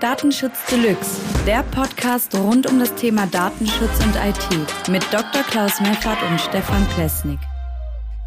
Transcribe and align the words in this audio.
Datenschutz 0.00 0.54
Deluxe, 0.70 1.20
der 1.46 1.62
Podcast 1.62 2.34
rund 2.34 2.66
um 2.66 2.78
das 2.78 2.94
Thema 2.94 3.26
Datenschutz 3.26 4.02
und 4.02 4.14
IT 4.16 4.88
mit 4.88 5.02
Dr. 5.12 5.42
Klaus 5.42 5.78
Meffert 5.78 6.16
und 6.22 6.40
Stefan 6.40 6.88
Plesnik. 6.94 7.38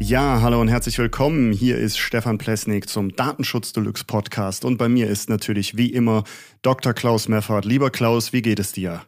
Ja, 0.00 0.40
hallo 0.40 0.60
und 0.60 0.68
herzlich 0.68 0.96
willkommen. 0.98 1.50
Hier 1.52 1.76
ist 1.76 1.98
Stefan 1.98 2.38
Plesnik 2.38 2.88
zum 2.88 3.16
Datenschutz 3.16 3.72
Deluxe 3.72 4.04
Podcast 4.04 4.64
und 4.64 4.76
bei 4.76 4.88
mir 4.88 5.08
ist 5.08 5.28
natürlich 5.28 5.76
wie 5.76 5.88
immer 5.88 6.22
Dr. 6.62 6.92
Klaus 6.92 7.26
Meffert. 7.26 7.64
Lieber 7.64 7.90
Klaus, 7.90 8.32
wie 8.32 8.42
geht 8.42 8.60
es 8.60 8.70
dir? 8.70 9.02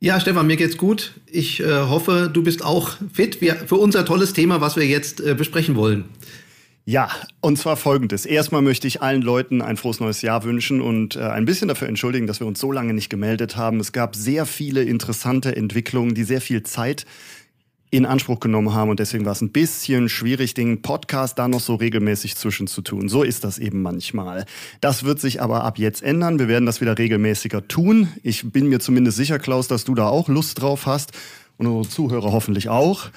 Ja, 0.00 0.18
Stefan, 0.20 0.46
mir 0.46 0.56
geht's 0.56 0.78
gut. 0.78 1.20
Ich 1.26 1.60
äh, 1.60 1.66
hoffe, 1.66 2.30
du 2.32 2.42
bist 2.44 2.64
auch 2.64 2.96
fit 3.12 3.36
für 3.66 3.76
unser 3.76 4.06
tolles 4.06 4.32
Thema, 4.32 4.62
was 4.62 4.76
wir 4.76 4.86
jetzt 4.86 5.20
äh, 5.20 5.34
besprechen 5.34 5.76
wollen. 5.76 6.06
Ja, 6.88 7.10
und 7.40 7.58
zwar 7.58 7.76
folgendes. 7.76 8.26
Erstmal 8.26 8.62
möchte 8.62 8.86
ich 8.86 9.02
allen 9.02 9.20
Leuten 9.20 9.60
ein 9.60 9.76
frohes 9.76 9.98
neues 9.98 10.22
Jahr 10.22 10.44
wünschen 10.44 10.80
und 10.80 11.16
äh, 11.16 11.20
ein 11.20 11.44
bisschen 11.44 11.66
dafür 11.66 11.88
entschuldigen, 11.88 12.28
dass 12.28 12.38
wir 12.38 12.46
uns 12.46 12.60
so 12.60 12.70
lange 12.70 12.94
nicht 12.94 13.10
gemeldet 13.10 13.56
haben. 13.56 13.80
Es 13.80 13.90
gab 13.90 14.14
sehr 14.14 14.46
viele 14.46 14.84
interessante 14.84 15.56
Entwicklungen, 15.56 16.14
die 16.14 16.22
sehr 16.22 16.40
viel 16.40 16.62
Zeit 16.62 17.04
in 17.90 18.06
Anspruch 18.06 18.38
genommen 18.38 18.72
haben 18.72 18.88
und 18.88 19.00
deswegen 19.00 19.24
war 19.24 19.32
es 19.32 19.40
ein 19.40 19.50
bisschen 19.50 20.08
schwierig, 20.08 20.54
den 20.54 20.80
Podcast 20.80 21.40
da 21.40 21.48
noch 21.48 21.58
so 21.58 21.74
regelmäßig 21.74 22.36
zwischen 22.36 22.68
zu 22.68 22.82
tun. 22.82 23.08
So 23.08 23.24
ist 23.24 23.42
das 23.42 23.58
eben 23.58 23.82
manchmal. 23.82 24.44
Das 24.80 25.02
wird 25.02 25.18
sich 25.18 25.42
aber 25.42 25.64
ab 25.64 25.78
jetzt 25.78 26.04
ändern. 26.04 26.38
Wir 26.38 26.46
werden 26.46 26.66
das 26.66 26.80
wieder 26.80 26.96
regelmäßiger 26.96 27.66
tun. 27.66 28.12
Ich 28.22 28.52
bin 28.52 28.68
mir 28.68 28.78
zumindest 28.78 29.16
sicher, 29.16 29.40
Klaus, 29.40 29.66
dass 29.66 29.82
du 29.82 29.96
da 29.96 30.06
auch 30.06 30.28
Lust 30.28 30.60
drauf 30.62 30.86
hast 30.86 31.10
und 31.58 31.66
unsere 31.66 31.92
Zuhörer 31.92 32.30
hoffentlich 32.30 32.68
auch. 32.68 33.10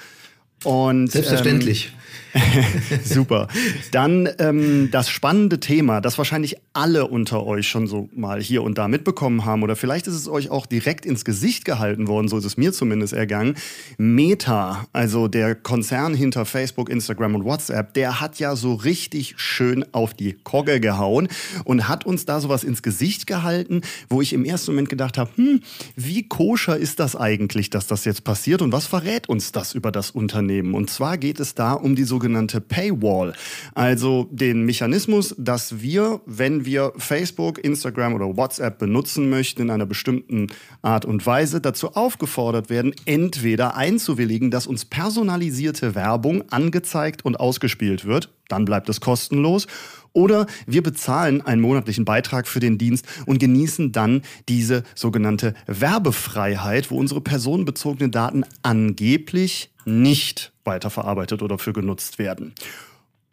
Und, 0.64 1.10
Selbstverständlich. 1.10 1.86
Ähm, 1.86 2.00
Super. 3.04 3.48
Dann 3.90 4.28
ähm, 4.38 4.88
das 4.90 5.10
spannende 5.10 5.60
Thema, 5.60 6.00
das 6.00 6.18
wahrscheinlich 6.18 6.56
alle 6.72 7.06
unter 7.06 7.44
euch 7.44 7.68
schon 7.68 7.86
so 7.86 8.08
mal 8.14 8.40
hier 8.40 8.62
und 8.62 8.78
da 8.78 8.88
mitbekommen 8.88 9.44
haben 9.44 9.62
oder 9.62 9.76
vielleicht 9.76 10.06
ist 10.06 10.14
es 10.14 10.28
euch 10.28 10.50
auch 10.50 10.66
direkt 10.66 11.06
ins 11.06 11.24
Gesicht 11.24 11.64
gehalten 11.64 12.06
worden, 12.08 12.28
so 12.28 12.38
ist 12.38 12.44
es 12.44 12.56
mir 12.56 12.72
zumindest 12.72 13.12
ergangen. 13.12 13.56
Meta, 13.98 14.86
also 14.92 15.28
der 15.28 15.54
Konzern 15.54 16.14
hinter 16.14 16.44
Facebook, 16.44 16.88
Instagram 16.88 17.34
und 17.34 17.44
WhatsApp, 17.44 17.94
der 17.94 18.20
hat 18.20 18.38
ja 18.38 18.54
so 18.54 18.74
richtig 18.74 19.34
schön 19.36 19.84
auf 19.92 20.14
die 20.14 20.34
Kogge 20.44 20.80
gehauen 20.80 21.28
und 21.64 21.88
hat 21.88 22.06
uns 22.06 22.26
da 22.26 22.40
sowas 22.40 22.64
ins 22.64 22.82
Gesicht 22.82 23.26
gehalten, 23.26 23.82
wo 24.08 24.22
ich 24.22 24.32
im 24.32 24.44
ersten 24.44 24.72
Moment 24.72 24.88
gedacht 24.88 25.18
habe, 25.18 25.30
hm, 25.36 25.60
wie 25.96 26.28
koscher 26.28 26.76
ist 26.76 27.00
das 27.00 27.16
eigentlich, 27.16 27.70
dass 27.70 27.86
das 27.86 28.04
jetzt 28.04 28.24
passiert 28.24 28.62
und 28.62 28.72
was 28.72 28.86
verrät 28.86 29.28
uns 29.28 29.52
das 29.52 29.74
über 29.74 29.90
das 29.90 30.10
Unternehmen? 30.10 30.49
Und 30.58 30.90
zwar 30.90 31.18
geht 31.18 31.40
es 31.40 31.54
da 31.54 31.72
um 31.72 31.96
die 31.96 32.04
sogenannte 32.04 32.20
sogenannte 32.30 32.60
Paywall. 32.60 33.32
Also 33.74 34.28
den 34.30 34.64
Mechanismus, 34.64 35.34
dass 35.38 35.80
wir, 35.80 36.20
wenn 36.26 36.64
wir 36.64 36.92
Facebook, 36.96 37.62
Instagram 37.64 38.14
oder 38.14 38.36
WhatsApp 38.36 38.78
benutzen 38.78 39.30
möchten 39.30 39.62
in 39.62 39.70
einer 39.70 39.86
bestimmten 39.86 40.48
Art 40.82 41.04
und 41.04 41.24
Weise, 41.24 41.60
dazu 41.60 41.94
aufgefordert 41.94 42.70
werden, 42.70 42.94
entweder 43.06 43.76
einzuwilligen, 43.76 44.50
dass 44.50 44.66
uns 44.66 44.84
personalisierte 44.84 45.94
Werbung 45.94 46.44
angezeigt 46.50 47.24
und 47.24 47.38
ausgespielt 47.38 48.04
wird, 48.04 48.30
dann 48.48 48.64
bleibt 48.64 48.88
es 48.88 49.00
kostenlos, 49.00 49.66
oder 50.12 50.46
wir 50.66 50.82
bezahlen 50.82 51.40
einen 51.40 51.60
monatlichen 51.60 52.04
Beitrag 52.04 52.48
für 52.48 52.58
den 52.58 52.78
Dienst 52.78 53.06
und 53.26 53.38
genießen 53.38 53.92
dann 53.92 54.22
diese 54.48 54.82
sogenannte 54.96 55.54
Werbefreiheit, 55.66 56.90
wo 56.90 56.96
unsere 56.96 57.20
personenbezogenen 57.20 58.10
Daten 58.10 58.44
angeblich 58.62 59.69
nicht 59.90 60.52
weiterverarbeitet 60.64 61.42
oder 61.42 61.58
für 61.58 61.72
genutzt 61.72 62.18
werden. 62.18 62.54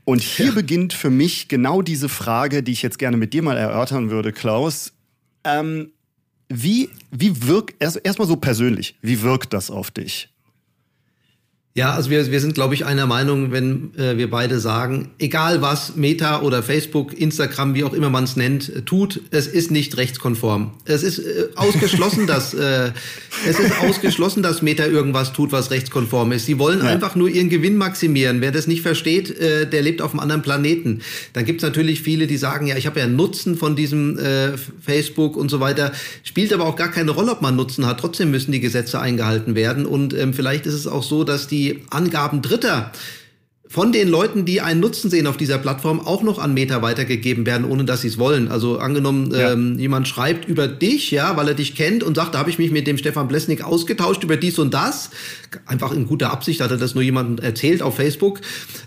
Und 0.05 0.22
hier 0.22 0.47
ja. 0.47 0.52
beginnt 0.53 0.94
für 0.94 1.09
mich 1.09 1.47
genau 1.47 1.81
diese 1.81 2.08
Frage, 2.09 2.64
die 2.64 2.72
ich 2.72 2.81
jetzt 2.81 2.97
gerne 2.97 3.17
mit 3.17 3.33
dir 3.33 3.44
mal 3.44 3.58
erörtern 3.58 4.09
würde, 4.09 4.31
Klaus. 4.31 4.94
Ähm, 5.44 5.91
wie, 6.49 6.89
wie 7.11 7.47
wirkt, 7.47 7.75
erst, 7.81 7.99
erstmal 8.03 8.27
so 8.27 8.38
persönlich, 8.38 8.95
wie 9.02 9.21
wirkt 9.21 9.52
das 9.52 9.70
auf 9.70 9.92
dich? 9.92 10.30
Ja, 11.77 11.93
also 11.93 12.10
wir, 12.10 12.32
wir 12.32 12.39
sind, 12.39 12.55
glaube 12.55 12.73
ich, 12.73 12.88
einer 12.88 13.05
Meinung, 13.05 13.52
wenn 13.52 13.95
äh, 13.99 14.17
wir 14.17 14.32
beide 14.32 14.60
sagen, 14.60 15.10
egal 15.20 15.61
was 15.61 15.95
Meta 15.95 16.42
oder 16.42 16.64
Facebook, 16.64 17.14
Instagram, 17.14 17.76
wie 17.76 17.83
auch 17.83 17.93
immer 17.93 18.10
man 18.10 18.23
es 18.23 18.36
nennt, 18.36 18.67
äh, 18.67 18.82
tut, 18.82 19.21
es 19.30 19.45
ist 19.45 19.70
nicht 19.70 19.95
rechtskonform. 19.95 20.71
Es 20.86 21.04
ist 21.04 21.20
äh, 21.20 21.49
ausgeschlossen, 21.55 22.26
dass 22.27 22.55
äh, 22.55 22.93
es 23.48 23.60
ist 23.60 23.80
ausgeschlossen, 23.80 24.42
dass 24.42 24.64
Meta 24.64 24.87
irgendwas 24.87 25.33
tut, 25.33 25.52
was 25.52 25.70
rechtskonform 25.70 26.32
ist. 26.32 26.48
Sie 26.48 26.58
wollen 26.58 26.80
ja. 26.80 26.86
einfach 26.86 27.16
nur 27.16 27.30
ihren 27.30 27.49
Gewinn 27.49 27.77
maximieren. 27.77 28.42
Wer 28.42 28.52
das 28.52 28.66
nicht 28.66 28.82
versteht, 28.82 29.39
äh, 29.39 29.70
der 29.70 29.83
lebt 29.83 30.02
auf 30.02 30.14
einem 30.14 30.21
anderen 30.21 30.42
Planeten. 30.42 31.02
Dann 31.33 31.45
gibt's 31.45 31.61
natürlich 31.61 32.02
viele, 32.02 32.26
die 32.26 32.37
sagen, 32.37 32.66
ja, 32.66 32.76
ich 32.76 32.87
habe 32.87 32.99
ja 32.99 33.05
Nutzen 33.05 33.55
von 33.55 33.76
diesem 33.76 34.17
äh, 34.17 34.58
Facebook 34.82 35.37
und 35.37 35.49
so 35.49 35.60
weiter. 35.60 35.92
Spielt 36.23 36.52
aber 36.54 36.66
auch 36.66 36.76
gar 36.76 36.89
keine 36.89 37.11
Rolle, 37.11 37.33
ob 37.33 37.43
man 37.43 37.55
Nutzen 37.55 37.86
hat. 37.86 37.99
Trotzdem 37.99 38.32
müssen 38.32 38.52
die 38.52 38.61
Gesetze 38.61 38.99
eingehalten 38.99 39.54
werden. 39.54 39.86
Und 39.86 40.16
ähm, 40.16 40.33
vielleicht 40.33 40.66
ist 40.66 40.73
es 40.73 40.87
auch 40.87 41.04
so, 41.04 41.23
dass 41.23 41.45
die 41.45 41.67
Angaben 41.89 42.42
Dritter 42.42 42.92
von 43.70 43.92
den 43.92 44.08
Leuten, 44.08 44.45
die 44.45 44.61
einen 44.61 44.80
Nutzen 44.80 45.10
sehen 45.10 45.28
auf 45.28 45.36
dieser 45.36 45.58
Plattform, 45.58 46.00
auch 46.00 46.23
noch 46.23 46.39
an 46.39 46.54
Meta 46.54 46.82
weitergegeben 46.82 47.45
werden, 47.45 47.70
ohne 47.70 47.83
dass 47.83 48.02
sie 48.02 48.08
es 48.08 48.17
wollen. 48.17 48.48
Also 48.48 48.80
angenommen, 48.80 49.32
ja. 49.33 49.52
ähm, 49.52 49.78
jemand 49.78 50.08
schreibt 50.08 50.48
über 50.48 50.67
dich, 50.67 51.11
ja, 51.11 51.36
weil 51.36 51.50
er 51.50 51.54
dich 51.54 51.76
kennt 51.76 52.02
und 52.02 52.16
sagt, 52.16 52.33
da 52.33 52.39
habe 52.39 52.50
ich 52.50 52.60
mich 52.60 52.72
mit 52.72 52.88
dem 52.88 52.98
Stefan 52.98 53.28
Blesnik 53.28 53.64
ausgetauscht 53.64 54.23
über 54.23 54.38
dies 54.38 54.58
und 54.58 54.73
das. 54.73 55.10
Einfach 55.66 55.92
in 55.92 56.08
guter 56.08 56.32
Absicht 56.32 56.61
hat 56.61 56.72
er 56.72 56.78
das 56.78 56.95
nur 56.95 57.04
jemandem 57.04 57.44
erzählt 57.44 57.82
auf 57.82 57.95
Facebook. 57.98 58.39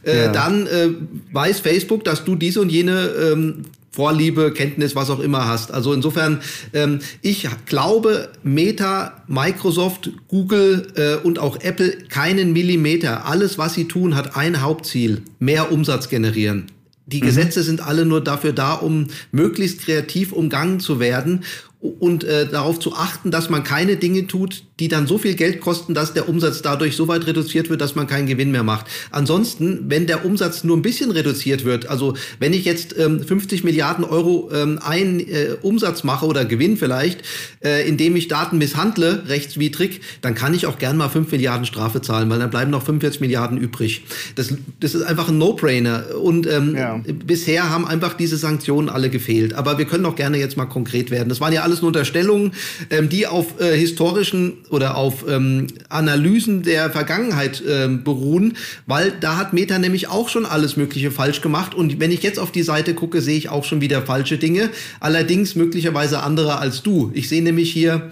Äh, 0.03 0.25
ja. 0.25 0.33
Dann 0.33 0.67
äh, 0.67 0.89
weiß 1.33 1.61
Facebook, 1.61 2.05
dass 2.05 2.25
du 2.25 2.35
diese 2.35 2.62
und 2.62 2.71
jene 2.71 3.11
ähm, 3.33 3.65
Vorliebe, 3.93 4.53
Kenntnis, 4.53 4.95
was 4.95 5.11
auch 5.11 5.19
immer 5.19 5.47
hast. 5.47 5.73
Also 5.73 5.93
insofern, 5.93 6.41
ähm, 6.73 7.01
ich 7.23 7.49
glaube, 7.67 8.31
Meta, 8.43 9.23
Microsoft, 9.27 10.11
Google 10.28 10.93
äh, 10.95 11.27
und 11.27 11.39
auch 11.39 11.61
Apple 11.61 11.99
keinen 12.09 12.53
Millimeter. 12.53 13.27
Alles, 13.27 13.59
was 13.59 13.75
sie 13.75 13.89
tun, 13.89 14.15
hat 14.15 14.37
ein 14.37 14.62
Hauptziel, 14.62 15.23
mehr 15.41 15.73
Umsatz 15.73 16.09
generieren. 16.09 16.67
Die 17.06 17.21
mhm. 17.21 17.27
Gesetze 17.27 17.62
sind 17.62 17.81
alle 17.81 18.05
nur 18.05 18.23
dafür 18.23 18.53
da, 18.53 18.75
um 18.75 19.09
möglichst 19.33 19.81
kreativ 19.81 20.33
umgangen 20.33 20.79
zu 20.79 21.00
werden 21.00 21.45
und 21.81 22.25
äh, 22.25 22.49
darauf 22.49 22.79
zu 22.79 22.95
achten, 22.95 23.31
dass 23.31 23.50
man 23.50 23.65
keine 23.65 23.97
Dinge 23.97 24.27
tut, 24.27 24.65
die 24.81 24.89
dann 24.89 25.07
so 25.07 25.19
viel 25.19 25.35
Geld 25.35 25.61
kosten, 25.61 25.95
dass 25.95 26.15
der 26.15 26.29
Umsatz 26.29 26.63
dadurch 26.63 26.97
so 26.97 27.07
weit 27.07 27.27
reduziert 27.27 27.71
wird, 27.71 27.81
dass 27.81 27.95
man 27.95 28.07
keinen 28.07 28.27
Gewinn 28.27 28.51
mehr 28.51 28.63
macht. 28.63 28.87
Ansonsten, 29.11 29.85
wenn 29.89 30.07
der 30.07 30.25
Umsatz 30.25 30.65
nur 30.65 30.77
ein 30.77 30.83
bisschen 30.83 31.11
reduziert 31.11 31.65
wird, 31.65 31.87
also 31.87 32.15
wenn 32.39 32.53
ich 32.53 32.65
jetzt 32.65 32.97
ähm, 32.99 33.23
50 33.23 33.63
Milliarden 33.63 34.05
Euro 34.05 34.51
ähm, 34.53 34.81
ein 34.83 35.21
äh, 35.21 35.57
Umsatz 35.61 36.03
mache 36.03 36.27
oder 36.27 36.45
Gewinn 36.45 36.79
vielleicht, 36.79 37.21
äh, 37.63 37.87
indem 37.87 38.17
ich 38.17 38.29
Daten 38.29 38.59
misshandle, 38.59 39.25
rechtswidrig, 39.29 40.01
dann 40.23 40.35
kann 40.35 40.55
ich 40.55 40.67
auch 40.67 40.79
gern 40.79 40.97
mal 40.97 41.11
5 41.11 41.31
Milliarden 41.31 41.67
Strafe 41.67 42.01
zahlen, 42.01 42.31
weil 42.31 42.39
dann 42.39 42.51
bleiben 42.51 42.71
noch 42.71 42.83
45 42.83 43.21
Milliarden 43.21 43.59
übrig. 43.59 44.05
Das, 44.35 44.55
das 44.81 44.95
ist 44.95 45.03
einfach 45.03 45.29
ein 45.29 45.37
No-Brainer. 45.37 46.05
Und 46.23 46.47
ähm, 46.47 46.75
ja. 46.75 47.01
bisher 47.27 47.69
haben 47.69 47.87
einfach 47.87 48.15
diese 48.15 48.39
Sanktionen 48.39 48.89
alle 48.89 49.11
gefehlt. 49.11 49.53
Aber 49.55 49.77
wir 49.77 49.85
können 49.85 50.07
auch 50.07 50.17
gerne 50.17 50.39
jetzt 50.39 50.57
mal 50.57 50.67
konkret 50.67 51.11
werden. 51.11 51.29
Das 51.29 51.41
waren 51.41 51.53
ja 51.53 51.62
alles 51.62 51.83
nur 51.83 51.89
Unterstellungen, 51.89 52.53
ähm, 52.89 53.11
die 53.11 53.27
auf 53.27 53.61
äh, 53.61 53.77
historischen 53.77 54.59
oder 54.70 54.97
auf 54.97 55.25
ähm, 55.28 55.66
Analysen 55.88 56.62
der 56.62 56.91
Vergangenheit 56.91 57.62
ähm, 57.69 58.04
beruhen, 58.04 58.56
weil 58.86 59.12
da 59.20 59.36
hat 59.36 59.53
Meta 59.53 59.78
nämlich 59.78 60.08
auch 60.08 60.28
schon 60.28 60.47
alles 60.47 60.76
Mögliche 60.76 61.10
falsch 61.10 61.41
gemacht. 61.41 61.75
Und 61.75 62.00
wenn 62.00 62.10
ich 62.10 62.22
jetzt 62.22 62.38
auf 62.38 62.53
die 62.53 62.62
Seite 62.62 62.94
gucke, 62.94 63.20
sehe 63.20 63.36
ich 63.36 63.48
auch 63.48 63.64
schon 63.64 63.81
wieder 63.81 64.03
falsche 64.03 64.38
Dinge. 64.38 64.70
Allerdings 65.00 65.54
möglicherweise 65.56 66.22
andere 66.22 66.58
als 66.58 66.82
du. 66.82 67.10
Ich 67.14 67.28
sehe 67.28 67.42
nämlich 67.42 67.72
hier, 67.72 68.10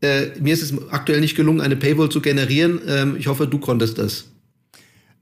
äh, 0.00 0.26
mir 0.40 0.54
ist 0.54 0.62
es 0.62 0.74
aktuell 0.90 1.20
nicht 1.20 1.36
gelungen, 1.36 1.60
eine 1.60 1.76
Paywall 1.76 2.08
zu 2.08 2.20
generieren. 2.20 2.80
Ähm, 2.86 3.16
ich 3.18 3.26
hoffe, 3.26 3.46
du 3.46 3.58
konntest 3.58 3.98
das. 3.98 4.26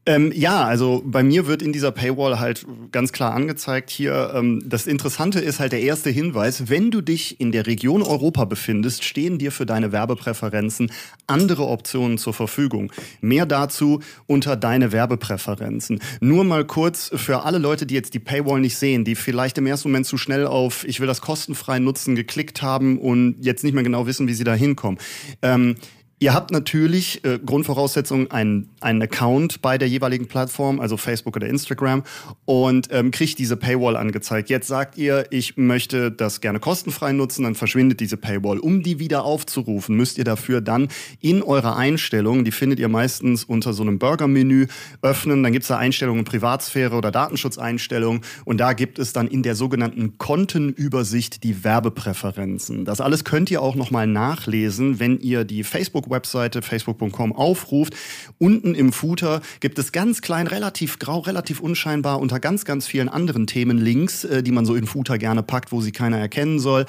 Ähm, 0.09 0.31
ja, 0.33 0.65
also 0.65 1.03
bei 1.05 1.25
mir 1.25 1.49
wird 1.49 1.63
in 1.63 1.73
dieser 1.73 1.91
Paywall 1.91 2.39
halt 2.39 2.65
ganz 2.93 3.11
klar 3.11 3.35
angezeigt 3.35 3.91
hier, 3.91 4.33
ähm, 4.35 4.63
das 4.65 4.87
Interessante 4.87 5.41
ist 5.41 5.59
halt 5.59 5.73
der 5.73 5.81
erste 5.81 6.11
Hinweis, 6.11 6.69
wenn 6.69 6.93
du 6.93 7.01
dich 7.01 7.41
in 7.41 7.51
der 7.51 7.67
Region 7.67 8.03
Europa 8.03 8.45
befindest, 8.45 9.03
stehen 9.03 9.39
dir 9.39 9.51
für 9.51 9.67
deine 9.67 9.91
Werbepräferenzen 9.91 10.93
andere 11.27 11.67
Optionen 11.67 12.19
zur 12.19 12.35
Verfügung. 12.35 12.93
Mehr 13.21 13.47
dazu 13.47 14.01
unter 14.27 14.55
deine 14.55 14.93
Werbepräferenzen. 14.93 15.99
Nur 16.21 16.45
mal 16.45 16.65
kurz 16.65 17.11
für 17.13 17.43
alle 17.43 17.59
Leute, 17.59 17.85
die 17.85 17.95
jetzt 17.95 18.15
die 18.15 18.21
Paywall 18.21 18.61
nicht 18.61 18.77
sehen, 18.77 19.05
die 19.05 19.17
vielleicht 19.17 19.59
im 19.59 19.67
ersten 19.67 19.89
Moment 19.89 20.07
zu 20.07 20.19
schnell 20.19 20.47
auf 20.47 20.87
ich 20.87 21.01
will 21.01 21.09
das 21.09 21.21
kostenfrei 21.21 21.81
nutzen 21.81 22.15
geklickt 22.15 22.63
haben 22.63 22.99
und 22.99 23.39
jetzt 23.41 23.65
nicht 23.65 23.75
mehr 23.75 23.83
genau 23.83 24.07
wissen, 24.07 24.29
wie 24.29 24.35
sie 24.35 24.45
da 24.45 24.55
hinkommen. 24.55 25.01
Ähm, 25.43 25.75
Ihr 26.19 26.33
habt 26.33 26.51
natürlich 26.51 27.23
äh, 27.27 27.39
Grundvoraussetzung 27.39 28.31
einen, 28.31 28.71
einen 28.81 29.03
Account 29.03 29.61
bei 29.61 29.77
der 29.77 29.87
jeweiligen 29.87 30.29
Plattform, 30.29 30.81
also 30.81 30.97
Facebook 30.97 31.37
oder 31.37 31.47
Instagram, 31.47 32.05
und 32.47 32.89
ähm, 32.91 33.11
kriegt 33.11 33.39
diese 33.39 33.59
Paywall 33.59 33.99
angezeigt. 33.99 34.49
Jetzt 34.49 34.67
sagt 34.67 34.97
ihr, 34.97 35.27
ich 35.29 35.59
möchte 35.59 36.11
das 36.11 36.41
gerne 36.41 36.59
kostenfrei 36.59 37.13
nutzen, 37.13 37.43
dann 37.43 37.55
verschwindet 37.55 38.01
diese 38.01 38.17
Paywall. 38.17 38.61
Um 38.61 38.83
die 38.83 38.99
wieder 38.99 39.25
aufzurufen, 39.25 39.95
müsst 39.95 40.17
ihr 40.17 40.25
dafür 40.25 40.63
dann 40.63 40.89
in 41.21 41.43
eurer 41.43 41.77
Einstellungen, 41.77 42.47
die 42.47 42.51
findet 42.51 42.81
ihr 42.81 42.89
meistens 42.89 43.45
unter 43.45 43.75
so 43.75 43.83
einem 43.83 43.99
Burger-Menü, 43.99 44.69
öffnen. 45.03 45.43
Dann 45.43 45.53
gibt's 45.53 45.69
da 45.69 45.77
Einstellungen 45.77 46.25
Privatsphäre 46.25 46.97
oder 46.97 47.11
Datenschutzeinstellungen 47.11 48.23
und 48.47 48.57
da 48.57 48.73
gibt 48.73 48.99
es 48.99 49.13
dann 49.13 49.29
in 49.29 49.43
der 49.43 49.55
sogenannten 49.55 50.17
Kontenübersicht 50.17 51.45
die 51.45 51.63
Werbepräferenzen. 51.63 52.87
Das 52.87 53.03
alles 53.03 53.25
könnt 53.25 53.51
ihr 53.51 53.61
auch 53.61 53.75
nochmal 53.75 54.07
nachlesen, 54.07 54.99
wenn 54.99 55.19
ihr 55.21 55.45
die 55.45 55.63
Facebook 55.63 56.06
Facebook-Webseite 56.07 56.63
facebook.com 56.63 57.33
aufruft. 57.33 57.95
Unten 58.39 58.75
im 58.75 58.93
Footer 58.93 59.41
gibt 59.61 59.79
es 59.79 59.93
ganz 59.93 60.23
klein, 60.23 60.47
relativ 60.47 60.99
grau, 60.99 61.21
relativ 61.21 61.61
unscheinbar 61.61 62.21
unter 62.21 62.41
ganz, 62.41 62.65
ganz 62.65 62.87
vielen 62.87 63.09
anderen 63.09 63.47
Themen 63.47 63.79
Links, 63.79 64.25
äh, 64.25 64.43
die 64.43 64.53
man 64.53 64.65
so 64.65 64.75
in 64.75 64.87
Footer 64.87 65.19
gerne 65.19 65.43
packt, 65.43 65.73
wo 65.73 65.81
sie 65.81 65.93
keiner 65.93 66.19
erkennen 66.19 66.59
soll. 66.59 66.87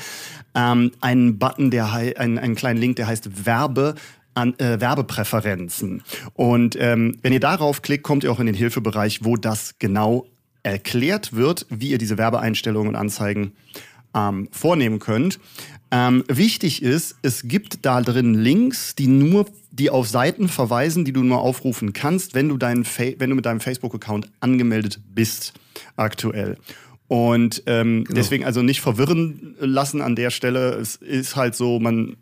Ähm, 0.56 0.92
einen 1.02 1.40
Button, 1.40 1.72
der 1.72 1.92
ein, 1.92 2.38
einen 2.38 2.56
kleinen 2.56 2.80
Link, 2.80 2.96
der 2.98 3.08
heißt 3.08 3.46
Werbe 3.46 3.96
an 4.34 4.58
äh, 4.60 4.80
Werbepräferenzen. 4.80 6.04
Und 6.34 6.78
ähm, 6.80 7.18
wenn 7.24 7.34
ihr 7.34 7.40
darauf 7.40 7.82
klickt, 7.82 8.04
kommt 8.04 8.24
ihr 8.24 8.32
auch 8.32 8.40
in 8.40 8.46
den 8.46 8.56
Hilfebereich, 8.56 9.24
wo 9.24 9.36
das 9.36 9.76
genau 9.80 10.28
erklärt 10.62 11.34
wird, 11.34 11.66
wie 11.70 11.90
ihr 11.90 11.98
diese 11.98 12.18
Werbeeinstellungen 12.18 12.90
und 12.90 12.96
Anzeigen 12.96 13.54
ähm, 14.14 14.48
vornehmen 14.52 15.00
könnt. 15.00 15.40
Ähm, 15.90 16.24
wichtig 16.28 16.82
ist, 16.82 17.16
es 17.22 17.48
gibt 17.48 17.86
da 17.86 18.02
drin 18.02 18.34
Links, 18.34 18.96
die 18.96 19.08
nur, 19.08 19.46
die 19.72 19.90
auf 19.90 20.08
Seiten 20.08 20.50
verweisen, 20.50 21.06
die 21.06 21.14
du 21.14 21.24
nur 21.24 21.40
aufrufen 21.40 21.94
kannst, 21.94 22.36
wenn 22.36 22.50
du, 22.50 22.58
deinen 22.58 22.86
wenn 22.86 23.30
du 23.30 23.36
mit 23.36 23.46
deinem 23.46 23.62
Facebook-Account 23.62 24.30
angemeldet 24.40 25.00
bist 25.14 25.54
aktuell. 25.96 26.58
Und 27.08 27.64
ähm, 27.68 28.04
genau. 28.04 28.16
deswegen 28.16 28.44
also 28.44 28.62
nicht 28.62 28.82
verwirren 28.82 29.56
lassen 29.60 30.02
an 30.02 30.16
der 30.16 30.30
Stelle. 30.30 30.74
Es 30.74 30.98
ist 30.98 31.38
halt 31.38 31.56
so, 31.56 31.80
man, 31.80 32.18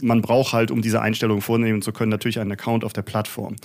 man 0.00 0.22
braucht 0.22 0.52
halt, 0.52 0.70
um 0.70 0.80
diese 0.80 1.00
Einstellung 1.00 1.40
vornehmen 1.40 1.82
zu 1.82 1.92
können, 1.92 2.10
natürlich 2.10 2.38
einen 2.38 2.52
Account 2.52 2.84
auf 2.84 2.92
der 2.92 3.02
Plattform. 3.02 3.56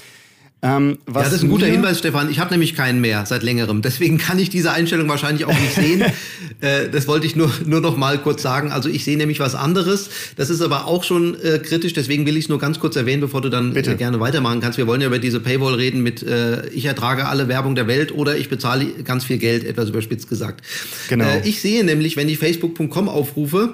Ähm, 0.64 0.98
ja, 1.14 1.22
das 1.22 1.34
ist 1.34 1.44
ein 1.44 1.50
guter 1.50 1.66
Hinweis, 1.66 2.00
Stefan. 2.00 2.32
Ich 2.32 2.40
habe 2.40 2.52
nämlich 2.52 2.74
keinen 2.74 3.02
mehr 3.02 3.26
seit 3.26 3.44
längerem. 3.44 3.82
Deswegen 3.82 4.18
kann 4.18 4.40
ich 4.40 4.50
diese 4.50 4.72
Einstellung 4.72 5.10
wahrscheinlich 5.10 5.44
auch 5.44 5.60
nicht 5.60 5.76
sehen. 5.76 6.02
äh, 6.62 6.88
das 6.90 7.06
wollte 7.06 7.28
ich 7.28 7.36
nur, 7.36 7.52
nur 7.66 7.82
noch 7.82 7.98
mal 7.98 8.18
kurz 8.18 8.42
sagen. 8.42 8.72
Also 8.72 8.88
ich 8.88 9.04
sehe 9.04 9.18
nämlich 9.18 9.42
was 9.42 9.56
anderes. 9.56 10.10
Das 10.38 10.50
ist 10.50 10.62
aber 10.62 10.88
auch 10.88 11.04
schon 11.04 11.36
äh, 11.42 11.60
kritisch. 11.60 11.92
Deswegen 11.92 12.26
will 12.26 12.38
ich 12.38 12.46
es 12.46 12.50
nur 12.50 12.60
ganz 12.60 12.80
kurz 12.80 12.96
erwähnen, 12.96 13.20
bevor 13.20 13.42
du 13.42 13.50
dann 13.50 13.76
äh, 13.76 13.82
gerne 13.82 14.22
weitermachen 14.22 14.62
kannst. 14.62 14.78
Wir 14.78 14.88
wollen 14.88 15.02
ja 15.02 15.08
über 15.08 15.20
diese 15.20 15.42
Paywall 15.42 15.74
reden 15.74 16.02
mit 16.02 16.24
äh, 16.24 16.66
ich 16.70 16.86
ertrage 16.86 17.28
alle 17.28 17.50
Werbung 17.50 17.76
der 17.76 17.88
Welt 17.88 18.14
oder 18.14 18.38
ich 18.38 18.48
bezahle 18.48 18.86
ganz 19.04 19.26
viel 19.26 19.40
Geld, 19.40 19.66
etwas 19.66 19.90
überspitzt 19.90 20.30
gesagt. 20.30 20.66
Genau. 21.10 21.26
Äh, 21.26 21.42
ich 21.46 21.60
sehe 21.60 21.84
nämlich, 21.84 22.16
wenn 22.16 22.30
ich 22.30 22.38
facebook.com 22.38 23.10
aufrufe, 23.10 23.74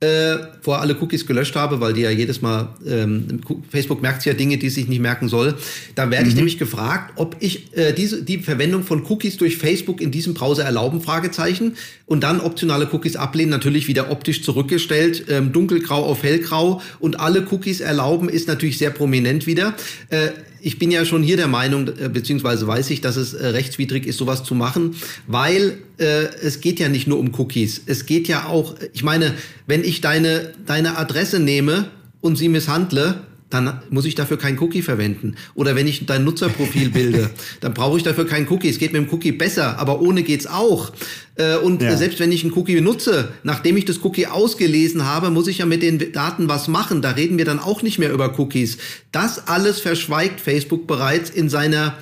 äh, 0.00 0.38
vorher 0.62 0.80
alle 0.80 0.96
Cookies 0.98 1.26
gelöscht 1.26 1.54
habe, 1.56 1.80
weil 1.80 1.92
die 1.92 2.00
ja 2.00 2.10
jedes 2.10 2.40
Mal, 2.40 2.74
ähm, 2.86 3.40
Facebook 3.70 4.00
merkt 4.00 4.24
ja 4.24 4.32
Dinge, 4.32 4.56
die 4.56 4.70
sich 4.70 4.88
nicht 4.88 5.00
merken 5.00 5.28
soll. 5.28 5.54
Da 5.94 6.10
werde 6.10 6.24
mhm. 6.24 6.30
ich 6.30 6.36
nämlich 6.36 6.58
gefragt, 6.58 7.12
ob 7.16 7.36
ich 7.40 7.76
äh, 7.76 7.92
diese, 7.92 8.22
die 8.22 8.38
Verwendung 8.38 8.82
von 8.82 9.04
Cookies 9.04 9.36
durch 9.36 9.58
Facebook 9.58 10.00
in 10.00 10.10
diesem 10.10 10.32
Browser 10.32 10.64
erlauben, 10.64 11.02
Fragezeichen. 11.02 11.76
Und 12.06 12.24
dann 12.24 12.40
optionale 12.40 12.88
Cookies 12.90 13.16
ablehnen, 13.16 13.50
natürlich 13.50 13.88
wieder 13.88 14.10
optisch 14.10 14.42
zurückgestellt, 14.42 15.26
ähm, 15.28 15.52
dunkelgrau 15.52 16.02
auf 16.06 16.22
hellgrau. 16.22 16.80
Und 16.98 17.20
alle 17.20 17.46
Cookies 17.50 17.80
erlauben 17.80 18.30
ist 18.30 18.48
natürlich 18.48 18.78
sehr 18.78 18.90
prominent 18.90 19.46
wieder. 19.46 19.74
Äh, 20.08 20.30
ich 20.62 20.78
bin 20.78 20.90
ja 20.90 21.04
schon 21.04 21.22
hier 21.22 21.36
der 21.36 21.48
Meinung, 21.48 21.88
äh, 21.88 22.08
beziehungsweise 22.08 22.66
weiß 22.66 22.90
ich, 22.90 23.00
dass 23.00 23.16
es 23.16 23.34
äh, 23.34 23.48
rechtswidrig 23.48 24.06
ist, 24.06 24.18
sowas 24.18 24.44
zu 24.44 24.54
machen, 24.54 24.96
weil 25.26 25.78
äh, 25.98 26.26
es 26.42 26.60
geht 26.60 26.80
ja 26.80 26.88
nicht 26.88 27.06
nur 27.06 27.18
um 27.18 27.32
Cookies. 27.38 27.82
Es 27.86 28.06
geht 28.06 28.28
ja 28.28 28.46
auch, 28.46 28.74
ich 28.92 29.02
meine, 29.02 29.34
wenn 29.66 29.84
ich 29.84 30.00
deine, 30.00 30.52
deine 30.66 30.96
Adresse 30.98 31.40
nehme 31.40 31.90
und 32.20 32.36
sie 32.36 32.48
misshandle, 32.48 33.22
dann 33.50 33.82
muss 33.90 34.04
ich 34.04 34.14
dafür 34.14 34.38
kein 34.38 34.58
Cookie 34.60 34.82
verwenden. 34.82 35.34
Oder 35.54 35.74
wenn 35.74 35.88
ich 35.88 36.06
dein 36.06 36.24
Nutzerprofil 36.24 36.90
bilde, 36.90 37.30
dann 37.60 37.74
brauche 37.74 37.96
ich 37.96 38.04
dafür 38.04 38.26
kein 38.26 38.48
Cookie. 38.48 38.68
Es 38.68 38.78
geht 38.78 38.92
mit 38.92 39.02
dem 39.02 39.12
Cookie 39.12 39.32
besser, 39.32 39.78
aber 39.78 40.00
ohne 40.00 40.22
geht's 40.22 40.46
auch. 40.46 40.92
Äh, 41.40 41.56
und 41.56 41.80
ja. 41.80 41.96
selbst 41.96 42.20
wenn 42.20 42.30
ich 42.32 42.44
einen 42.44 42.52
Cookie 42.52 42.74
benutze, 42.74 43.32
nachdem 43.42 43.76
ich 43.76 43.86
das 43.86 44.04
Cookie 44.04 44.26
ausgelesen 44.26 45.06
habe, 45.06 45.30
muss 45.30 45.48
ich 45.48 45.58
ja 45.58 45.66
mit 45.66 45.82
den 45.82 46.12
Daten 46.12 46.48
was 46.48 46.68
machen. 46.68 47.00
Da 47.00 47.12
reden 47.12 47.38
wir 47.38 47.46
dann 47.46 47.58
auch 47.58 47.82
nicht 47.82 47.98
mehr 47.98 48.12
über 48.12 48.38
Cookies. 48.38 48.76
Das 49.10 49.48
alles 49.48 49.80
verschweigt 49.80 50.40
Facebook 50.40 50.86
bereits 50.86 51.30
in 51.30 51.48
seiner 51.48 51.96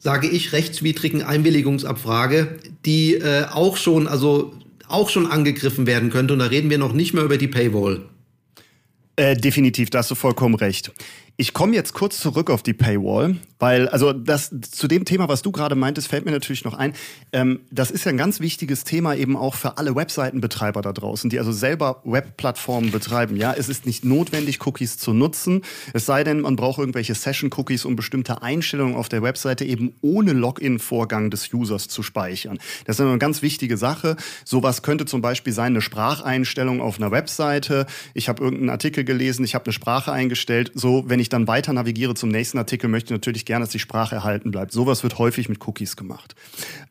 sage 0.00 0.28
ich, 0.28 0.52
rechtswidrigen 0.52 1.22
Einwilligungsabfrage, 1.22 2.58
die 2.86 3.14
äh, 3.14 3.46
auch 3.50 3.76
schon, 3.76 4.06
also 4.06 4.54
auch 4.86 5.10
schon 5.10 5.26
angegriffen 5.26 5.88
werden 5.88 6.10
könnte. 6.10 6.34
Und 6.34 6.38
da 6.38 6.46
reden 6.46 6.70
wir 6.70 6.78
noch 6.78 6.92
nicht 6.92 7.14
mehr 7.14 7.24
über 7.24 7.36
die 7.36 7.48
Paywall. 7.48 8.02
Äh, 9.16 9.36
definitiv, 9.36 9.90
da 9.90 9.98
hast 9.98 10.12
du 10.12 10.14
vollkommen 10.14 10.54
recht. 10.54 10.92
Ich 11.40 11.54
komme 11.54 11.76
jetzt 11.76 11.94
kurz 11.94 12.18
zurück 12.18 12.50
auf 12.50 12.64
die 12.64 12.72
Paywall, 12.72 13.36
weil, 13.60 13.88
also 13.90 14.12
das 14.12 14.50
zu 14.72 14.88
dem 14.88 15.04
Thema, 15.04 15.28
was 15.28 15.40
du 15.40 15.52
gerade 15.52 15.76
meintest, 15.76 16.08
fällt 16.08 16.24
mir 16.24 16.32
natürlich 16.32 16.64
noch 16.64 16.74
ein. 16.74 16.94
Ähm, 17.32 17.60
das 17.70 17.92
ist 17.92 18.04
ja 18.04 18.10
ein 18.10 18.16
ganz 18.16 18.40
wichtiges 18.40 18.82
Thema 18.82 19.14
eben 19.14 19.36
auch 19.36 19.54
für 19.54 19.78
alle 19.78 19.94
Webseitenbetreiber 19.94 20.82
da 20.82 20.92
draußen, 20.92 21.30
die 21.30 21.38
also 21.38 21.52
selber 21.52 22.02
Webplattformen 22.04 22.90
betreiben. 22.90 23.36
Ja, 23.36 23.52
es 23.52 23.68
ist 23.68 23.86
nicht 23.86 24.04
notwendig, 24.04 24.66
Cookies 24.66 24.98
zu 24.98 25.12
nutzen. 25.12 25.62
Es 25.92 26.06
sei 26.06 26.24
denn, 26.24 26.40
man 26.40 26.56
braucht 26.56 26.80
irgendwelche 26.80 27.14
Session-Cookies, 27.14 27.84
um 27.84 27.94
bestimmte 27.94 28.42
Einstellungen 28.42 28.96
auf 28.96 29.08
der 29.08 29.22
Webseite 29.22 29.64
eben 29.64 29.94
ohne 30.02 30.32
Login-Vorgang 30.32 31.30
des 31.30 31.54
Users 31.54 31.86
zu 31.86 32.02
speichern. 32.02 32.58
Das 32.84 32.98
ist 32.98 33.06
eine 33.06 33.16
ganz 33.18 33.42
wichtige 33.42 33.76
Sache. 33.76 34.16
Sowas 34.44 34.82
könnte 34.82 35.04
zum 35.04 35.20
Beispiel 35.20 35.52
sein, 35.52 35.66
eine 35.66 35.82
Spracheinstellung 35.82 36.80
auf 36.80 36.98
einer 36.98 37.12
Webseite. 37.12 37.86
Ich 38.14 38.28
habe 38.28 38.42
irgendeinen 38.42 38.70
Artikel 38.70 39.04
gelesen, 39.04 39.44
ich 39.44 39.54
habe 39.54 39.66
eine 39.66 39.72
Sprache 39.72 40.10
eingestellt. 40.10 40.72
So, 40.74 41.04
wenn 41.06 41.20
ich 41.20 41.27
ich 41.28 41.30
dann 41.30 41.46
weiter 41.46 41.72
navigiere 41.72 42.14
zum 42.14 42.30
nächsten 42.30 42.58
Artikel, 42.58 42.88
möchte 42.88 43.08
ich 43.08 43.10
natürlich 43.18 43.44
gerne, 43.44 43.64
dass 43.64 43.72
die 43.72 43.78
Sprache 43.78 44.14
erhalten 44.14 44.50
bleibt. 44.50 44.72
Sowas 44.72 45.02
wird 45.02 45.18
häufig 45.18 45.48
mit 45.48 45.66
Cookies 45.66 45.96
gemacht. 45.96 46.34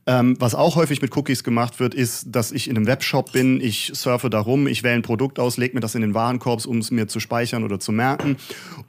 Ähm, 0.05 0.35
was 0.39 0.55
auch 0.55 0.75
häufig 0.75 1.01
mit 1.01 1.15
Cookies 1.17 1.43
gemacht 1.43 1.79
wird, 1.79 1.93
ist, 1.93 2.27
dass 2.29 2.51
ich 2.51 2.69
in 2.69 2.77
einem 2.77 2.87
Webshop 2.87 3.31
bin, 3.31 3.59
ich 3.59 3.91
surfe 3.95 4.29
da 4.29 4.39
rum, 4.39 4.67
ich 4.67 4.83
wähle 4.83 4.95
ein 4.95 5.01
Produkt 5.01 5.39
aus, 5.39 5.57
lege 5.57 5.73
mir 5.75 5.81
das 5.81 5.95
in 5.95 6.01
den 6.01 6.13
Warenkorb, 6.13 6.65
um 6.65 6.77
es 6.77 6.91
mir 6.91 7.07
zu 7.07 7.19
speichern 7.19 7.63
oder 7.63 7.79
zu 7.79 7.91
merken. 7.91 8.37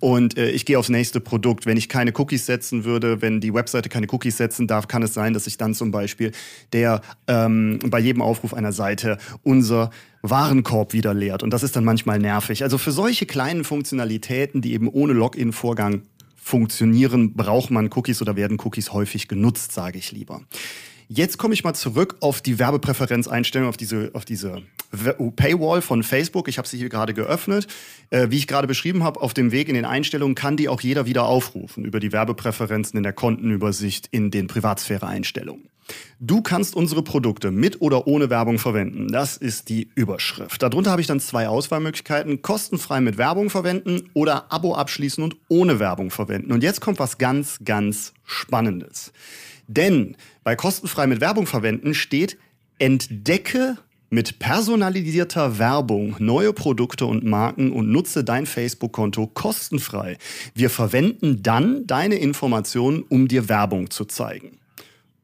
Und 0.00 0.36
äh, 0.36 0.50
ich 0.50 0.64
gehe 0.66 0.78
aufs 0.78 0.90
nächste 0.90 1.20
Produkt. 1.20 1.66
Wenn 1.66 1.76
ich 1.76 1.88
keine 1.88 2.12
Cookies 2.16 2.46
setzen 2.46 2.84
würde, 2.84 3.22
wenn 3.22 3.40
die 3.40 3.52
Webseite 3.52 3.88
keine 3.88 4.06
Cookies 4.10 4.36
setzen 4.36 4.66
darf, 4.66 4.86
kann 4.86 5.02
es 5.02 5.14
sein, 5.14 5.32
dass 5.32 5.46
ich 5.46 5.56
dann 5.56 5.74
zum 5.74 5.90
Beispiel 5.90 6.32
der 6.72 7.00
ähm, 7.26 7.78
bei 7.86 7.98
jedem 7.98 8.22
Aufruf 8.22 8.54
einer 8.54 8.72
Seite 8.72 9.18
unser 9.42 9.90
Warenkorb 10.22 10.92
wieder 10.92 11.14
leert. 11.14 11.42
Und 11.42 11.50
das 11.50 11.62
ist 11.62 11.76
dann 11.76 11.84
manchmal 11.84 12.18
nervig. 12.18 12.62
Also 12.62 12.78
für 12.78 12.92
solche 12.92 13.26
kleinen 13.26 13.64
Funktionalitäten, 13.64 14.60
die 14.60 14.72
eben 14.72 14.88
ohne 14.88 15.12
Login-Vorgang 15.12 16.02
funktionieren, 16.36 17.34
braucht 17.34 17.70
man 17.70 17.90
Cookies 17.92 18.22
oder 18.22 18.36
werden 18.36 18.58
Cookies 18.60 18.92
häufig 18.92 19.28
genutzt, 19.28 19.72
sage 19.72 19.98
ich 19.98 20.12
lieber. 20.12 20.42
Jetzt 21.10 21.38
komme 21.38 21.54
ich 21.54 21.64
mal 21.64 21.72
zurück 21.72 22.16
auf 22.20 22.42
die 22.42 22.58
Werbepräferenzeinstellung, 22.58 23.68
auf 23.68 23.78
diese, 23.78 24.10
auf 24.12 24.26
diese 24.26 24.62
Paywall 25.36 25.80
von 25.80 26.02
Facebook. 26.02 26.48
Ich 26.48 26.58
habe 26.58 26.68
sie 26.68 26.76
hier 26.76 26.90
gerade 26.90 27.14
geöffnet. 27.14 27.66
Äh, 28.10 28.26
wie 28.30 28.36
ich 28.36 28.46
gerade 28.46 28.66
beschrieben 28.66 29.04
habe, 29.04 29.22
auf 29.22 29.32
dem 29.32 29.50
Weg 29.50 29.68
in 29.70 29.74
den 29.74 29.86
Einstellungen 29.86 30.34
kann 30.34 30.58
die 30.58 30.68
auch 30.68 30.82
jeder 30.82 31.06
wieder 31.06 31.24
aufrufen 31.24 31.86
über 31.86 31.98
die 31.98 32.12
Werbepräferenzen 32.12 32.98
in 32.98 33.02
der 33.04 33.14
Kontenübersicht 33.14 34.08
in 34.10 34.30
den 34.30 34.48
Privatsphäre-Einstellungen. 34.48 35.70
Du 36.20 36.42
kannst 36.42 36.74
unsere 36.74 37.02
Produkte 37.02 37.50
mit 37.50 37.80
oder 37.80 38.06
ohne 38.06 38.30
Werbung 38.30 38.58
verwenden. 38.58 39.08
Das 39.08 39.36
ist 39.36 39.68
die 39.68 39.88
Überschrift. 39.94 40.62
Darunter 40.62 40.90
habe 40.90 41.00
ich 41.00 41.06
dann 41.06 41.20
zwei 41.20 41.48
Auswahlmöglichkeiten. 41.48 42.42
Kostenfrei 42.42 43.00
mit 43.00 43.18
Werbung 43.18 43.50
verwenden 43.50 44.10
oder 44.14 44.52
Abo 44.52 44.74
abschließen 44.74 45.22
und 45.22 45.36
ohne 45.48 45.78
Werbung 45.78 46.10
verwenden. 46.10 46.52
Und 46.52 46.62
jetzt 46.62 46.80
kommt 46.80 46.98
was 46.98 47.18
ganz, 47.18 47.58
ganz 47.64 48.12
Spannendes. 48.24 49.12
Denn 49.68 50.16
bei 50.44 50.56
kostenfrei 50.56 51.06
mit 51.06 51.20
Werbung 51.20 51.46
verwenden 51.46 51.94
steht, 51.94 52.38
entdecke 52.78 53.76
mit 54.10 54.38
personalisierter 54.38 55.58
Werbung 55.58 56.16
neue 56.18 56.52
Produkte 56.52 57.06
und 57.06 57.24
Marken 57.24 57.72
und 57.72 57.90
nutze 57.90 58.24
dein 58.24 58.46
Facebook-Konto 58.46 59.26
kostenfrei. 59.26 60.16
Wir 60.54 60.70
verwenden 60.70 61.42
dann 61.42 61.86
deine 61.86 62.16
Informationen, 62.16 63.04
um 63.08 63.28
dir 63.28 63.48
Werbung 63.48 63.90
zu 63.90 64.06
zeigen. 64.06 64.58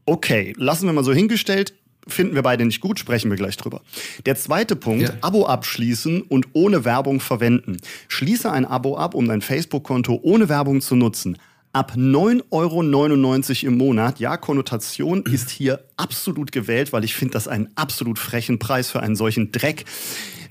Okay, 0.07 0.55
lassen 0.57 0.87
wir 0.87 0.93
mal 0.93 1.05
so 1.05 1.13
hingestellt. 1.13 1.75
Finden 2.07 2.35
wir 2.35 2.43
beide 2.43 2.67
nicht 2.67 2.81
gut, 2.81 2.99
sprechen 2.99 3.31
wir 3.31 3.39
gleich 3.39 3.57
drüber. 3.57 3.81
Der 4.27 4.37
zweite 4.37 4.77
Punkt, 4.77 5.09
ja. 5.09 5.15
Abo 5.23 5.47
abschließen 5.47 6.21
und 6.23 6.49
ohne 6.53 6.85
Werbung 6.85 7.21
verwenden. 7.21 7.79
Schließe 8.09 8.51
ein 8.51 8.67
Abo 8.67 8.99
ab, 8.99 9.15
um 9.15 9.27
dein 9.27 9.41
Facebook-Konto 9.41 10.21
ohne 10.23 10.51
Werbung 10.51 10.83
zu 10.83 10.97
nutzen. 10.97 11.39
Ab 11.73 11.95
9,99 11.97 12.43
Euro 12.53 13.73
im 13.73 13.79
Monat. 13.79 14.21
Ja, 14.21 14.37
Konnotation 14.37 15.23
ist 15.23 15.51
hier 15.51 15.83
absolut 15.97 16.53
gewählt, 16.53 16.93
weil 16.93 17.05
ich 17.05 17.15
finde 17.15 17.33
das 17.33 17.49
einen 17.49 17.69
absolut 17.75 18.19
frechen 18.19 18.59
Preis 18.59 18.91
für 18.91 19.01
einen 19.01 19.17
solchen 19.17 19.51
Dreck. 19.51 19.85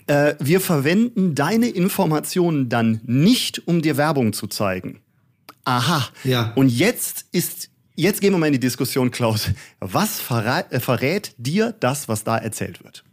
Äh, 0.07 0.35
wir 0.39 0.59
verwenden 0.59 1.35
deine 1.35 1.69
Informationen 1.69 2.67
dann 2.67 2.99
nicht, 3.05 3.67
um 3.67 3.81
dir 3.81 3.95
Werbung 3.95 4.33
zu 4.33 4.47
zeigen. 4.47 4.99
Aha. 5.65 6.09
Ja. 6.23 6.51
Und 6.55 6.69
jetzt 6.69 7.25
ist, 7.31 7.69
jetzt 7.95 8.21
gehen 8.21 8.33
wir 8.33 8.37
mal 8.37 8.47
in 8.47 8.53
die 8.53 8.59
Diskussion, 8.59 9.11
Klaus. 9.11 9.49
Was 9.79 10.19
verrät, 10.19 10.71
äh, 10.71 10.79
verrät 10.79 11.33
dir 11.37 11.73
das, 11.79 12.07
was 12.07 12.23
da 12.23 12.37
erzählt 12.37 12.83
wird? 12.83 13.03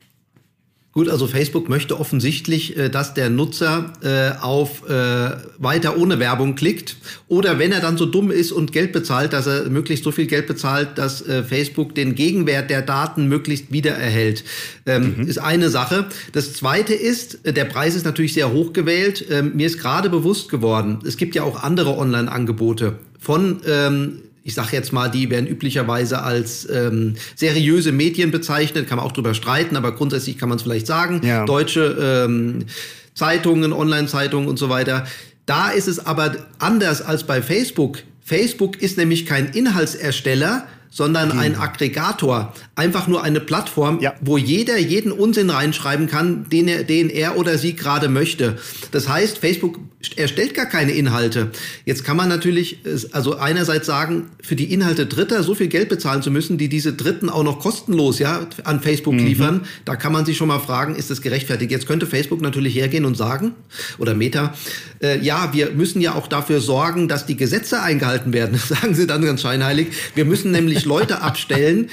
Gut, 0.93 1.09
also 1.09 1.29
Facebook 1.29 1.69
möchte 1.69 2.01
offensichtlich, 2.01 2.77
äh, 2.77 2.89
dass 2.89 3.15
der 3.15 3.31
Nutzer 3.31 3.93
äh, 4.03 4.43
auf 4.43 4.89
äh, 4.89 5.37
weiter 5.59 5.97
ohne 5.97 6.19
Werbung 6.19 6.57
klickt. 6.57 6.97
Oder 7.29 7.61
wenn 7.61 7.71
er 7.71 7.81
dann 7.81 7.97
so 7.97 8.07
dumm 8.07 8.33
ist 8.33 8.51
und 8.51 8.73
Geld 8.73 8.91
bezahlt, 8.91 9.33
dass 9.33 9.47
er 9.47 9.71
möglichst 9.71 10.05
so 10.05 10.11
viel 10.11 10.27
Geld 10.27 10.49
bezahlt, 10.49 10.99
dass 10.99 11.23
äh, 11.23 11.45
Facebook 11.45 11.95
den 11.95 12.17
Gegenwert 12.17 12.71
der 12.71 12.83
Daten 12.83 13.29
möglichst 13.29 13.71
wiedererhält. 13.71 14.43
Ähm, 14.85 15.15
mhm. 15.17 15.29
Ist 15.29 15.39
eine 15.39 15.71
Sache. 15.71 16.07
Das 16.33 16.55
zweite 16.55 16.95
ist, 16.95 17.47
äh, 17.47 17.53
der 17.53 17.67
Preis 17.67 17.95
ist 17.95 18.05
natürlich 18.05 18.35
sehr 18.35 18.51
hoch 18.51 18.73
gewählt. 18.73 19.25
Ähm, 19.31 19.53
mir 19.55 19.69
ist 19.69 19.79
gerade 19.79 20.11
bewusst 20.11 20.49
geworden, 20.49 20.99
es 21.07 21.17
gibt 21.17 21.37
ja 21.37 21.45
auch 21.45 21.63
andere 21.63 21.97
Online-Angebote 21.99 22.99
von 23.21 23.61
ähm, 23.65 24.23
ich 24.43 24.55
sage 24.55 24.69
jetzt 24.73 24.93
mal, 24.93 25.09
die 25.09 25.31
werden 25.31 25.47
üblicherweise 25.47 26.23
als 26.23 26.69
ähm, 26.71 27.15
seriöse 27.37 27.93
Medien 27.93 28.31
bezeichnet, 28.31 28.89
kann 28.89 28.97
man 28.97 29.07
auch 29.07 29.13
drüber 29.13 29.35
streiten, 29.35 29.77
aber 29.77 29.93
grundsätzlich 29.93 30.39
kann 30.39 30.49
man 30.49 30.57
es 30.57 30.63
vielleicht 30.63 30.87
sagen. 30.87 31.21
Ja. 31.25 31.45
Deutsche 31.45 32.27
ähm, 32.27 32.67
Zeitungen, 33.15 33.73
Online-Zeitungen 33.73 34.49
und 34.49 34.59
so 34.59 34.69
weiter. 34.69 35.07
Da 35.47 35.71
ist 35.71 35.89
es 35.89 36.05
aber 36.07 36.37
anders 36.59 37.03
als 37.03 37.25
bei 37.25 37.43
Facebook. 37.43 37.99
Facebook 38.23 38.81
ist 38.81 38.97
nämlich 38.97 39.27
kein 39.27 39.51
Inhaltsersteller, 39.51 40.67
sondern 40.91 41.33
ein 41.33 41.53
mhm. 41.53 41.61
Aggregator. 41.61 42.53
Einfach 42.75 43.07
nur 43.07 43.23
eine 43.23 43.41
Plattform, 43.41 44.01
ja. 44.01 44.15
wo 44.21 44.37
jeder 44.37 44.77
jeden 44.79 45.13
Unsinn 45.13 45.49
reinschreiben 45.49 46.09
kann, 46.09 46.49
den 46.51 46.69
er, 46.69 46.85
den 46.85 47.09
er 47.09 47.39
oder 47.39 47.57
sie 47.57 47.75
gerade 47.75 48.09
möchte. 48.09 48.59
Das 48.91 49.09
heißt, 49.09 49.39
Facebook 49.39 49.79
erstellt 50.17 50.55
gar 50.55 50.67
keine 50.67 50.93
Inhalte. 50.93 51.51
Jetzt 51.85 52.05
kann 52.05 52.17
man 52.17 52.29
natürlich, 52.29 52.79
also 53.13 53.37
einerseits 53.37 53.87
sagen, 53.87 54.31
für 54.43 54.57
die 54.57 54.73
Inhalte 54.73 55.05
Dritter 55.07 55.43
so 55.43 55.55
viel 55.55 55.69
Geld 55.69 55.91
bezahlen 55.91 56.23
zu 56.23 56.31
müssen, 56.31 56.57
die 56.57 56.69
diese 56.69 56.95
Dritten 56.95 57.29
auch 57.29 57.45
noch 57.45 57.61
kostenlos 57.61 58.19
ja 58.19 58.47
an 58.65 58.81
Facebook 58.81 59.15
mhm. 59.15 59.27
liefern. 59.27 59.61
Da 59.85 59.97
kann 59.97 60.13
man 60.13 60.25
sich 60.25 60.39
schon 60.39 60.49
mal 60.49 60.59
fragen, 60.59 60.97
ist 60.97 61.11
das 61.11 61.21
gerechtfertigt? 61.21 61.71
Jetzt 61.71 61.87
könnte 61.87 62.07
Facebook 62.07 62.41
natürlich 62.41 62.75
hergehen 62.75 63.05
und 63.05 63.17
sagen, 63.17 63.53
oder 63.99 64.15
Meta, 64.15 64.55
äh, 65.03 65.21
ja, 65.21 65.51
wir 65.53 65.73
müssen 65.73 66.01
ja 66.01 66.15
auch 66.15 66.27
dafür 66.29 66.61
sorgen, 66.61 67.07
dass 67.07 67.27
die 67.27 67.37
Gesetze 67.37 67.83
eingehalten 67.83 68.33
werden. 68.33 68.53
Das 68.53 68.69
sagen 68.81 68.95
sie 68.95 69.07
dann 69.07 69.23
ganz 69.23 69.43
scheinheilig. 69.43 69.89
Wir 70.15 70.25
müssen 70.25 70.51
nämlich 70.51 70.80
Leute 70.85 71.23
abstellen, 71.23 71.91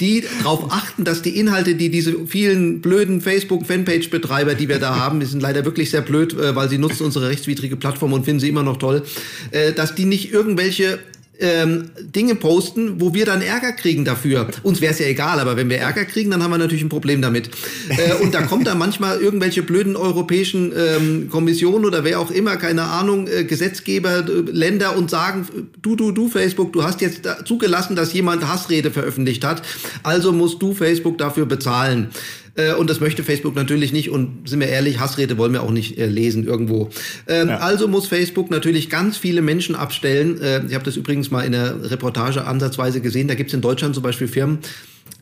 die 0.00 0.24
darauf 0.42 0.70
achten, 0.70 1.04
dass 1.04 1.22
die 1.22 1.38
Inhalte, 1.38 1.74
die 1.74 1.90
diese 1.90 2.26
vielen 2.26 2.80
blöden 2.80 3.20
Facebook-Fanpage-Betreiber, 3.20 4.54
die 4.54 4.68
wir 4.68 4.78
da 4.78 4.94
haben, 4.96 5.18
die 5.18 5.26
sind 5.26 5.42
leider 5.42 5.64
wirklich 5.64 5.90
sehr 5.90 6.02
blöd, 6.02 6.34
äh, 6.34 6.54
weil 6.54 6.68
sie 6.68 6.78
nutzen 6.78 7.04
unsere 7.04 7.28
rechtswidrige 7.28 7.76
Plattform 7.76 8.12
und 8.12 8.24
finden 8.24 8.40
sie 8.40 8.48
immer 8.48 8.62
noch 8.62 8.76
toll, 8.76 9.02
äh, 9.50 9.72
dass 9.72 9.94
die 9.94 10.04
nicht 10.04 10.32
irgendwelche 10.32 11.00
ähm, 11.38 11.90
Dinge 12.00 12.34
posten, 12.34 13.00
wo 13.00 13.14
wir 13.14 13.24
dann 13.24 13.42
Ärger 13.42 13.72
kriegen 13.72 14.04
dafür. 14.04 14.48
Uns 14.62 14.80
wäre 14.80 14.92
es 14.92 14.98
ja 14.98 15.06
egal, 15.06 15.38
aber 15.40 15.56
wenn 15.56 15.70
wir 15.70 15.78
Ärger 15.78 16.04
kriegen, 16.04 16.30
dann 16.30 16.42
haben 16.42 16.50
wir 16.50 16.58
natürlich 16.58 16.82
ein 16.82 16.88
Problem 16.88 17.22
damit. 17.22 17.50
Äh, 17.88 18.22
und 18.22 18.34
da 18.34 18.42
kommt 18.42 18.66
dann 18.66 18.78
manchmal 18.78 19.20
irgendwelche 19.20 19.62
blöden 19.62 19.96
europäischen 19.96 20.72
ähm, 20.76 21.28
Kommissionen 21.30 21.84
oder 21.84 22.04
wer 22.04 22.20
auch 22.20 22.30
immer, 22.30 22.56
keine 22.56 22.82
Ahnung, 22.82 23.28
äh, 23.28 23.44
Gesetzgeber, 23.44 24.26
äh, 24.28 24.50
Länder 24.50 24.96
und 24.96 25.10
sagen, 25.10 25.46
du, 25.80 25.96
du, 25.96 26.12
du, 26.12 26.28
Facebook, 26.28 26.72
du 26.72 26.82
hast 26.82 27.00
jetzt 27.00 27.28
zugelassen, 27.44 27.94
dass 27.94 28.12
jemand 28.12 28.46
Hassrede 28.46 28.90
veröffentlicht 28.90 29.44
hat, 29.44 29.62
also 30.02 30.32
musst 30.32 30.60
du 30.60 30.74
Facebook 30.74 31.18
dafür 31.18 31.46
bezahlen. 31.46 32.08
Äh, 32.58 32.74
und 32.74 32.90
das 32.90 33.00
möchte 33.00 33.22
Facebook 33.22 33.54
natürlich 33.54 33.92
nicht. 33.92 34.10
Und 34.10 34.48
sind 34.48 34.60
wir 34.60 34.68
ehrlich, 34.68 35.00
Hassrede 35.00 35.38
wollen 35.38 35.52
wir 35.52 35.62
auch 35.62 35.70
nicht 35.70 35.96
äh, 35.96 36.06
lesen 36.06 36.44
irgendwo. 36.44 36.90
Ähm, 37.26 37.48
ja. 37.48 37.58
Also 37.58 37.88
muss 37.88 38.06
Facebook 38.06 38.50
natürlich 38.50 38.90
ganz 38.90 39.16
viele 39.16 39.40
Menschen 39.40 39.74
abstellen. 39.74 40.40
Äh, 40.42 40.66
ich 40.66 40.74
habe 40.74 40.84
das 40.84 40.96
übrigens 40.96 41.30
mal 41.30 41.42
in 41.42 41.52
der 41.52 41.90
Reportage 41.90 42.44
ansatzweise 42.44 43.00
gesehen. 43.00 43.28
Da 43.28 43.34
gibt 43.34 43.50
es 43.50 43.54
in 43.54 43.60
Deutschland 43.60 43.94
zum 43.94 44.02
Beispiel 44.02 44.28
Firmen, 44.28 44.58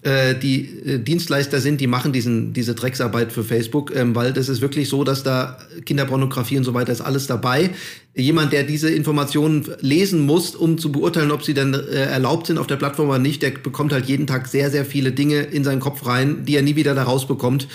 äh, 0.02 0.34
die 0.34 0.64
äh, 0.64 0.98
Dienstleister 0.98 1.60
sind, 1.60 1.80
die 1.80 1.86
machen 1.86 2.12
diesen, 2.12 2.52
diese 2.52 2.74
Drecksarbeit 2.74 3.32
für 3.32 3.44
Facebook, 3.44 3.94
ähm, 3.94 4.14
weil 4.14 4.32
das 4.32 4.48
ist 4.48 4.60
wirklich 4.60 4.88
so, 4.88 5.04
dass 5.04 5.22
da 5.22 5.58
Kinderpornografie 5.84 6.58
und 6.58 6.64
so 6.64 6.74
weiter 6.74 6.92
ist 6.92 7.00
alles 7.00 7.26
dabei. 7.26 7.70
Jemand, 8.18 8.52
der 8.54 8.62
diese 8.64 8.90
Informationen 8.90 9.66
lesen 9.80 10.20
muss, 10.20 10.54
um 10.54 10.78
zu 10.78 10.90
beurteilen, 10.90 11.30
ob 11.30 11.44
sie 11.44 11.52
denn 11.52 11.74
äh, 11.74 12.06
erlaubt 12.06 12.46
sind 12.46 12.56
auf 12.56 12.66
der 12.66 12.76
Plattform 12.76 13.10
oder 13.10 13.18
nicht, 13.18 13.42
der 13.42 13.50
bekommt 13.50 13.92
halt 13.92 14.06
jeden 14.06 14.26
Tag 14.26 14.48
sehr, 14.48 14.70
sehr 14.70 14.86
viele 14.86 15.12
Dinge 15.12 15.42
in 15.42 15.64
seinen 15.64 15.80
Kopf 15.80 16.06
rein, 16.06 16.46
die 16.46 16.56
er 16.56 16.62
nie 16.62 16.76
wieder 16.76 16.94
da 16.94 17.02
rausbekommt. 17.02 17.68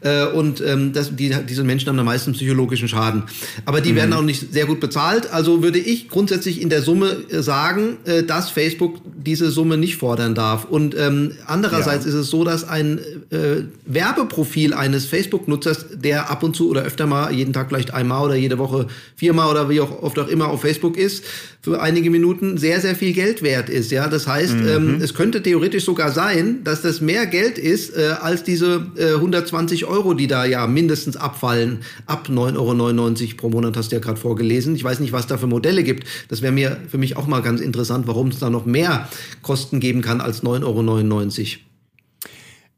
Äh, 0.00 0.26
und 0.26 0.60
ähm, 0.60 0.92
das, 0.92 1.14
die, 1.16 1.34
diese 1.48 1.64
Menschen 1.64 1.88
haben 1.88 1.98
am 1.98 2.06
meisten 2.06 2.32
psychologischen 2.32 2.88
Schaden. 2.88 3.24
Aber 3.64 3.80
die 3.80 3.92
mhm. 3.92 3.96
werden 3.96 4.12
auch 4.12 4.22
nicht 4.22 4.52
sehr 4.52 4.66
gut 4.66 4.80
bezahlt. 4.80 5.32
Also 5.32 5.62
würde 5.62 5.78
ich 5.78 6.08
grundsätzlich 6.08 6.60
in 6.60 6.68
der 6.68 6.82
Summe 6.82 7.16
äh, 7.30 7.42
sagen, 7.42 7.96
äh, 8.04 8.22
dass 8.22 8.50
Facebook 8.50 9.00
diese 9.16 9.50
Summe 9.50 9.78
nicht 9.78 9.96
fordern 9.96 10.34
darf. 10.34 10.64
Und 10.64 10.94
ähm, 10.96 11.32
andererseits 11.46 12.04
ja. 12.04 12.10
ist 12.10 12.16
es 12.16 12.30
so, 12.30 12.44
dass 12.44 12.68
ein 12.68 12.98
äh, 13.30 13.62
Werbeprofil 13.86 14.74
eines 14.74 15.06
Facebook-Nutzers, 15.06 15.86
der 15.94 16.30
ab 16.30 16.42
und 16.42 16.54
zu 16.54 16.70
oder 16.70 16.82
öfter 16.82 17.06
mal, 17.06 17.32
jeden 17.32 17.52
Tag 17.52 17.68
vielleicht 17.68 17.94
einmal 17.94 18.24
oder 18.24 18.36
jede 18.36 18.58
Woche 18.58 18.86
viermal 19.16 19.50
oder 19.50 19.68
wie 19.68 19.75
auch 19.80 20.02
oft 20.02 20.18
auch 20.18 20.28
immer 20.28 20.48
auf 20.48 20.62
Facebook 20.62 20.96
ist, 20.96 21.24
für 21.60 21.80
einige 21.80 22.10
Minuten 22.10 22.58
sehr, 22.58 22.80
sehr 22.80 22.94
viel 22.94 23.12
Geld 23.12 23.42
wert 23.42 23.68
ist. 23.68 23.90
Ja, 23.90 24.08
das 24.08 24.26
heißt, 24.26 24.54
mhm. 24.54 24.68
ähm, 24.68 24.98
es 25.00 25.14
könnte 25.14 25.42
theoretisch 25.42 25.84
sogar 25.84 26.12
sein, 26.12 26.62
dass 26.64 26.82
das 26.82 27.00
mehr 27.00 27.26
Geld 27.26 27.58
ist 27.58 27.96
äh, 27.96 28.14
als 28.20 28.44
diese 28.44 28.86
äh, 28.96 29.14
120 29.14 29.84
Euro, 29.84 30.14
die 30.14 30.26
da 30.26 30.44
ja 30.44 30.66
mindestens 30.66 31.16
abfallen. 31.16 31.80
Ab 32.06 32.28
9,99 32.30 32.56
Euro 32.58 33.36
pro 33.36 33.48
Monat 33.50 33.76
hast 33.76 33.90
du 33.90 33.96
ja 33.96 34.00
gerade 34.00 34.20
vorgelesen. 34.20 34.76
Ich 34.76 34.84
weiß 34.84 35.00
nicht, 35.00 35.12
was 35.12 35.26
da 35.26 35.38
für 35.38 35.46
Modelle 35.46 35.82
gibt. 35.82 36.06
Das 36.28 36.42
wäre 36.42 36.52
mir 36.52 36.76
für 36.88 36.98
mich 36.98 37.16
auch 37.16 37.26
mal 37.26 37.42
ganz 37.42 37.60
interessant, 37.60 38.06
warum 38.06 38.28
es 38.28 38.38
da 38.38 38.50
noch 38.50 38.66
mehr 38.66 39.08
Kosten 39.42 39.80
geben 39.80 40.02
kann 40.02 40.20
als 40.20 40.42
9,99 40.42 40.62
Euro. 40.64 41.66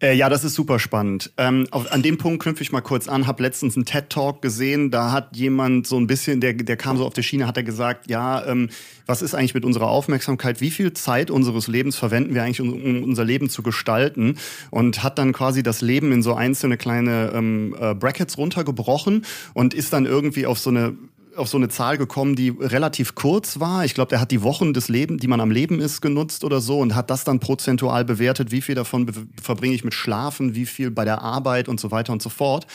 Äh, 0.00 0.14
ja, 0.14 0.28
das 0.28 0.44
ist 0.44 0.54
super 0.54 0.78
spannend. 0.78 1.32
Ähm, 1.36 1.66
auf, 1.72 1.90
an 1.90 2.02
dem 2.02 2.18
Punkt 2.18 2.42
knüpfe 2.42 2.62
ich 2.62 2.70
mal 2.70 2.80
kurz 2.82 3.08
an. 3.08 3.26
Hab 3.26 3.40
letztens 3.40 3.74
einen 3.74 3.84
TED-Talk 3.84 4.40
gesehen. 4.40 4.92
Da 4.92 5.10
hat 5.10 5.36
jemand 5.36 5.88
so 5.88 5.98
ein 5.98 6.06
bisschen, 6.06 6.40
der, 6.40 6.54
der 6.54 6.76
kam 6.76 6.96
so 6.96 7.04
auf 7.04 7.14
der 7.14 7.22
Schiene, 7.22 7.48
hat 7.48 7.56
er 7.56 7.64
gesagt, 7.64 8.08
ja, 8.08 8.46
ähm, 8.46 8.68
was 9.06 9.22
ist 9.22 9.34
eigentlich 9.34 9.54
mit 9.54 9.64
unserer 9.64 9.88
Aufmerksamkeit? 9.88 10.60
Wie 10.60 10.70
viel 10.70 10.92
Zeit 10.92 11.32
unseres 11.32 11.66
Lebens 11.66 11.96
verwenden 11.96 12.34
wir 12.34 12.44
eigentlich, 12.44 12.60
um, 12.60 12.72
um 12.72 13.02
unser 13.02 13.24
Leben 13.24 13.50
zu 13.50 13.64
gestalten? 13.64 14.38
Und 14.70 15.02
hat 15.02 15.18
dann 15.18 15.32
quasi 15.32 15.64
das 15.64 15.80
Leben 15.80 16.12
in 16.12 16.22
so 16.22 16.34
einzelne 16.34 16.76
kleine 16.76 17.32
ähm, 17.34 17.74
äh, 17.80 17.94
Brackets 17.94 18.38
runtergebrochen 18.38 19.24
und 19.52 19.74
ist 19.74 19.92
dann 19.92 20.06
irgendwie 20.06 20.46
auf 20.46 20.60
so 20.60 20.70
eine 20.70 20.96
auf 21.38 21.48
so 21.48 21.56
eine 21.56 21.68
Zahl 21.68 21.98
gekommen, 21.98 22.36
die 22.36 22.50
relativ 22.50 23.14
kurz 23.14 23.60
war. 23.60 23.84
Ich 23.84 23.94
glaube, 23.94 24.10
der 24.10 24.20
hat 24.20 24.30
die 24.30 24.42
Wochen 24.42 24.72
des 24.72 24.88
Lebens, 24.88 25.20
die 25.20 25.28
man 25.28 25.40
am 25.40 25.50
Leben 25.50 25.80
ist, 25.80 26.00
genutzt 26.00 26.44
oder 26.44 26.60
so 26.60 26.78
und 26.78 26.94
hat 26.94 27.10
das 27.10 27.24
dann 27.24 27.40
prozentual 27.40 28.04
bewertet, 28.04 28.50
wie 28.50 28.60
viel 28.60 28.74
davon 28.74 29.10
verbringe 29.40 29.74
ich 29.74 29.84
mit 29.84 29.94
Schlafen, 29.94 30.54
wie 30.54 30.66
viel 30.66 30.90
bei 30.90 31.04
der 31.04 31.22
Arbeit 31.22 31.68
und 31.68 31.80
so 31.80 31.90
weiter 31.90 32.12
und 32.12 32.22
so 32.22 32.28
fort. 32.28 32.66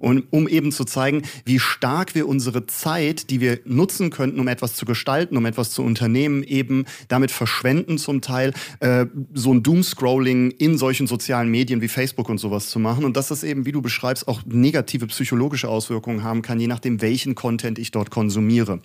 Und 0.00 0.24
um 0.30 0.48
eben 0.48 0.72
zu 0.72 0.84
zeigen, 0.84 1.22
wie 1.44 1.60
stark 1.60 2.14
wir 2.14 2.26
unsere 2.26 2.66
Zeit, 2.66 3.30
die 3.30 3.40
wir 3.40 3.60
nutzen 3.64 4.10
könnten, 4.10 4.40
um 4.40 4.48
etwas 4.48 4.74
zu 4.74 4.84
gestalten, 4.84 5.36
um 5.36 5.46
etwas 5.46 5.70
zu 5.70 5.82
unternehmen, 5.82 6.42
eben 6.42 6.86
damit 7.08 7.30
verschwenden 7.30 7.98
zum 7.98 8.20
Teil, 8.20 8.52
äh, 8.80 9.06
so 9.32 9.52
ein 9.52 9.62
Doomscrolling 9.62 10.50
in 10.52 10.78
solchen 10.78 11.06
sozialen 11.06 11.50
Medien 11.50 11.80
wie 11.80 11.88
Facebook 11.88 12.28
und 12.28 12.38
sowas 12.38 12.70
zu 12.70 12.78
machen. 12.78 13.04
Und 13.04 13.16
dass 13.16 13.28
das 13.28 13.44
eben, 13.44 13.66
wie 13.66 13.72
du 13.72 13.82
beschreibst, 13.82 14.26
auch 14.26 14.40
negative 14.46 15.06
psychologische 15.06 15.68
Auswirkungen 15.68 16.24
haben 16.24 16.42
kann, 16.42 16.58
je 16.58 16.66
nachdem, 16.66 17.00
welchen 17.00 17.34
Content 17.34 17.78
ich 17.78 17.90
dort 17.90 18.10
konsumiere. 18.10 18.80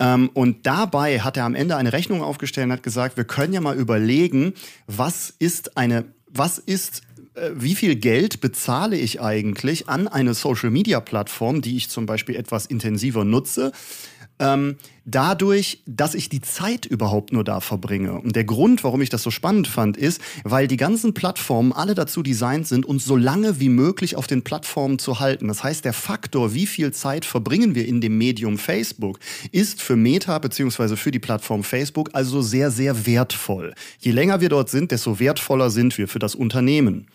Ähm, 0.00 0.30
und 0.32 0.66
dabei 0.66 1.20
hat 1.20 1.36
er 1.36 1.44
am 1.44 1.54
Ende 1.54 1.76
eine 1.76 1.92
Rechnung 1.92 2.22
aufgestellt 2.22 2.66
und 2.66 2.72
hat 2.72 2.82
gesagt, 2.82 3.16
wir 3.16 3.24
können 3.24 3.52
ja 3.52 3.60
mal 3.60 3.76
überlegen, 3.76 4.54
was 4.86 5.32
ist 5.38 5.76
eine, 5.76 6.06
was 6.26 6.58
ist 6.58 7.02
wie 7.54 7.74
viel 7.74 7.96
Geld 7.96 8.40
bezahle 8.40 8.96
ich 8.96 9.20
eigentlich 9.20 9.88
an 9.88 10.08
eine 10.08 10.34
Social-Media-Plattform, 10.34 11.62
die 11.62 11.76
ich 11.76 11.88
zum 11.88 12.06
Beispiel 12.06 12.36
etwas 12.36 12.66
intensiver 12.66 13.24
nutze, 13.24 13.72
ähm, 14.40 14.76
dadurch, 15.04 15.82
dass 15.86 16.14
ich 16.14 16.28
die 16.28 16.40
Zeit 16.40 16.86
überhaupt 16.86 17.32
nur 17.32 17.44
da 17.44 17.60
verbringe. 17.60 18.14
Und 18.14 18.34
der 18.34 18.44
Grund, 18.44 18.82
warum 18.82 19.02
ich 19.02 19.10
das 19.10 19.22
so 19.22 19.30
spannend 19.30 19.68
fand, 19.68 19.96
ist, 19.96 20.20
weil 20.44 20.66
die 20.66 20.76
ganzen 20.76 21.14
Plattformen 21.14 21.72
alle 21.72 21.94
dazu 21.94 22.22
designt 22.22 22.66
sind, 22.66 22.86
uns 22.86 23.04
so 23.04 23.16
lange 23.16 23.60
wie 23.60 23.68
möglich 23.68 24.16
auf 24.16 24.26
den 24.26 24.42
Plattformen 24.42 24.98
zu 24.98 25.20
halten. 25.20 25.48
Das 25.48 25.62
heißt, 25.62 25.84
der 25.84 25.92
Faktor, 25.92 26.54
wie 26.54 26.66
viel 26.66 26.92
Zeit 26.92 27.24
verbringen 27.24 27.74
wir 27.74 27.86
in 27.86 28.00
dem 28.00 28.18
Medium 28.18 28.58
Facebook, 28.58 29.18
ist 29.52 29.82
für 29.82 29.96
Meta 29.96 30.38
bzw. 30.38 30.96
für 30.96 31.10
die 31.10 31.18
Plattform 31.18 31.62
Facebook 31.62 32.10
also 32.14 32.40
sehr, 32.40 32.70
sehr 32.70 33.06
wertvoll. 33.06 33.74
Je 33.98 34.12
länger 34.12 34.40
wir 34.40 34.48
dort 34.48 34.70
sind, 34.70 34.90
desto 34.90 35.20
wertvoller 35.20 35.70
sind 35.70 35.98
wir 35.98 36.08
für 36.08 36.18
das 36.18 36.34
Unternehmen. 36.34 37.06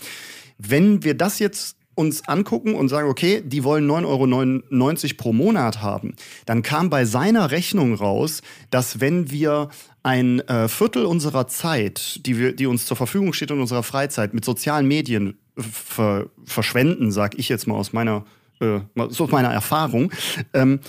Wenn 0.58 1.04
wir 1.04 1.16
das 1.16 1.40
jetzt 1.40 1.76
uns 1.96 2.28
angucken 2.28 2.76
und 2.76 2.90
sagen, 2.90 3.10
okay, 3.10 3.42
die 3.44 3.64
wollen 3.64 3.90
9,99 3.90 5.04
Euro 5.06 5.16
pro 5.18 5.34
Monat 5.34 5.82
haben, 5.82 6.16
dann 6.46 6.62
kam 6.62 6.90
bei 6.90 7.06
seiner 7.06 7.52
Rechnung 7.52 7.94
raus, 7.96 8.42
dass 8.70 9.00
wenn 9.00 9.32
wir 9.32 9.70
ein 10.04 10.40
äh, 10.42 10.68
Viertel 10.68 11.06
unserer 11.06 11.48
Zeit, 11.48 12.26
die, 12.26 12.38
wir, 12.38 12.54
die 12.54 12.68
uns 12.68 12.86
zur 12.86 12.98
Verfügung 12.98 13.34
steht 13.34 13.52
in 13.52 13.60
unserer 13.60 13.84
Freizeit, 13.84 14.34
mit 14.34 14.46
sozialen 14.46 14.88
Medien 14.88 15.38
ver 15.58 16.30
verschwenden, 16.44 17.12
sag 17.12 17.40
ich 17.40 17.50
jetzt 17.50 17.66
mal 17.66 17.76
aus 17.76 17.94
meiner 17.94 18.26
äh, 18.60 18.80
so 19.10 19.28
meiner 19.28 19.50
Erfahrung, 19.50 20.12
ähm, 20.54 20.80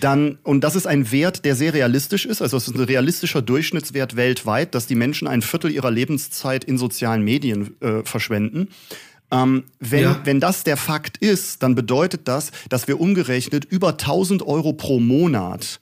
dann, 0.00 0.38
und 0.42 0.62
das 0.62 0.74
ist 0.74 0.86
ein 0.86 1.10
Wert, 1.12 1.44
der 1.44 1.54
sehr 1.54 1.74
realistisch 1.74 2.24
ist, 2.24 2.40
also 2.40 2.56
es 2.56 2.68
ist 2.68 2.74
ein 2.74 2.84
realistischer 2.84 3.42
Durchschnittswert 3.42 4.16
weltweit, 4.16 4.74
dass 4.74 4.86
die 4.86 4.94
Menschen 4.94 5.28
ein 5.28 5.42
Viertel 5.42 5.70
ihrer 5.70 5.90
Lebenszeit 5.90 6.64
in 6.64 6.78
sozialen 6.78 7.22
Medien 7.22 7.76
äh, 7.80 8.04
verschwenden. 8.04 8.68
Ähm, 9.30 9.64
wenn, 9.78 10.02
ja. 10.02 10.20
wenn 10.24 10.40
das 10.40 10.64
der 10.64 10.76
Fakt 10.76 11.16
ist, 11.18 11.62
dann 11.62 11.74
bedeutet 11.74 12.26
das, 12.26 12.50
dass 12.68 12.88
wir 12.88 13.00
umgerechnet 13.00 13.64
über 13.64 13.90
1000 13.90 14.42
Euro 14.42 14.72
pro 14.72 14.98
Monat 14.98 15.80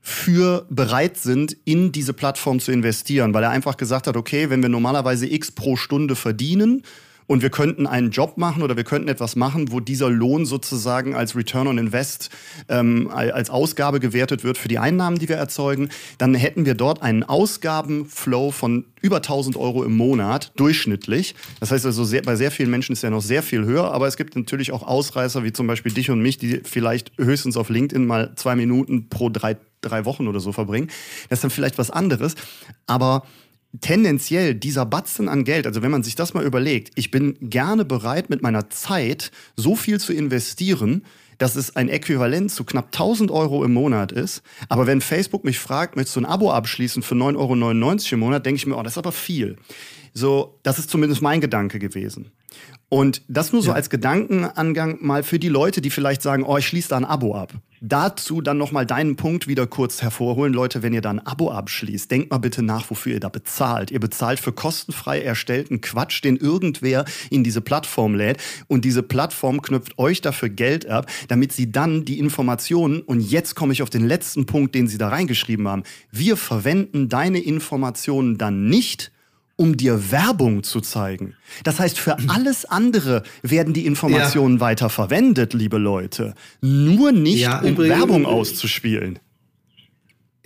für 0.00 0.66
bereit 0.70 1.18
sind, 1.18 1.56
in 1.64 1.92
diese 1.92 2.14
Plattform 2.14 2.60
zu 2.60 2.72
investieren, 2.72 3.34
weil 3.34 3.42
er 3.44 3.50
einfach 3.50 3.76
gesagt 3.76 4.06
hat, 4.06 4.16
okay, 4.16 4.48
wenn 4.48 4.62
wir 4.62 4.70
normalerweise 4.70 5.30
X 5.30 5.50
pro 5.50 5.76
Stunde 5.76 6.16
verdienen, 6.16 6.82
und 7.28 7.42
wir 7.42 7.50
könnten 7.50 7.86
einen 7.86 8.10
Job 8.10 8.38
machen 8.38 8.62
oder 8.62 8.76
wir 8.76 8.82
könnten 8.82 9.06
etwas 9.06 9.36
machen, 9.36 9.70
wo 9.70 9.78
dieser 9.78 10.10
Lohn 10.10 10.46
sozusagen 10.46 11.14
als 11.14 11.36
Return 11.36 11.68
on 11.68 11.78
Invest 11.78 12.30
ähm, 12.68 13.08
als 13.12 13.50
Ausgabe 13.50 14.00
gewertet 14.00 14.42
wird 14.42 14.58
für 14.58 14.66
die 14.66 14.78
Einnahmen, 14.78 15.18
die 15.18 15.28
wir 15.28 15.36
erzeugen, 15.36 15.90
dann 16.16 16.34
hätten 16.34 16.66
wir 16.66 16.74
dort 16.74 17.02
einen 17.02 17.22
Ausgabenflow 17.22 18.50
von 18.50 18.86
über 19.00 19.16
1000 19.16 19.56
Euro 19.56 19.84
im 19.84 19.96
Monat 19.96 20.52
durchschnittlich. 20.56 21.34
Das 21.60 21.70
heißt 21.70 21.86
also, 21.86 22.02
sehr, 22.02 22.22
bei 22.22 22.34
sehr 22.34 22.50
vielen 22.50 22.70
Menschen 22.70 22.94
ist 22.94 23.02
ja 23.02 23.10
noch 23.10 23.22
sehr 23.22 23.42
viel 23.42 23.64
höher, 23.64 23.92
aber 23.92 24.08
es 24.08 24.16
gibt 24.16 24.34
natürlich 24.34 24.72
auch 24.72 24.82
Ausreißer 24.82 25.44
wie 25.44 25.52
zum 25.52 25.66
Beispiel 25.66 25.92
dich 25.92 26.10
und 26.10 26.20
mich, 26.20 26.38
die 26.38 26.62
vielleicht 26.64 27.12
höchstens 27.18 27.56
auf 27.56 27.68
LinkedIn 27.68 28.06
mal 28.06 28.32
zwei 28.36 28.56
Minuten 28.56 29.10
pro 29.10 29.28
drei, 29.28 29.58
drei 29.82 30.06
Wochen 30.06 30.26
oder 30.28 30.40
so 30.40 30.52
verbringen. 30.52 30.88
Das 31.28 31.38
ist 31.38 31.44
dann 31.44 31.50
vielleicht 31.50 31.76
was 31.76 31.90
anderes, 31.90 32.34
aber 32.86 33.24
tendenziell 33.80 34.54
dieser 34.54 34.86
Batzen 34.86 35.28
an 35.28 35.44
Geld, 35.44 35.66
also 35.66 35.82
wenn 35.82 35.90
man 35.90 36.02
sich 36.02 36.14
das 36.14 36.34
mal 36.34 36.44
überlegt, 36.44 36.92
ich 36.94 37.10
bin 37.10 37.36
gerne 37.40 37.84
bereit, 37.84 38.30
mit 38.30 38.42
meiner 38.42 38.70
Zeit 38.70 39.30
so 39.56 39.76
viel 39.76 40.00
zu 40.00 40.12
investieren, 40.12 41.04
dass 41.38 41.56
es 41.56 41.76
ein 41.76 41.88
Äquivalent 41.88 42.50
zu 42.50 42.64
knapp 42.64 42.86
1000 42.86 43.30
Euro 43.30 43.64
im 43.64 43.72
Monat 43.72 44.12
ist. 44.12 44.42
Aber 44.68 44.86
wenn 44.86 45.00
Facebook 45.00 45.44
mich 45.44 45.58
fragt, 45.58 45.96
möchtest 45.96 46.16
du 46.16 46.20
ein 46.20 46.26
Abo 46.26 46.52
abschließen 46.52 47.02
für 47.02 47.14
9,99 47.14 47.36
Euro 47.36 48.14
im 48.14 48.20
Monat, 48.20 48.44
denke 48.44 48.56
ich 48.56 48.66
mir, 48.66 48.76
oh, 48.76 48.82
das 48.82 48.94
ist 48.94 48.98
aber 48.98 49.12
viel. 49.12 49.56
So, 50.14 50.58
das 50.62 50.78
ist 50.78 50.90
zumindest 50.90 51.22
mein 51.22 51.40
Gedanke 51.40 51.78
gewesen. 51.78 52.30
Und 52.90 53.22
das 53.28 53.52
nur 53.52 53.60
so 53.60 53.68
ja. 53.68 53.74
als 53.74 53.90
Gedankenangang 53.90 54.98
mal 55.02 55.22
für 55.22 55.38
die 55.38 55.50
Leute, 55.50 55.82
die 55.82 55.90
vielleicht 55.90 56.22
sagen, 56.22 56.44
oh, 56.44 56.56
ich 56.56 56.66
schließe 56.66 56.88
da 56.88 56.96
ein 56.96 57.04
Abo 57.04 57.34
ab. 57.34 57.52
Dazu 57.82 58.40
dann 58.40 58.56
nochmal 58.56 58.86
deinen 58.86 59.16
Punkt 59.16 59.46
wieder 59.46 59.66
kurz 59.66 60.00
hervorholen. 60.00 60.54
Leute, 60.54 60.82
wenn 60.82 60.94
ihr 60.94 61.02
da 61.02 61.10
ein 61.10 61.24
Abo 61.24 61.50
abschließt, 61.50 62.10
denkt 62.10 62.30
mal 62.30 62.38
bitte 62.38 62.62
nach, 62.62 62.88
wofür 62.88 63.12
ihr 63.12 63.20
da 63.20 63.28
bezahlt. 63.28 63.90
Ihr 63.90 64.00
bezahlt 64.00 64.40
für 64.40 64.52
kostenfrei 64.52 65.20
erstellten 65.20 65.82
Quatsch, 65.82 66.24
den 66.24 66.38
irgendwer 66.38 67.04
in 67.28 67.44
diese 67.44 67.60
Plattform 67.60 68.14
lädt. 68.14 68.38
Und 68.68 68.86
diese 68.86 69.02
Plattform 69.02 69.60
knüpft 69.60 69.98
euch 69.98 70.22
dafür 70.22 70.48
Geld 70.48 70.88
ab, 70.88 71.10
damit 71.28 71.52
sie 71.52 71.70
dann 71.70 72.06
die 72.06 72.18
Informationen, 72.18 73.02
und 73.02 73.20
jetzt 73.20 73.54
komme 73.54 73.74
ich 73.74 73.82
auf 73.82 73.90
den 73.90 74.06
letzten 74.06 74.46
Punkt, 74.46 74.74
den 74.74 74.88
sie 74.88 74.98
da 74.98 75.08
reingeschrieben 75.08 75.68
haben, 75.68 75.82
wir 76.10 76.38
verwenden 76.38 77.10
deine 77.10 77.40
Informationen 77.40 78.38
dann 78.38 78.68
nicht, 78.68 79.12
um 79.58 79.76
dir 79.76 80.12
Werbung 80.12 80.62
zu 80.62 80.80
zeigen. 80.80 81.34
Das 81.64 81.80
heißt, 81.80 81.98
für 81.98 82.16
alles 82.28 82.64
andere 82.64 83.24
werden 83.42 83.74
die 83.74 83.84
Informationen 83.84 84.56
ja. 84.56 84.60
weiter 84.60 84.88
verwendet, 84.88 85.52
liebe 85.52 85.78
Leute. 85.78 86.34
Nur 86.62 87.12
nicht, 87.12 87.40
ja, 87.40 87.58
um 87.58 87.72
übrigens, 87.72 87.98
Werbung 87.98 88.24
auszuspielen. 88.24 89.18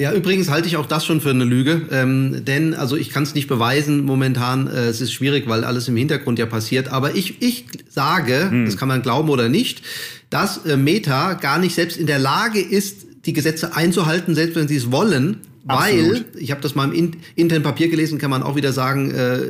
Ja, 0.01 0.13
übrigens 0.13 0.49
halte 0.49 0.67
ich 0.67 0.79
auch 0.79 0.87
das 0.87 1.05
schon 1.05 1.21
für 1.21 1.31
eine 1.31 1.45
Lüge, 1.45 1.83
ähm, 1.93 2.45
denn 2.45 2.73
also 2.75 2.97
ich 2.97 3.11
kann 3.11 3.23
es 3.23 3.35
nicht 3.35 3.47
beweisen 3.47 4.05
momentan. 4.05 4.67
Äh, 4.67 4.87
es 4.87 5.03
ist 5.03 5.13
schwierig, 5.13 5.47
weil 5.47 5.63
alles 5.63 5.87
im 5.89 5.97
Hintergrund 5.97 6.39
ja 6.39 6.47
passiert. 6.47 6.89
Aber 6.89 7.15
ich 7.15 7.43
ich 7.43 7.67
sage, 7.91 8.51
hm. 8.51 8.65
das 8.65 8.79
kann 8.79 8.89
man 8.89 9.03
glauben 9.03 9.29
oder 9.29 9.51
nicht, 9.51 9.83
dass 10.31 10.65
äh, 10.65 10.79
Meta 10.79 11.35
gar 11.35 11.59
nicht 11.59 11.75
selbst 11.75 11.99
in 11.99 12.07
der 12.07 12.19
Lage 12.19 12.61
ist, 12.61 13.07
die 13.25 13.33
Gesetze 13.33 13.77
einzuhalten, 13.77 14.35
selbst 14.35 14.57
wenn 14.57 14.69
sie 14.69 14.77
es 14.77 14.91
wollen, 14.91 15.39
weil, 15.65 16.25
ich 16.37 16.51
habe 16.51 16.61
das 16.61 16.75
mal 16.75 16.89
im 16.89 16.93
in 16.93 17.17
internen 17.37 17.63
Papier 17.63 17.89
gelesen, 17.89 18.19
kann 18.19 18.31
man 18.31 18.43
auch 18.43 18.57
wieder 18.57 18.73
sagen, 18.73 19.13
äh, 19.13 19.41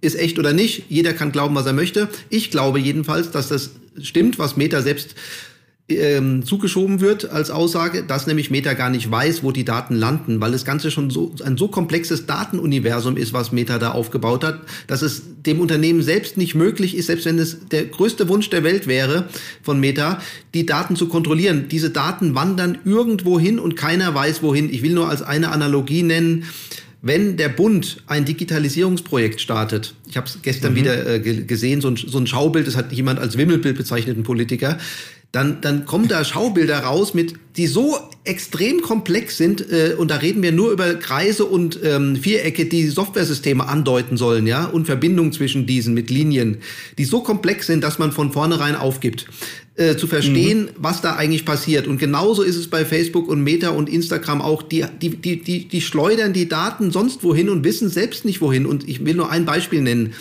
ist 0.00 0.18
echt 0.18 0.38
oder 0.38 0.52
nicht. 0.52 0.84
Jeder 0.88 1.12
kann 1.12 1.32
glauben, 1.32 1.54
was 1.54 1.66
er 1.66 1.72
möchte. 1.72 2.08
Ich 2.30 2.50
glaube 2.50 2.78
jedenfalls, 2.78 3.30
dass 3.30 3.48
das 3.48 3.70
stimmt, 4.00 4.38
was 4.38 4.56
Meta 4.56 4.80
selbst 4.80 5.14
ähm, 5.88 6.44
zugeschoben 6.44 7.00
wird 7.00 7.30
als 7.30 7.50
Aussage, 7.50 8.02
dass 8.02 8.26
nämlich 8.26 8.50
Meta 8.50 8.74
gar 8.74 8.90
nicht 8.90 9.10
weiß, 9.10 9.42
wo 9.42 9.52
die 9.52 9.64
Daten 9.64 9.94
landen, 9.94 10.40
weil 10.40 10.52
das 10.52 10.64
Ganze 10.64 10.90
schon 10.90 11.08
so 11.08 11.34
ein 11.42 11.56
so 11.56 11.68
komplexes 11.68 12.26
Datenuniversum 12.26 13.16
ist, 13.16 13.32
was 13.32 13.52
Meta 13.52 13.78
da 13.78 13.92
aufgebaut 13.92 14.44
hat, 14.44 14.60
dass 14.86 15.00
es 15.00 15.22
dem 15.46 15.60
Unternehmen 15.60 16.02
selbst 16.02 16.36
nicht 16.36 16.54
möglich 16.54 16.94
ist, 16.94 17.06
selbst 17.06 17.24
wenn 17.24 17.38
es 17.38 17.68
der 17.68 17.86
größte 17.86 18.28
Wunsch 18.28 18.50
der 18.50 18.64
Welt 18.64 18.86
wäre 18.86 19.28
von 19.62 19.80
Meta, 19.80 20.20
die 20.52 20.66
Daten 20.66 20.94
zu 20.94 21.08
kontrollieren. 21.08 21.68
Diese 21.70 21.88
Daten 21.90 22.34
wandern 22.34 22.78
irgendwo 22.84 23.40
hin 23.40 23.58
und 23.58 23.74
keiner 23.74 24.14
weiß 24.14 24.42
wohin. 24.42 24.72
Ich 24.72 24.82
will 24.82 24.92
nur 24.92 25.08
als 25.08 25.22
eine 25.22 25.50
Analogie 25.50 26.02
nennen. 26.02 26.44
Wenn 27.00 27.36
der 27.36 27.48
Bund 27.48 28.02
ein 28.08 28.24
Digitalisierungsprojekt 28.24 29.40
startet, 29.40 29.94
ich 30.08 30.16
habe 30.16 30.26
es 30.26 30.40
gestern 30.42 30.72
mhm. 30.72 30.76
wieder 30.76 31.06
äh, 31.06 31.20
gesehen, 31.20 31.80
so 31.80 31.88
ein, 31.88 31.96
so 31.96 32.18
ein 32.18 32.26
Schaubild, 32.26 32.66
das 32.66 32.76
hat 32.76 32.92
jemand 32.92 33.20
als 33.20 33.38
Wimmelbild 33.38 33.76
bezeichnet, 33.76 34.18
ein 34.18 34.24
Politiker, 34.24 34.78
dann, 35.32 35.60
dann 35.60 35.84
kommen 35.84 36.08
da 36.08 36.24
Schaubilder 36.24 36.78
raus, 36.78 37.12
mit, 37.12 37.34
die 37.58 37.66
so 37.66 37.98
extrem 38.24 38.80
komplex 38.80 39.36
sind, 39.36 39.60
äh, 39.70 39.94
und 39.96 40.10
da 40.10 40.16
reden 40.16 40.42
wir 40.42 40.52
nur 40.52 40.70
über 40.70 40.94
Kreise 40.94 41.44
und 41.44 41.78
ähm, 41.84 42.16
Vierecke, 42.16 42.64
die 42.64 42.86
Softwaresysteme 42.86 43.66
andeuten 43.68 44.16
sollen, 44.16 44.46
ja, 44.46 44.64
und 44.64 44.86
Verbindungen 44.86 45.32
zwischen 45.32 45.66
diesen 45.66 45.92
mit 45.92 46.08
Linien, 46.08 46.58
die 46.96 47.04
so 47.04 47.20
komplex 47.20 47.66
sind, 47.66 47.84
dass 47.84 47.98
man 47.98 48.12
von 48.12 48.32
vornherein 48.32 48.74
aufgibt, 48.74 49.26
äh, 49.74 49.96
zu 49.96 50.06
verstehen, 50.06 50.62
mhm. 50.62 50.70
was 50.78 51.02
da 51.02 51.16
eigentlich 51.16 51.44
passiert. 51.44 51.86
Und 51.86 51.98
genauso 51.98 52.42
ist 52.42 52.56
es 52.56 52.68
bei 52.68 52.86
Facebook 52.86 53.28
und 53.28 53.42
Meta 53.42 53.68
und 53.68 53.90
Instagram 53.90 54.40
auch, 54.40 54.62
die, 54.62 54.84
die, 55.02 55.10
die, 55.10 55.42
die, 55.42 55.68
die 55.68 55.80
schleudern 55.82 56.32
die 56.32 56.48
Daten 56.48 56.90
sonst 56.90 57.22
wohin 57.22 57.50
und 57.50 57.64
wissen 57.64 57.90
selbst 57.90 58.24
nicht 58.24 58.40
wohin. 58.40 58.64
Und 58.64 58.88
ich 58.88 59.04
will 59.04 59.14
nur 59.14 59.30
ein 59.30 59.44
Beispiel 59.44 59.82
nennen 59.82 60.14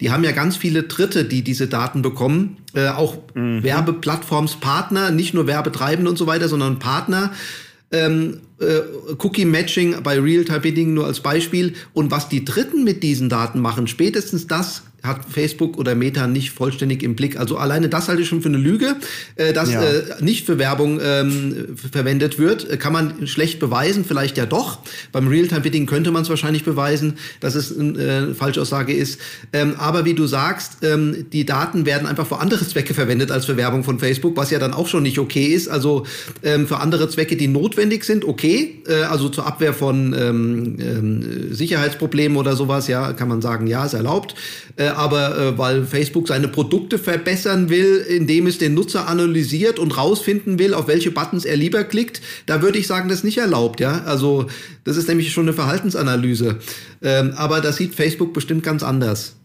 die 0.00 0.10
haben 0.10 0.24
ja 0.24 0.32
ganz 0.32 0.56
viele 0.56 0.84
Dritte, 0.84 1.24
die 1.24 1.42
diese 1.42 1.66
Daten 1.66 2.02
bekommen, 2.02 2.58
äh, 2.74 2.88
auch 2.88 3.16
mhm. 3.34 3.62
Werbeplattformspartner, 3.62 5.10
nicht 5.10 5.34
nur 5.34 5.46
Werbetreibende 5.46 6.10
und 6.10 6.16
so 6.16 6.26
weiter, 6.26 6.48
sondern 6.48 6.78
Partner. 6.78 7.32
Ähm, 7.90 8.40
äh, 8.60 8.80
Cookie 9.18 9.44
Matching 9.44 10.02
bei 10.02 10.20
Real-Time 10.20 10.60
Bidding 10.60 10.94
nur 10.94 11.06
als 11.06 11.20
Beispiel. 11.20 11.74
Und 11.94 12.10
was 12.10 12.28
die 12.28 12.44
Dritten 12.44 12.84
mit 12.84 13.02
diesen 13.02 13.28
Daten 13.28 13.60
machen, 13.60 13.86
spätestens 13.86 14.46
das 14.46 14.82
hat 15.02 15.24
Facebook 15.30 15.78
oder 15.78 15.94
Meta 15.94 16.26
nicht 16.26 16.50
vollständig 16.50 17.02
im 17.02 17.14
Blick. 17.14 17.38
Also 17.38 17.56
alleine 17.56 17.88
das 17.88 18.08
halte 18.08 18.22
ich 18.22 18.28
schon 18.28 18.42
für 18.42 18.48
eine 18.48 18.58
Lüge, 18.58 18.96
äh, 19.36 19.52
dass 19.52 19.72
ja. 19.72 19.82
äh, 19.82 20.02
nicht 20.20 20.44
für 20.44 20.58
Werbung 20.58 21.00
ähm, 21.02 21.76
verwendet 21.92 22.38
wird. 22.38 22.68
Äh, 22.68 22.76
kann 22.78 22.92
man 22.92 23.26
schlecht 23.26 23.60
beweisen, 23.60 24.04
vielleicht 24.04 24.36
ja 24.36 24.46
doch. 24.46 24.80
Beim 25.12 25.28
Realtime-Bidding 25.28 25.86
könnte 25.86 26.10
man 26.10 26.22
es 26.22 26.30
wahrscheinlich 26.30 26.64
beweisen, 26.64 27.18
dass 27.40 27.54
es 27.54 27.78
eine 27.78 27.98
äh, 27.98 28.34
Falschaussage 28.34 28.92
ist. 28.92 29.20
Ähm, 29.52 29.76
aber 29.78 30.04
wie 30.04 30.14
du 30.14 30.26
sagst, 30.26 30.78
ähm, 30.82 31.26
die 31.32 31.46
Daten 31.46 31.86
werden 31.86 32.08
einfach 32.08 32.26
für 32.26 32.38
andere 32.38 32.66
Zwecke 32.66 32.92
verwendet 32.92 33.30
als 33.30 33.46
für 33.46 33.56
Werbung 33.56 33.84
von 33.84 34.00
Facebook, 34.00 34.36
was 34.36 34.50
ja 34.50 34.58
dann 34.58 34.74
auch 34.74 34.88
schon 34.88 35.04
nicht 35.04 35.18
okay 35.20 35.46
ist. 35.46 35.68
Also 35.68 36.06
ähm, 36.42 36.66
für 36.66 36.78
andere 36.78 37.08
Zwecke, 37.08 37.36
die 37.36 37.48
notwendig 37.48 38.04
sind, 38.04 38.24
okay. 38.24 38.82
Äh, 38.88 39.02
also 39.02 39.28
zur 39.28 39.46
Abwehr 39.46 39.74
von 39.74 40.12
ähm, 40.18 40.76
ähm, 40.80 41.54
Sicherheitsproblemen 41.54 42.36
oder 42.36 42.56
sowas, 42.56 42.88
ja, 42.88 43.12
kann 43.12 43.28
man 43.28 43.40
sagen, 43.40 43.68
ja, 43.68 43.84
ist 43.84 43.94
erlaubt. 43.94 44.34
Aber 44.96 45.38
äh, 45.38 45.58
weil 45.58 45.84
Facebook 45.84 46.28
seine 46.28 46.48
Produkte 46.48 46.98
verbessern 46.98 47.68
will, 47.68 48.04
indem 48.08 48.46
es 48.46 48.58
den 48.58 48.74
Nutzer 48.74 49.08
analysiert 49.08 49.78
und 49.78 49.96
rausfinden 49.96 50.58
will, 50.58 50.74
auf 50.74 50.88
welche 50.88 51.10
Buttons 51.10 51.44
er 51.44 51.56
lieber 51.56 51.84
klickt, 51.84 52.20
da 52.46 52.62
würde 52.62 52.78
ich 52.78 52.86
sagen, 52.86 53.08
das 53.08 53.18
ist 53.18 53.24
nicht 53.24 53.38
erlaubt, 53.38 53.80
ja. 53.80 54.02
Also 54.04 54.46
das 54.84 54.96
ist 54.96 55.08
nämlich 55.08 55.32
schon 55.32 55.44
eine 55.44 55.52
Verhaltensanalyse. 55.52 56.56
Ähm, 57.02 57.32
aber 57.36 57.60
das 57.60 57.76
sieht 57.76 57.94
Facebook 57.94 58.32
bestimmt 58.32 58.62
ganz 58.62 58.82
anders. 58.82 59.37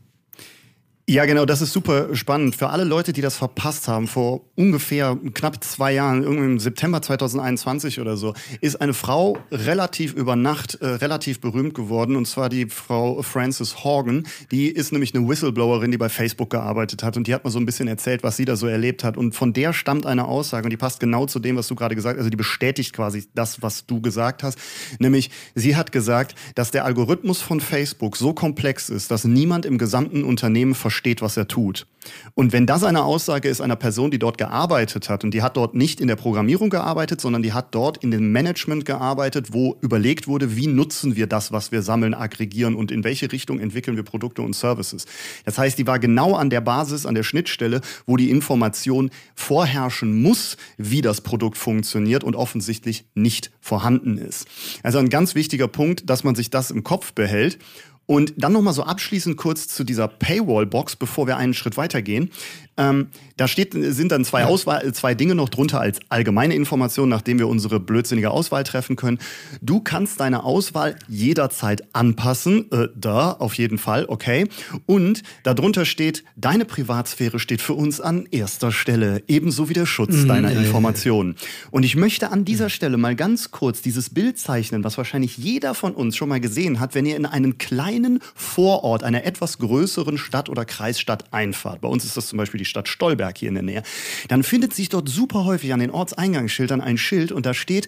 Ja, 1.05 1.25
genau, 1.25 1.43
das 1.43 1.61
ist 1.61 1.73
super 1.73 2.15
spannend. 2.15 2.55
Für 2.55 2.69
alle 2.69 2.85
Leute, 2.85 3.11
die 3.11 3.19
das 3.19 3.35
verpasst 3.35 3.89
haben, 3.89 4.07
vor 4.07 4.45
ungefähr 4.55 5.17
knapp 5.33 5.61
zwei 5.61 5.91
Jahren, 5.91 6.23
irgendwie 6.23 6.45
im 6.45 6.59
September 6.59 7.01
2021 7.01 7.99
oder 7.99 8.15
so, 8.15 8.33
ist 8.61 8.79
eine 8.79 8.93
Frau 8.93 9.37
relativ 9.51 10.13
über 10.13 10.37
Nacht 10.37 10.75
äh, 10.75 10.85
relativ 10.87 11.41
berühmt 11.41 11.73
geworden, 11.73 12.15
und 12.15 12.25
zwar 12.25 12.47
die 12.47 12.67
Frau 12.67 13.21
Frances 13.21 13.83
Horgan. 13.83 14.25
Die 14.51 14.69
ist 14.69 14.93
nämlich 14.93 15.13
eine 15.13 15.27
Whistleblowerin, 15.27 15.91
die 15.91 15.97
bei 15.97 16.07
Facebook 16.07 16.51
gearbeitet 16.51 17.03
hat, 17.03 17.17
und 17.17 17.27
die 17.27 17.33
hat 17.33 17.43
mal 17.43 17.49
so 17.49 17.59
ein 17.59 17.65
bisschen 17.65 17.89
erzählt, 17.89 18.23
was 18.23 18.37
sie 18.37 18.45
da 18.45 18.55
so 18.55 18.67
erlebt 18.67 19.03
hat. 19.03 19.17
Und 19.17 19.35
von 19.35 19.51
der 19.51 19.73
stammt 19.73 20.05
eine 20.05 20.23
Aussage, 20.23 20.67
und 20.67 20.69
die 20.69 20.77
passt 20.77 21.01
genau 21.01 21.25
zu 21.25 21.39
dem, 21.39 21.57
was 21.57 21.67
du 21.67 21.75
gerade 21.75 21.95
gesagt 21.95 22.15
hast, 22.15 22.21
also 22.21 22.29
die 22.29 22.37
bestätigt 22.37 22.93
quasi 22.93 23.27
das, 23.35 23.61
was 23.61 23.85
du 23.85 23.99
gesagt 23.99 24.41
hast. 24.41 24.57
Nämlich, 24.99 25.31
sie 25.53 25.75
hat 25.75 25.91
gesagt, 25.91 26.35
dass 26.55 26.71
der 26.71 26.85
Algorithmus 26.85 27.41
von 27.41 27.59
Facebook 27.59 28.15
so 28.15 28.33
komplex 28.33 28.87
ist, 28.87 29.11
dass 29.11 29.25
niemand 29.25 29.65
im 29.65 29.77
gesamten 29.77 30.23
Unternehmen 30.23 30.75
versteht, 30.75 30.92
versteht, 30.93 31.23
was 31.23 31.37
er 31.37 31.47
tut. 31.47 31.87
Und 32.35 32.53
wenn 32.53 32.67
das 32.67 32.83
eine 32.83 33.03
Aussage 33.03 33.47
ist 33.47 33.61
einer 33.61 33.75
Person, 33.75 34.11
die 34.11 34.19
dort 34.19 34.37
gearbeitet 34.37 35.09
hat 35.09 35.23
und 35.23 35.33
die 35.33 35.41
hat 35.41 35.57
dort 35.57 35.73
nicht 35.73 35.99
in 36.01 36.07
der 36.07 36.15
Programmierung 36.15 36.69
gearbeitet, 36.69 37.19
sondern 37.19 37.41
die 37.41 37.53
hat 37.53 37.73
dort 37.73 37.97
in 38.03 38.11
dem 38.11 38.31
Management 38.31 38.85
gearbeitet, 38.85 39.53
wo 39.53 39.77
überlegt 39.81 40.27
wurde, 40.27 40.55
wie 40.55 40.67
nutzen 40.67 41.15
wir 41.15 41.27
das, 41.27 41.51
was 41.51 41.71
wir 41.71 41.81
sammeln, 41.81 42.13
aggregieren 42.13 42.75
und 42.75 42.91
in 42.91 43.03
welche 43.03 43.31
Richtung 43.31 43.59
entwickeln 43.59 43.95
wir 43.95 44.03
Produkte 44.03 44.41
und 44.41 44.53
Services. 44.53 45.05
Das 45.45 45.57
heißt, 45.57 45.79
die 45.79 45.87
war 45.87 45.97
genau 45.97 46.35
an 46.35 46.49
der 46.49 46.61
Basis, 46.61 47.05
an 47.05 47.15
der 47.15 47.23
Schnittstelle, 47.23 47.81
wo 48.05 48.17
die 48.17 48.29
Information 48.29 49.09
vorherrschen 49.33 50.21
muss, 50.21 50.57
wie 50.77 51.01
das 51.01 51.21
Produkt 51.21 51.57
funktioniert 51.57 52.23
und 52.23 52.35
offensichtlich 52.35 53.05
nicht 53.15 53.51
vorhanden 53.61 54.17
ist. 54.17 54.47
Also 54.83 54.99
ein 54.99 55.09
ganz 55.09 55.35
wichtiger 55.35 55.67
Punkt, 55.67 56.09
dass 56.09 56.23
man 56.23 56.35
sich 56.35 56.49
das 56.49 56.69
im 56.69 56.83
Kopf 56.83 57.13
behält. 57.13 57.57
Und 58.05 58.33
dann 58.37 58.51
nochmal 58.51 58.73
so 58.73 58.83
abschließend 58.83 59.37
kurz 59.37 59.67
zu 59.67 59.83
dieser 59.83 60.07
Paywall-Box, 60.07 60.97
bevor 60.97 61.25
wir 61.27 61.37
einen 61.37 61.53
Schritt 61.53 61.77
weitergehen. 61.77 62.31
Ähm, 62.77 63.07
da 63.37 63.47
steht, 63.47 63.73
sind 63.73 64.11
dann 64.11 64.25
zwei, 64.25 64.45
Auswahl, 64.45 64.93
zwei 64.93 65.15
Dinge 65.15 65.35
noch 65.35 65.49
drunter 65.49 65.79
als 65.79 65.99
allgemeine 66.09 66.55
Information, 66.55 67.09
nachdem 67.09 67.39
wir 67.39 67.47
unsere 67.47 67.79
blödsinnige 67.79 68.31
Auswahl 68.31 68.63
treffen 68.63 68.95
können. 68.95 69.19
Du 69.61 69.79
kannst 69.79 70.19
deine 70.19 70.43
Auswahl 70.43 70.95
jederzeit 71.07 71.83
anpassen. 71.93 72.71
Äh, 72.71 72.87
da, 72.95 73.31
auf 73.31 73.55
jeden 73.55 73.77
Fall, 73.77 74.05
okay. 74.07 74.47
Und 74.85 75.23
darunter 75.43 75.85
steht, 75.85 76.23
deine 76.35 76.65
Privatsphäre 76.65 77.39
steht 77.39 77.61
für 77.61 77.73
uns 77.73 78.01
an 78.01 78.27
erster 78.31 78.71
Stelle, 78.71 79.23
ebenso 79.27 79.69
wie 79.69 79.73
der 79.73 79.85
Schutz 79.85 80.13
mhm, 80.13 80.27
deiner 80.27 80.51
Informationen. 80.51 81.35
Und 81.71 81.83
ich 81.83 81.95
möchte 81.95 82.31
an 82.31 82.45
dieser 82.45 82.69
Stelle 82.69 82.97
mal 82.97 83.15
ganz 83.15 83.51
kurz 83.51 83.81
dieses 83.81 84.09
Bild 84.09 84.37
zeichnen, 84.37 84.83
was 84.83 84.97
wahrscheinlich 84.97 85.37
jeder 85.37 85.73
von 85.73 85.93
uns 85.93 86.15
schon 86.15 86.29
mal 86.29 86.39
gesehen 86.39 86.79
hat, 86.79 86.95
wenn 86.95 87.05
ihr 87.05 87.15
in 87.15 87.25
einen 87.25 87.57
kleinen 87.57 88.19
Vorort 88.35 89.03
einer 89.03 89.25
etwas 89.25 89.57
größeren 89.59 90.17
Stadt 90.17 90.49
oder 90.49 90.65
Kreisstadt 90.65 91.25
einfahrt. 91.31 91.81
Bei 91.81 91.87
uns 91.87 92.05
ist 92.05 92.17
das 92.17 92.27
zum 92.27 92.37
Beispiel 92.37 92.59
die 92.59 92.62
Stadt 92.65 92.87
Stolberg 92.87 93.37
hier 93.37 93.49
in 93.49 93.55
der 93.55 93.63
Nähe, 93.63 93.83
dann 94.27 94.43
findet 94.43 94.73
sich 94.73 94.89
dort 94.89 95.09
super 95.09 95.45
häufig 95.45 95.73
an 95.73 95.79
den 95.79 95.91
Ortseingangsschildern 95.91 96.81
ein 96.81 96.97
Schild 96.97 97.31
und 97.31 97.45
da 97.45 97.53
steht, 97.53 97.87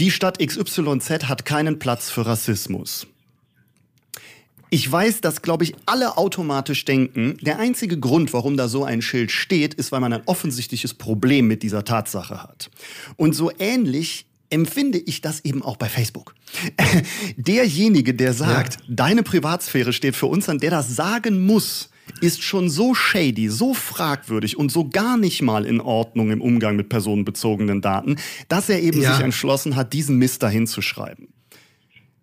die 0.00 0.10
Stadt 0.10 0.38
XYZ 0.38 1.28
hat 1.28 1.44
keinen 1.44 1.78
Platz 1.78 2.10
für 2.10 2.26
Rassismus. 2.26 3.06
Ich 4.68 4.90
weiß, 4.90 5.20
dass, 5.20 5.42
glaube 5.42 5.64
ich, 5.64 5.74
alle 5.86 6.18
automatisch 6.18 6.84
denken, 6.84 7.38
der 7.40 7.58
einzige 7.58 7.98
Grund, 7.98 8.32
warum 8.32 8.56
da 8.56 8.68
so 8.68 8.84
ein 8.84 9.00
Schild 9.00 9.30
steht, 9.30 9.74
ist, 9.74 9.92
weil 9.92 10.00
man 10.00 10.12
ein 10.12 10.22
offensichtliches 10.26 10.92
Problem 10.92 11.46
mit 11.46 11.62
dieser 11.62 11.84
Tatsache 11.84 12.42
hat. 12.42 12.70
Und 13.16 13.34
so 13.34 13.52
ähnlich 13.58 14.26
empfinde 14.50 14.98
ich 14.98 15.20
das 15.20 15.44
eben 15.44 15.62
auch 15.62 15.76
bei 15.76 15.88
Facebook. 15.88 16.34
Derjenige, 17.36 18.14
der 18.14 18.32
sagt, 18.32 18.74
ja. 18.74 18.80
deine 18.88 19.22
Privatsphäre 19.22 19.92
steht 19.92 20.16
für 20.16 20.26
uns 20.26 20.48
an, 20.48 20.58
der 20.58 20.70
das 20.70 20.94
sagen 20.94 21.40
muss, 21.46 21.90
ist 22.20 22.42
schon 22.42 22.70
so 22.70 22.94
shady, 22.94 23.48
so 23.48 23.74
fragwürdig 23.74 24.56
und 24.56 24.72
so 24.72 24.88
gar 24.88 25.16
nicht 25.16 25.42
mal 25.42 25.66
in 25.66 25.80
Ordnung 25.80 26.30
im 26.30 26.40
Umgang 26.40 26.76
mit 26.76 26.88
personenbezogenen 26.88 27.80
Daten, 27.80 28.16
dass 28.48 28.68
er 28.68 28.80
eben 28.80 29.00
ja. 29.00 29.14
sich 29.14 29.24
entschlossen 29.24 29.76
hat, 29.76 29.92
diesen 29.92 30.16
Mist 30.16 30.42
dahin 30.42 30.66
zu 30.66 30.82
schreiben. 30.82 31.28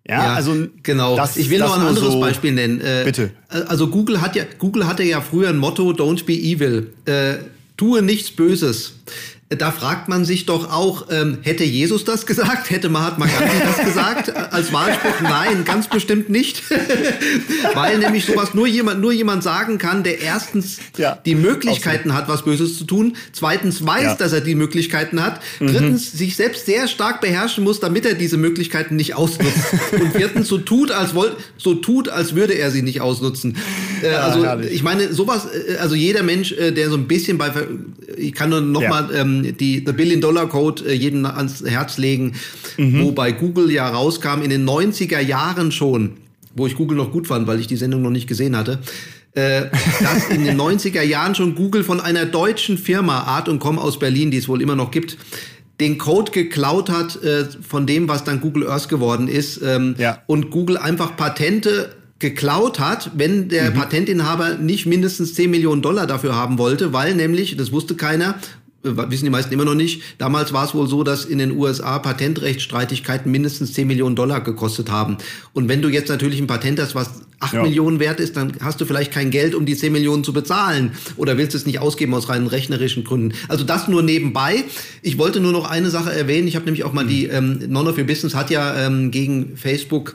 Ja, 0.06 0.22
ja, 0.22 0.34
also 0.34 0.66
genau. 0.82 1.16
Das, 1.16 1.38
ich 1.38 1.48
will 1.48 1.60
noch 1.60 1.78
ein 1.78 1.86
anderes 1.86 2.12
so 2.12 2.20
Beispiel 2.20 2.52
nennen. 2.52 2.80
Äh, 2.80 3.02
Bitte. 3.04 3.30
Also 3.48 3.88
Google 3.88 4.20
hat 4.20 4.36
ja 4.36 4.44
Google 4.58 4.86
hatte 4.86 5.02
ja 5.02 5.22
früher 5.22 5.48
ein 5.48 5.56
Motto: 5.56 5.90
Don't 5.92 6.26
be 6.26 6.34
evil. 6.34 6.92
Äh, 7.06 7.36
tue 7.78 8.02
nichts 8.02 8.30
Böses 8.30 8.96
da 9.50 9.70
fragt 9.70 10.08
man 10.08 10.24
sich 10.24 10.46
doch 10.46 10.72
auch, 10.72 11.06
ähm, 11.10 11.38
hätte 11.42 11.64
Jesus 11.64 12.04
das 12.04 12.24
gesagt? 12.26 12.70
Hätte 12.70 12.88
Mahatma 12.88 13.26
Gandhi 13.26 13.56
das 13.62 13.84
gesagt 13.84 14.34
als 14.34 14.72
Wahlspruch? 14.72 15.20
Nein, 15.22 15.64
ganz 15.64 15.88
bestimmt 15.88 16.30
nicht. 16.30 16.62
Weil 17.74 17.98
nämlich 17.98 18.24
sowas 18.24 18.54
nur 18.54 18.66
jemand, 18.66 19.00
nur 19.00 19.12
jemand 19.12 19.42
sagen 19.42 19.78
kann, 19.78 20.02
der 20.02 20.20
erstens 20.20 20.78
ja, 20.96 21.18
die 21.24 21.34
Möglichkeiten 21.34 22.14
hat, 22.14 22.28
was 22.28 22.44
Böses 22.44 22.78
zu 22.78 22.84
tun, 22.84 23.16
zweitens 23.32 23.84
weiß, 23.86 24.02
ja. 24.02 24.14
dass 24.14 24.32
er 24.32 24.40
die 24.40 24.54
Möglichkeiten 24.54 25.22
hat, 25.22 25.40
mhm. 25.60 25.68
drittens 25.68 26.12
sich 26.12 26.36
selbst 26.36 26.64
sehr 26.64 26.88
stark 26.88 27.20
beherrschen 27.20 27.64
muss, 27.64 27.80
damit 27.80 28.06
er 28.06 28.14
diese 28.14 28.38
Möglichkeiten 28.38 28.96
nicht 28.96 29.14
ausnutzt 29.14 29.58
und 29.92 30.14
viertens 30.14 30.48
so 30.48 30.58
tut, 30.58 30.90
als 30.90 31.14
wollt, 31.14 31.36
so 31.58 31.74
tut, 31.74 32.08
als 32.08 32.34
würde 32.34 32.54
er 32.54 32.70
sie 32.70 32.82
nicht 32.82 33.02
ausnutzen. 33.02 33.56
Äh, 34.04 34.12
ja, 34.12 34.20
also 34.20 34.44
herrlich. 34.44 34.72
ich 34.72 34.82
meine, 34.82 35.12
sowas, 35.12 35.46
äh, 35.46 35.76
also 35.76 35.94
jeder 35.94 36.22
Mensch, 36.22 36.52
äh, 36.52 36.72
der 36.72 36.90
so 36.90 36.96
ein 36.96 37.08
bisschen 37.08 37.38
bei, 37.38 37.50
ich 38.16 38.34
kann 38.34 38.50
nur 38.50 38.60
noch 38.60 38.86
mal 38.86 39.08
ähm, 39.14 39.56
die 39.58 39.82
The 39.84 39.92
Billion 39.92 40.20
Dollar 40.20 40.48
Code 40.48 40.84
äh, 40.84 40.92
jedem 40.92 41.24
ans 41.24 41.64
Herz 41.64 41.96
legen, 41.96 42.34
mhm. 42.76 43.02
wo 43.02 43.12
bei 43.12 43.32
Google 43.32 43.70
ja 43.70 43.88
rauskam 43.88 44.42
in 44.42 44.50
den 44.50 44.68
90er 44.68 45.20
Jahren 45.20 45.72
schon, 45.72 46.18
wo 46.54 46.66
ich 46.66 46.76
Google 46.76 46.98
noch 46.98 47.12
gut 47.12 47.26
fand, 47.26 47.46
weil 47.46 47.58
ich 47.60 47.66
die 47.66 47.76
Sendung 47.76 48.02
noch 48.02 48.10
nicht 48.10 48.26
gesehen 48.26 48.56
hatte, 48.56 48.78
äh, 49.32 49.62
dass 50.00 50.28
in 50.28 50.44
den 50.44 50.60
90er 50.60 51.02
Jahren 51.02 51.34
schon 51.34 51.54
Google 51.54 51.82
von 51.82 52.00
einer 52.00 52.26
deutschen 52.26 52.76
Firma, 52.76 53.20
Art 53.20 53.48
und 53.48 53.58
Com 53.58 53.78
aus 53.78 53.98
Berlin, 53.98 54.30
die 54.30 54.36
es 54.36 54.48
wohl 54.48 54.60
immer 54.60 54.76
noch 54.76 54.90
gibt, 54.90 55.16
den 55.80 55.98
Code 55.98 56.30
geklaut 56.30 56.90
hat 56.90 57.22
äh, 57.22 57.46
von 57.66 57.86
dem, 57.86 58.08
was 58.08 58.22
dann 58.24 58.40
Google 58.40 58.68
Earth 58.68 58.88
geworden 58.88 59.28
ist 59.28 59.60
ähm, 59.62 59.94
ja. 59.98 60.22
und 60.26 60.50
Google 60.50 60.76
einfach 60.76 61.16
Patente 61.16 61.96
geklaut 62.18 62.78
hat, 62.78 63.10
wenn 63.16 63.48
der 63.48 63.70
mhm. 63.70 63.74
Patentinhaber 63.74 64.54
nicht 64.54 64.86
mindestens 64.86 65.34
10 65.34 65.50
Millionen 65.50 65.82
Dollar 65.82 66.06
dafür 66.06 66.34
haben 66.34 66.58
wollte, 66.58 66.92
weil 66.92 67.14
nämlich, 67.14 67.56
das 67.56 67.72
wusste 67.72 67.96
keiner, 67.96 68.36
wissen 68.84 69.24
die 69.24 69.30
meisten 69.30 69.52
immer 69.52 69.64
noch 69.64 69.74
nicht. 69.74 70.02
Damals 70.18 70.52
war 70.52 70.64
es 70.64 70.74
wohl 70.74 70.86
so, 70.86 71.02
dass 71.02 71.24
in 71.24 71.38
den 71.38 71.52
USA 71.52 71.98
Patentrechtsstreitigkeiten 71.98 73.32
mindestens 73.32 73.72
10 73.72 73.86
Millionen 73.86 74.14
Dollar 74.14 74.42
gekostet 74.42 74.90
haben. 74.90 75.16
Und 75.54 75.68
wenn 75.68 75.80
du 75.80 75.88
jetzt 75.88 76.08
natürlich 76.08 76.38
ein 76.40 76.46
Patent 76.46 76.80
hast, 76.80 76.94
was 76.94 77.22
8 77.40 77.54
ja. 77.54 77.62
Millionen 77.62 77.98
wert 77.98 78.20
ist, 78.20 78.36
dann 78.36 78.52
hast 78.60 78.80
du 78.80 78.84
vielleicht 78.84 79.10
kein 79.10 79.30
Geld, 79.30 79.54
um 79.54 79.64
die 79.66 79.76
10 79.76 79.92
Millionen 79.92 80.22
zu 80.22 80.32
bezahlen 80.32 80.92
oder 81.16 81.38
willst 81.38 81.54
es 81.54 81.66
nicht 81.66 81.78
ausgeben 81.78 82.14
aus 82.14 82.28
rein 82.28 82.46
rechnerischen 82.46 83.04
Gründen. 83.04 83.34
Also 83.48 83.64
das 83.64 83.88
nur 83.88 84.02
nebenbei. 84.02 84.64
Ich 85.02 85.18
wollte 85.18 85.40
nur 85.40 85.52
noch 85.52 85.68
eine 85.68 85.90
Sache 85.90 86.12
erwähnen. 86.12 86.46
Ich 86.46 86.54
habe 86.54 86.66
nämlich 86.66 86.84
auch 86.84 86.92
mal 86.92 87.04
mhm. 87.04 87.08
die 87.08 87.26
ähm, 87.26 87.60
None 87.68 87.88
of 87.88 87.98
Your 87.98 88.04
Business 88.04 88.34
hat 88.34 88.50
ja 88.50 88.86
ähm, 88.86 89.10
gegen 89.10 89.56
Facebook 89.56 90.14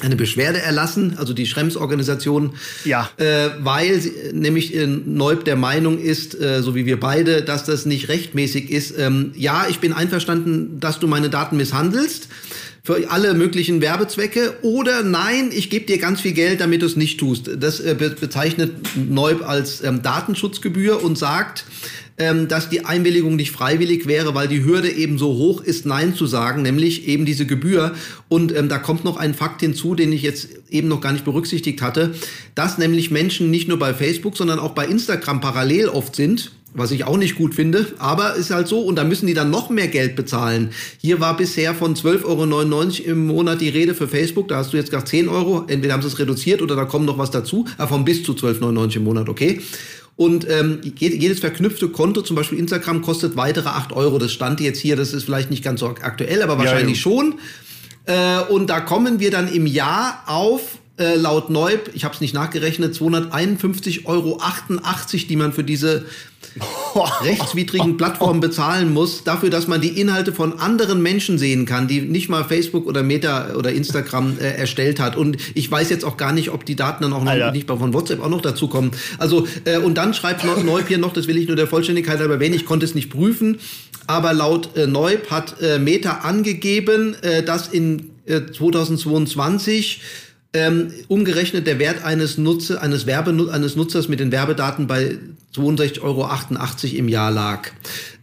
eine 0.00 0.16
Beschwerde 0.16 0.60
erlassen, 0.60 1.14
also 1.18 1.32
die 1.32 1.46
Schrems-Organisation, 1.46 2.54
ja. 2.84 3.08
äh, 3.16 3.50
weil 3.60 4.00
sie, 4.00 4.12
nämlich 4.32 4.74
äh, 4.74 4.86
Neub 4.86 5.44
der 5.44 5.56
Meinung 5.56 5.98
ist, 5.98 6.40
äh, 6.40 6.62
so 6.62 6.74
wie 6.74 6.84
wir 6.84 6.98
beide, 6.98 7.42
dass 7.42 7.64
das 7.64 7.86
nicht 7.86 8.08
rechtmäßig 8.08 8.70
ist. 8.70 8.98
Ähm, 8.98 9.32
ja, 9.36 9.66
ich 9.68 9.78
bin 9.78 9.92
einverstanden, 9.92 10.80
dass 10.80 10.98
du 10.98 11.06
meine 11.06 11.30
Daten 11.30 11.56
misshandelst 11.56 12.28
für 12.82 13.10
alle 13.10 13.32
möglichen 13.34 13.80
Werbezwecke 13.80 14.58
oder 14.62 15.02
nein, 15.02 15.50
ich 15.52 15.70
gebe 15.70 15.86
dir 15.86 15.98
ganz 15.98 16.20
viel 16.20 16.32
Geld, 16.32 16.60
damit 16.60 16.82
du 16.82 16.86
es 16.86 16.96
nicht 16.96 17.18
tust. 17.18 17.48
Das 17.58 17.80
äh, 17.80 17.94
bezeichnet 17.94 18.72
Neub 18.96 19.48
als 19.48 19.82
ähm, 19.82 20.02
Datenschutzgebühr 20.02 21.02
und 21.02 21.16
sagt, 21.16 21.64
ähm, 22.16 22.48
dass 22.48 22.68
die 22.68 22.84
Einwilligung 22.84 23.36
nicht 23.36 23.50
freiwillig 23.50 24.06
wäre, 24.06 24.34
weil 24.34 24.48
die 24.48 24.64
Hürde 24.64 24.90
eben 24.90 25.18
so 25.18 25.34
hoch 25.34 25.60
ist, 25.60 25.84
Nein 25.86 26.14
zu 26.14 26.26
sagen, 26.26 26.62
nämlich 26.62 27.08
eben 27.08 27.24
diese 27.24 27.46
Gebühr. 27.46 27.92
Und 28.28 28.56
ähm, 28.56 28.68
da 28.68 28.78
kommt 28.78 29.04
noch 29.04 29.16
ein 29.16 29.34
Fakt 29.34 29.60
hinzu, 29.60 29.94
den 29.94 30.12
ich 30.12 30.22
jetzt 30.22 30.48
eben 30.70 30.88
noch 30.88 31.00
gar 31.00 31.12
nicht 31.12 31.24
berücksichtigt 31.24 31.82
hatte, 31.82 32.14
dass 32.54 32.78
nämlich 32.78 33.10
Menschen 33.10 33.50
nicht 33.50 33.68
nur 33.68 33.78
bei 33.78 33.94
Facebook, 33.94 34.36
sondern 34.36 34.58
auch 34.58 34.72
bei 34.72 34.86
Instagram 34.86 35.40
parallel 35.40 35.88
oft 35.88 36.14
sind 36.14 36.52
was 36.74 36.90
ich 36.90 37.04
auch 37.04 37.16
nicht 37.16 37.36
gut 37.36 37.54
finde, 37.54 37.86
aber 37.98 38.34
ist 38.34 38.50
halt 38.50 38.66
so 38.66 38.80
und 38.80 38.96
da 38.96 39.04
müssen 39.04 39.26
die 39.26 39.34
dann 39.34 39.50
noch 39.50 39.70
mehr 39.70 39.88
Geld 39.88 40.16
bezahlen. 40.16 40.70
Hier 40.98 41.20
war 41.20 41.36
bisher 41.36 41.72
von 41.72 41.94
12,99 41.94 42.24
Euro 42.24 43.10
im 43.10 43.26
Monat 43.28 43.60
die 43.60 43.68
Rede 43.68 43.94
für 43.94 44.08
Facebook, 44.08 44.48
da 44.48 44.56
hast 44.56 44.72
du 44.72 44.76
jetzt 44.76 44.90
gar 44.90 45.04
10 45.04 45.28
Euro, 45.28 45.64
entweder 45.68 45.94
haben 45.94 46.02
sie 46.02 46.08
es 46.08 46.18
reduziert 46.18 46.60
oder 46.60 46.74
da 46.74 46.84
kommt 46.84 47.06
noch 47.06 47.16
was 47.16 47.30
dazu, 47.30 47.64
aber 47.78 47.88
von 47.88 48.04
bis 48.04 48.24
zu 48.24 48.32
12,99 48.32 48.64
Euro 48.64 48.90
im 48.96 49.04
Monat, 49.04 49.28
okay. 49.28 49.60
Und 50.16 50.48
ähm, 50.48 50.80
jedes 50.96 51.40
verknüpfte 51.40 51.88
Konto, 51.88 52.22
zum 52.22 52.36
Beispiel 52.36 52.58
Instagram, 52.58 53.02
kostet 53.02 53.36
weitere 53.36 53.68
8 53.68 53.92
Euro. 53.92 54.18
Das 54.18 54.32
stand 54.32 54.60
jetzt 54.60 54.78
hier, 54.78 54.94
das 54.94 55.12
ist 55.12 55.24
vielleicht 55.24 55.50
nicht 55.50 55.64
ganz 55.64 55.80
so 55.80 55.88
aktuell, 55.88 56.42
aber 56.42 56.56
wahrscheinlich 56.58 56.98
ja, 56.98 57.02
schon. 57.02 57.34
Äh, 58.06 58.40
und 58.50 58.68
da 58.68 58.80
kommen 58.80 59.18
wir 59.18 59.30
dann 59.30 59.52
im 59.52 59.66
Jahr 59.66 60.22
auf 60.26 60.78
äh, 60.98 61.16
laut 61.16 61.50
Neub, 61.50 61.90
ich 61.94 62.04
habe 62.04 62.14
es 62.14 62.20
nicht 62.20 62.34
nachgerechnet, 62.34 62.94
251,88 62.94 64.06
Euro, 64.06 64.40
die 65.28 65.36
man 65.36 65.52
für 65.52 65.64
diese 65.64 66.06
rechtswidrigen 67.22 67.96
Plattformen 67.96 68.40
bezahlen 68.40 68.92
muss, 68.92 69.24
dafür, 69.24 69.50
dass 69.50 69.66
man 69.66 69.80
die 69.80 70.00
Inhalte 70.00 70.32
von 70.32 70.58
anderen 70.58 71.02
Menschen 71.02 71.38
sehen 71.38 71.66
kann, 71.66 71.88
die 71.88 72.00
nicht 72.00 72.28
mal 72.28 72.44
Facebook 72.44 72.86
oder 72.86 73.02
Meta 73.02 73.54
oder 73.54 73.72
Instagram 73.72 74.38
äh, 74.38 74.56
erstellt 74.56 75.00
hat. 75.00 75.16
Und 75.16 75.36
ich 75.54 75.70
weiß 75.70 75.90
jetzt 75.90 76.04
auch 76.04 76.16
gar 76.16 76.32
nicht, 76.32 76.50
ob 76.50 76.64
die 76.64 76.76
Daten 76.76 77.02
dann 77.02 77.12
auch 77.12 77.24
noch 77.24 77.32
Alter. 77.32 77.52
nicht 77.52 77.66
von 77.66 77.92
WhatsApp 77.92 78.22
auch 78.22 78.28
noch 78.28 78.42
dazu 78.42 78.68
kommen. 78.68 78.92
Also, 79.18 79.46
äh, 79.64 79.78
und 79.78 79.96
dann 79.96 80.14
schreibt 80.14 80.44
Neub 80.44 80.88
hier 80.88 80.98
noch, 80.98 81.12
das 81.12 81.26
will 81.26 81.36
ich 81.36 81.46
nur 81.46 81.56
der 81.56 81.66
Vollständigkeit 81.66 82.20
aber 82.20 82.34
erwähnen, 82.34 82.54
ich 82.54 82.66
konnte 82.66 82.84
es 82.84 82.94
nicht 82.94 83.10
prüfen, 83.10 83.58
aber 84.06 84.32
laut 84.32 84.76
äh, 84.76 84.86
Neub 84.86 85.30
hat 85.30 85.60
äh, 85.60 85.78
Meta 85.78 86.18
angegeben, 86.18 87.16
äh, 87.22 87.42
dass 87.42 87.68
in 87.68 88.10
2022 88.26 90.00
äh, 90.02 90.24
ähm, 90.54 90.92
umgerechnet 91.08 91.66
der 91.66 91.78
Wert 91.78 92.04
eines 92.04 92.38
Nutzer, 92.38 92.80
eines 92.80 93.06
Werbe 93.06 93.50
eines 93.52 93.76
Nutzers 93.76 94.08
mit 94.08 94.20
den 94.20 94.30
Werbedaten 94.32 94.86
bei 94.86 95.18
62,88 95.56 96.02
Euro 96.02 96.28
im 96.98 97.08
Jahr 97.08 97.30
lag. 97.30 97.70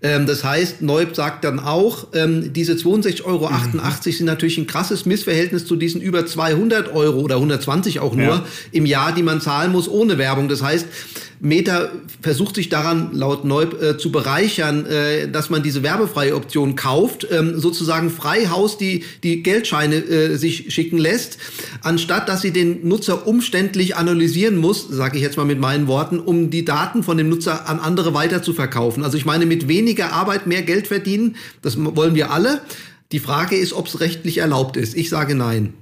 Ähm, 0.02 0.26
das 0.26 0.44
heißt, 0.44 0.82
Neub 0.82 1.15
sagt 1.15 1.44
dann 1.44 1.60
auch, 1.60 2.08
ähm, 2.13 2.54
diese 2.54 2.74
62,88 2.74 3.24
Euro 3.26 3.50
mhm. 3.50 4.12
sind 4.12 4.26
natürlich 4.26 4.58
ein 4.58 4.67
krasses 4.67 5.06
Missverhältnis 5.06 5.65
zu 5.65 5.76
diesen 5.76 6.02
über 6.02 6.26
200 6.26 6.94
Euro 6.94 7.20
oder 7.20 7.36
120 7.36 8.00
auch 8.00 8.15
nur 8.15 8.26
ja. 8.26 8.46
im 8.72 8.86
Jahr, 8.86 9.13
die 9.13 9.24
man 9.24 9.41
zahlen 9.41 9.72
muss 9.72 9.88
ohne 9.88 10.17
Werbung. 10.17 10.50
Das 10.50 10.62
heißt, 10.62 10.88
Meta 11.44 11.89
versucht 12.22 12.54
sich 12.54 12.70
daran, 12.70 13.10
laut 13.13 13.46
Neub, 13.46 13.82
äh, 13.82 13.98
zu 13.98 14.12
bereichern, 14.12 14.86
äh, 14.86 15.28
dass 15.28 15.50
man 15.50 15.63
diese 15.63 15.82
werbefreie 15.82 16.36
Option 16.36 16.76
kauft, 16.76 17.28
ähm, 17.32 17.60
sozusagen 17.60 18.12
frei 18.12 18.46
Haus 18.46 18.78
die, 18.78 19.04
die 19.24 19.41
Geldscheine 19.41 19.96
äh, 19.96 20.36
sich 20.36 20.72
schicken 20.72 21.00
lässt, 21.00 21.39
anstatt 21.82 22.30
dass 22.30 22.41
sie 22.44 22.52
den 22.52 22.88
Nutzer 22.88 23.26
umständlich 23.26 23.96
analysieren 23.96 24.58
muss, 24.58 24.88
sage 24.88 25.17
ich 25.17 25.24
jetzt 25.24 25.36
mal 25.36 25.48
mit 25.48 25.60
meinen 25.60 25.88
Worten, 25.88 26.20
um 26.20 26.52
die 26.52 26.63
Daten 26.63 27.02
von 27.02 27.17
dem 27.22 27.30
Nutzer 27.30 27.70
an 27.70 27.80
andere 27.80 28.14
weiter 28.14 28.44
zu 28.44 28.54
verkaufen. 28.54 29.04
Also 29.04 29.18
ich 29.18 29.26
meine, 29.26 29.46
mit 29.46 29.68
weniger 29.68 30.12
Arbeit 30.14 30.48
mehr 30.48 30.62
Geld 30.62 30.88
verdienen, 30.88 31.36
das 31.62 31.78
wollen 31.78 32.16
wir 32.16 32.32
alle. 32.32 32.62
Die 33.12 33.20
Frage 33.20 33.56
ist, 33.56 33.74
ob 33.74 33.88
es 33.88 34.00
rechtlich 34.00 34.40
erlaubt 34.40 34.78
ist. 34.78 34.96
Ich 34.96 35.10
sage 35.10 35.36
nein. 35.36 35.74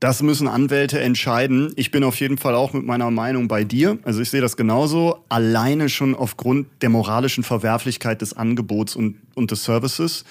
Das 0.00 0.22
müssen 0.22 0.46
Anwälte 0.46 1.00
entscheiden. 1.00 1.72
Ich 1.74 1.90
bin 1.90 2.04
auf 2.04 2.20
jeden 2.20 2.38
Fall 2.38 2.54
auch 2.54 2.72
mit 2.72 2.84
meiner 2.84 3.10
Meinung 3.10 3.48
bei 3.48 3.64
dir. 3.64 3.98
Also 4.04 4.20
ich 4.20 4.30
sehe 4.30 4.40
das 4.40 4.56
genauso. 4.56 5.24
Alleine 5.28 5.88
schon 5.88 6.14
aufgrund 6.14 6.68
der 6.82 6.88
moralischen 6.88 7.42
Verwerflichkeit 7.42 8.22
des 8.22 8.32
Angebots 8.32 8.94
und, 8.94 9.16
und 9.34 9.50
des 9.50 9.64
Services 9.64 10.24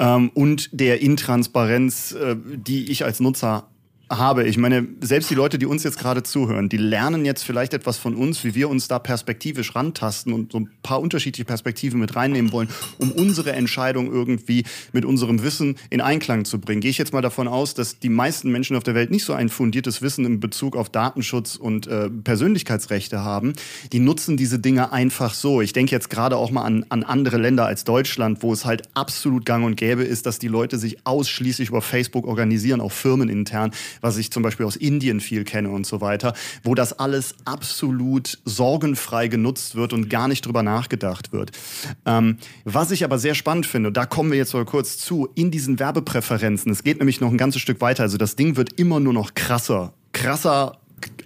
ähm, 0.00 0.30
und 0.34 0.70
der 0.72 1.02
Intransparenz, 1.02 2.12
äh, 2.12 2.36
die 2.36 2.90
ich 2.90 3.04
als 3.04 3.20
Nutzer 3.20 3.68
habe. 4.18 4.44
Ich 4.44 4.58
meine, 4.58 4.86
selbst 5.00 5.30
die 5.30 5.34
Leute, 5.34 5.58
die 5.58 5.66
uns 5.66 5.84
jetzt 5.84 5.98
gerade 5.98 6.22
zuhören, 6.22 6.68
die 6.68 6.76
lernen 6.76 7.24
jetzt 7.24 7.42
vielleicht 7.42 7.74
etwas 7.74 7.98
von 7.98 8.14
uns, 8.14 8.44
wie 8.44 8.54
wir 8.54 8.68
uns 8.68 8.88
da 8.88 8.98
perspektivisch 8.98 9.74
rantasten 9.74 10.32
und 10.32 10.52
so 10.52 10.60
ein 10.60 10.70
paar 10.82 11.00
unterschiedliche 11.00 11.44
Perspektiven 11.44 12.00
mit 12.00 12.14
reinnehmen 12.14 12.52
wollen, 12.52 12.68
um 12.98 13.12
unsere 13.12 13.52
Entscheidung 13.52 14.12
irgendwie 14.12 14.64
mit 14.92 15.04
unserem 15.04 15.42
Wissen 15.42 15.76
in 15.90 16.00
Einklang 16.00 16.44
zu 16.44 16.60
bringen. 16.60 16.80
Gehe 16.80 16.90
ich 16.90 16.98
jetzt 16.98 17.12
mal 17.12 17.22
davon 17.22 17.48
aus, 17.48 17.74
dass 17.74 17.98
die 17.98 18.08
meisten 18.08 18.50
Menschen 18.50 18.76
auf 18.76 18.82
der 18.82 18.94
Welt 18.94 19.10
nicht 19.10 19.24
so 19.24 19.32
ein 19.32 19.48
fundiertes 19.48 20.02
Wissen 20.02 20.24
in 20.24 20.40
Bezug 20.40 20.76
auf 20.76 20.90
Datenschutz 20.90 21.56
und 21.56 21.86
äh, 21.86 22.10
Persönlichkeitsrechte 22.10 23.20
haben. 23.20 23.54
Die 23.92 24.00
nutzen 24.00 24.36
diese 24.36 24.58
Dinge 24.58 24.92
einfach 24.92 25.34
so. 25.34 25.60
Ich 25.60 25.72
denke 25.72 25.92
jetzt 25.92 26.10
gerade 26.10 26.36
auch 26.36 26.50
mal 26.50 26.62
an, 26.62 26.84
an 26.88 27.02
andere 27.02 27.38
Länder 27.38 27.66
als 27.66 27.84
Deutschland, 27.84 28.42
wo 28.42 28.52
es 28.52 28.64
halt 28.64 28.82
absolut 28.94 29.46
gang 29.46 29.64
und 29.64 29.76
gäbe 29.76 30.02
ist, 30.02 30.26
dass 30.26 30.38
die 30.38 30.48
Leute 30.48 30.78
sich 30.78 31.06
ausschließlich 31.06 31.68
über 31.70 31.82
Facebook 31.82 32.26
organisieren, 32.26 32.80
auch 32.80 32.92
firmenintern, 32.92 33.72
was 34.02 34.18
ich 34.18 34.30
zum 34.30 34.42
Beispiel 34.42 34.66
aus 34.66 34.76
Indien 34.76 35.20
viel 35.20 35.44
kenne 35.44 35.70
und 35.70 35.86
so 35.86 36.02
weiter, 36.02 36.34
wo 36.62 36.74
das 36.74 36.98
alles 36.98 37.34
absolut 37.46 38.38
sorgenfrei 38.44 39.28
genutzt 39.28 39.74
wird 39.74 39.94
und 39.94 40.10
gar 40.10 40.28
nicht 40.28 40.44
drüber 40.44 40.62
nachgedacht 40.62 41.32
wird. 41.32 41.52
Ähm, 42.04 42.36
was 42.64 42.90
ich 42.90 43.04
aber 43.04 43.18
sehr 43.18 43.34
spannend 43.34 43.64
finde, 43.64 43.90
da 43.90 44.04
kommen 44.04 44.30
wir 44.30 44.38
jetzt 44.38 44.52
mal 44.52 44.66
kurz 44.66 44.98
zu, 44.98 45.30
in 45.34 45.50
diesen 45.50 45.78
Werbepräferenzen, 45.78 46.70
es 46.70 46.82
geht 46.84 46.98
nämlich 46.98 47.22
noch 47.22 47.30
ein 47.30 47.38
ganzes 47.38 47.62
Stück 47.62 47.80
weiter, 47.80 48.02
also 48.02 48.18
das 48.18 48.36
Ding 48.36 48.56
wird 48.56 48.78
immer 48.78 49.00
nur 49.00 49.14
noch 49.14 49.32
krasser, 49.34 49.94
krasser 50.12 50.78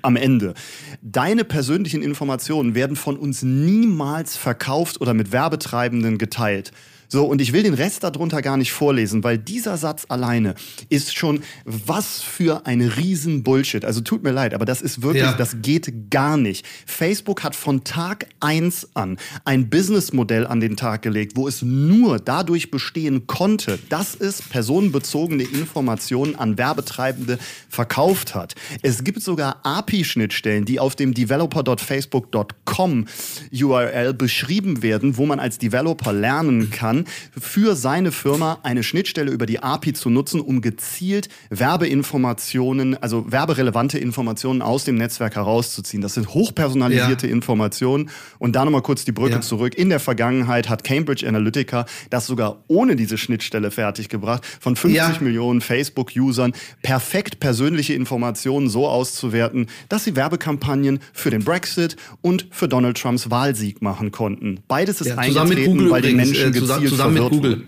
am 0.02 0.16
Ende. 0.16 0.54
Deine 1.02 1.44
persönlichen 1.44 2.02
Informationen 2.02 2.74
werden 2.74 2.96
von 2.96 3.16
uns 3.16 3.42
niemals 3.42 4.36
verkauft 4.36 5.00
oder 5.00 5.14
mit 5.14 5.32
Werbetreibenden 5.32 6.18
geteilt. 6.18 6.72
So, 7.08 7.24
und 7.24 7.40
ich 7.40 7.52
will 7.52 7.62
den 7.62 7.74
Rest 7.74 8.02
darunter 8.04 8.42
gar 8.42 8.56
nicht 8.56 8.72
vorlesen, 8.72 9.24
weil 9.24 9.38
dieser 9.38 9.76
Satz 9.76 10.06
alleine 10.08 10.54
ist 10.88 11.16
schon 11.16 11.40
was 11.64 12.22
für 12.22 12.66
ein 12.66 12.80
riesen 12.80 13.42
Bullshit. 13.42 13.84
Also 13.84 14.00
tut 14.00 14.22
mir 14.22 14.32
leid, 14.32 14.54
aber 14.54 14.64
das 14.64 14.82
ist 14.82 15.02
wirklich, 15.02 15.24
ja. 15.24 15.34
das 15.34 15.56
geht 15.62 16.10
gar 16.10 16.36
nicht. 16.36 16.66
Facebook 16.86 17.44
hat 17.44 17.54
von 17.54 17.84
Tag 17.84 18.26
eins 18.40 18.88
an 18.94 19.18
ein 19.44 19.68
Businessmodell 19.68 20.46
an 20.46 20.60
den 20.60 20.76
Tag 20.76 21.02
gelegt, 21.02 21.32
wo 21.36 21.46
es 21.48 21.62
nur 21.62 22.18
dadurch 22.18 22.70
bestehen 22.70 23.26
konnte, 23.26 23.78
dass 23.88 24.14
es 24.14 24.42
personenbezogene 24.42 25.42
Informationen 25.42 26.36
an 26.36 26.58
Werbetreibende 26.58 27.38
verkauft 27.68 28.34
hat. 28.34 28.54
Es 28.82 29.04
gibt 29.04 29.22
sogar 29.22 29.60
API-Schnittstellen, 29.64 30.64
die 30.64 30.80
auf 30.80 30.96
dem 30.96 31.14
developer.facebook.com 31.14 33.06
URL 33.52 34.14
beschrieben 34.14 34.82
werden, 34.82 35.16
wo 35.16 35.26
man 35.26 35.40
als 35.40 35.58
Developer 35.58 36.12
lernen 36.12 36.70
kann, 36.70 36.95
kann, 36.96 37.04
für 37.38 37.76
seine 37.76 38.12
Firma 38.12 38.58
eine 38.62 38.82
Schnittstelle 38.82 39.30
über 39.30 39.46
die 39.46 39.62
API 39.62 39.92
zu 39.92 40.10
nutzen, 40.10 40.40
um 40.40 40.60
gezielt 40.60 41.28
Werbeinformationen, 41.50 43.00
also 43.02 43.30
werberelevante 43.30 43.98
Informationen 43.98 44.62
aus 44.62 44.84
dem 44.84 44.96
Netzwerk 44.96 45.36
herauszuziehen. 45.36 46.02
Das 46.02 46.14
sind 46.14 46.28
hochpersonalisierte 46.28 47.26
ja. 47.26 47.32
Informationen. 47.32 48.10
Und 48.38 48.56
da 48.56 48.64
nochmal 48.64 48.82
kurz 48.82 49.04
die 49.04 49.12
Brücke 49.12 49.36
ja. 49.36 49.40
zurück. 49.40 49.74
In 49.74 49.88
der 49.88 50.00
Vergangenheit 50.00 50.68
hat 50.68 50.84
Cambridge 50.84 51.26
Analytica 51.26 51.86
das 52.10 52.26
sogar 52.26 52.62
ohne 52.68 52.96
diese 52.96 53.18
Schnittstelle 53.18 53.70
fertiggebracht, 53.70 54.44
von 54.60 54.76
50 54.76 54.96
ja. 54.96 55.16
Millionen 55.20 55.60
Facebook-Usern 55.60 56.52
perfekt 56.82 57.40
persönliche 57.40 57.94
Informationen 57.94 58.68
so 58.68 58.86
auszuwerten, 58.86 59.66
dass 59.88 60.04
sie 60.04 60.16
Werbekampagnen 60.16 61.00
für 61.12 61.30
den 61.30 61.44
Brexit 61.44 61.96
und 62.22 62.46
für 62.50 62.68
Donald 62.68 62.96
Trumps 62.96 63.30
Wahlsieg 63.30 63.82
machen 63.82 64.10
konnten. 64.10 64.60
Beides 64.68 65.00
ist 65.00 65.16
eingetreten, 65.18 65.90
weil 65.90 66.02
die 66.02 66.12
Menschen 66.12 66.54
äh, 66.54 66.60
gezielt 66.90 67.00
zusammen 67.00 67.14
mit 67.14 67.30
Google. 67.30 67.62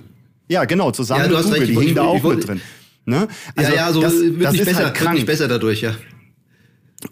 Ja, 0.49 0.65
genau, 0.65 0.91
zusammen 0.91 1.23
ja, 1.23 1.29
mit 1.29 1.45
Google, 1.45 1.61
recht, 1.61 1.71
die 1.71 1.79
hingen 1.79 1.95
da 1.95 2.03
auch 2.03 2.23
mit 2.23 2.49
drin. 2.49 2.61
Ne? 3.05 3.29
Also, 3.57 3.71
ja, 3.71 3.77
ja, 3.77 3.87
also 3.87 4.01
das, 4.01 4.13
wird, 4.13 4.45
das 4.45 4.53
nicht 4.53 4.65
besser, 4.65 4.85
halt 4.85 5.01
wird 5.01 5.13
nicht 5.13 5.27
besser 5.27 5.49
dadurch, 5.49 5.81
ja. 5.81 5.95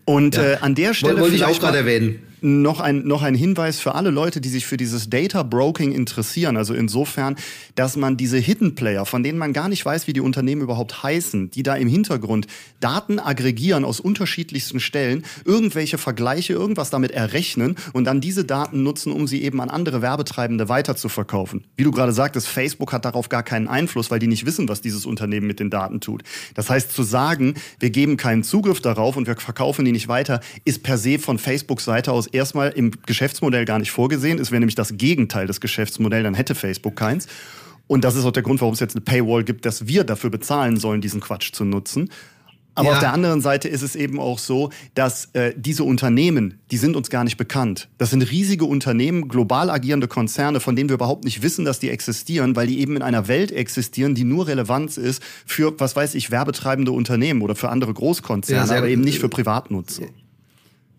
Und 0.05 0.37
ja. 0.37 0.43
äh, 0.43 0.57
an 0.61 0.75
der 0.75 0.95
Stelle. 0.95 1.21
Wollte 1.21 1.37
ich 1.37 1.45
auch 1.45 1.59
gerade 1.59 1.79
erwähnen 1.79 2.26
noch 2.41 2.81
ein, 2.81 3.07
noch 3.07 3.23
ein 3.23 3.35
Hinweis 3.35 3.81
für 3.81 3.95
alle 3.95 4.11
Leute, 4.11 4.41
die 4.41 4.49
sich 4.49 4.67
für 4.67 4.77
dieses 4.77 5.11
Data 5.11 5.43
Broking 5.43 5.93
interessieren. 5.93 6.57
Also 6.57 6.75
insofern, 6.75 7.37
dass 7.75 7.97
man 7.97 8.17
diese 8.17 8.39
Hidden 8.39 8.75
Player, 8.75 9.07
von 9.07 9.23
denen 9.23 9.39
man 9.39 9.53
gar 9.53 9.69
nicht 9.69 9.85
weiß, 9.85 10.07
wie 10.07 10.13
die 10.13 10.21
Unternehmen 10.21 10.63
überhaupt 10.63 11.03
heißen, 11.03 11.51
die 11.51 11.63
da 11.63 11.75
im 11.77 11.89
Hintergrund 11.89 12.47
Daten 12.81 13.19
aggregieren 13.19 13.85
aus 13.85 14.01
unterschiedlichsten 14.01 14.81
Stellen, 14.81 15.25
irgendwelche 15.45 15.99
Vergleiche, 15.99 16.53
irgendwas 16.53 16.91
damit 16.91 17.11
errechnen 17.11 17.77
und 17.93 18.05
dann 18.05 18.21
diese 18.21 18.45
Daten 18.45 18.83
nutzen, 18.83 19.13
um 19.13 19.27
sie 19.27 19.43
eben 19.43 19.61
an 19.61 19.71
andere 19.71 20.03
Werbetreibende 20.03 20.69
weiterzuverkaufen. 20.69 21.65
Wie 21.77 21.85
du 21.85 21.91
gerade 21.91 22.13
sagtest, 22.13 22.49
Facebook 22.49 22.93
hat 22.93 23.05
darauf 23.05 23.29
gar 23.29 23.43
keinen 23.43 23.69
Einfluss, 23.69 24.11
weil 24.11 24.19
die 24.19 24.27
nicht 24.27 24.47
wissen, 24.47 24.69
was 24.69 24.81
dieses 24.81 25.07
Unternehmen 25.07 25.47
mit 25.47 25.61
den 25.61 25.71
Daten 25.71 26.01
tut. 26.01 26.23
Das 26.55 26.71
heißt, 26.71 26.93
zu 26.93 27.03
sagen, 27.03 27.55
wir 27.81 27.91
geben 27.91 28.17
keinen 28.17 28.43
Zugriff 28.43 28.81
darauf 28.81 29.17
und 29.17 29.27
wir 29.27 29.37
verkaufen 29.37 29.85
die 29.85 29.93
nicht 29.93 30.09
weiter, 30.09 30.41
ist 30.65 30.83
per 30.83 30.99
se 30.99 31.19
von 31.19 31.39
Facebook 31.39 31.81
Seite 31.81 32.13
aus 32.13 32.26
erstmal 32.27 32.71
im 32.71 32.93
Geschäftsmodell 33.07 33.65
gar 33.65 33.79
nicht 33.79 33.91
vorgesehen. 33.91 34.39
Es 34.39 34.51
wäre 34.51 34.61
nämlich 34.61 34.75
das 34.75 34.97
Gegenteil 34.97 35.47
des 35.47 35.61
Geschäftsmodells, 35.61 36.25
dann 36.25 36.35
hätte 36.35 36.55
Facebook 36.55 36.97
keins. 36.97 37.27
Und 37.87 38.05
das 38.05 38.17
ist 38.17 38.25
auch 38.25 38.33
der 38.33 38.43
Grund, 38.43 38.61
warum 38.61 38.75
es 38.75 38.81
jetzt 38.81 38.97
eine 38.97 39.05
Paywall 39.05 39.45
gibt, 39.45 39.65
dass 39.65 39.87
wir 39.87 40.05
dafür 40.05 40.31
bezahlen 40.31 40.77
sollen, 40.77 41.01
diesen 41.01 41.21
Quatsch 41.21 41.53
zu 41.53 41.65
nutzen. 41.65 42.11
Aber 42.77 42.89
ja. 42.89 42.95
auf 42.95 43.01
der 43.01 43.15
anderen 43.15 43.41
Seite 43.41 43.69
ist 43.69 43.81
es 43.81 43.97
eben 43.97 44.21
auch 44.21 44.39
so, 44.39 44.71
dass 44.95 45.31
äh, 45.33 45.55
diese 45.57 45.83
Unternehmen, 45.83 46.61
die 46.71 46.77
sind 46.77 46.95
uns 46.95 47.09
gar 47.09 47.25
nicht 47.25 47.39
bekannt. 47.39 47.89
Das 47.97 48.11
sind 48.11 48.21
riesige 48.23 48.67
Unternehmen, 48.67 49.29
global 49.29 49.71
agierende 49.71 50.09
Konzerne, 50.09 50.61
von 50.61 50.77
denen 50.77 50.91
wir 50.91 50.95
überhaupt 50.95 51.25
nicht 51.25 51.43
wissen, 51.43 51.65
dass 51.65 51.79
die 51.81 51.89
existieren, 51.89 52.55
weil 52.55 52.67
die 52.67 52.81
eben 52.81 52.95
in 52.97 53.03
einer 53.03 53.29
Welt 53.29 53.51
existieren, 53.51 54.15
die 54.15 54.25
nur 54.25 54.47
Relevanz 54.47 54.99
ist 54.99 55.23
für, 55.47 55.81
was 55.81 55.97
weiß 55.97 56.15
ich, 56.15 56.31
werbetreibende 56.31 56.93
Unternehmen 56.93 57.41
oder 57.41 57.55
für 57.55 57.71
andere 57.71 57.95
Großkonzerne, 57.95 58.71
ja, 58.71 58.77
aber 58.77 58.89
eben 58.89 59.01
nicht 59.01 59.21
für 59.21 59.31
Privatnutzer. 59.31 60.03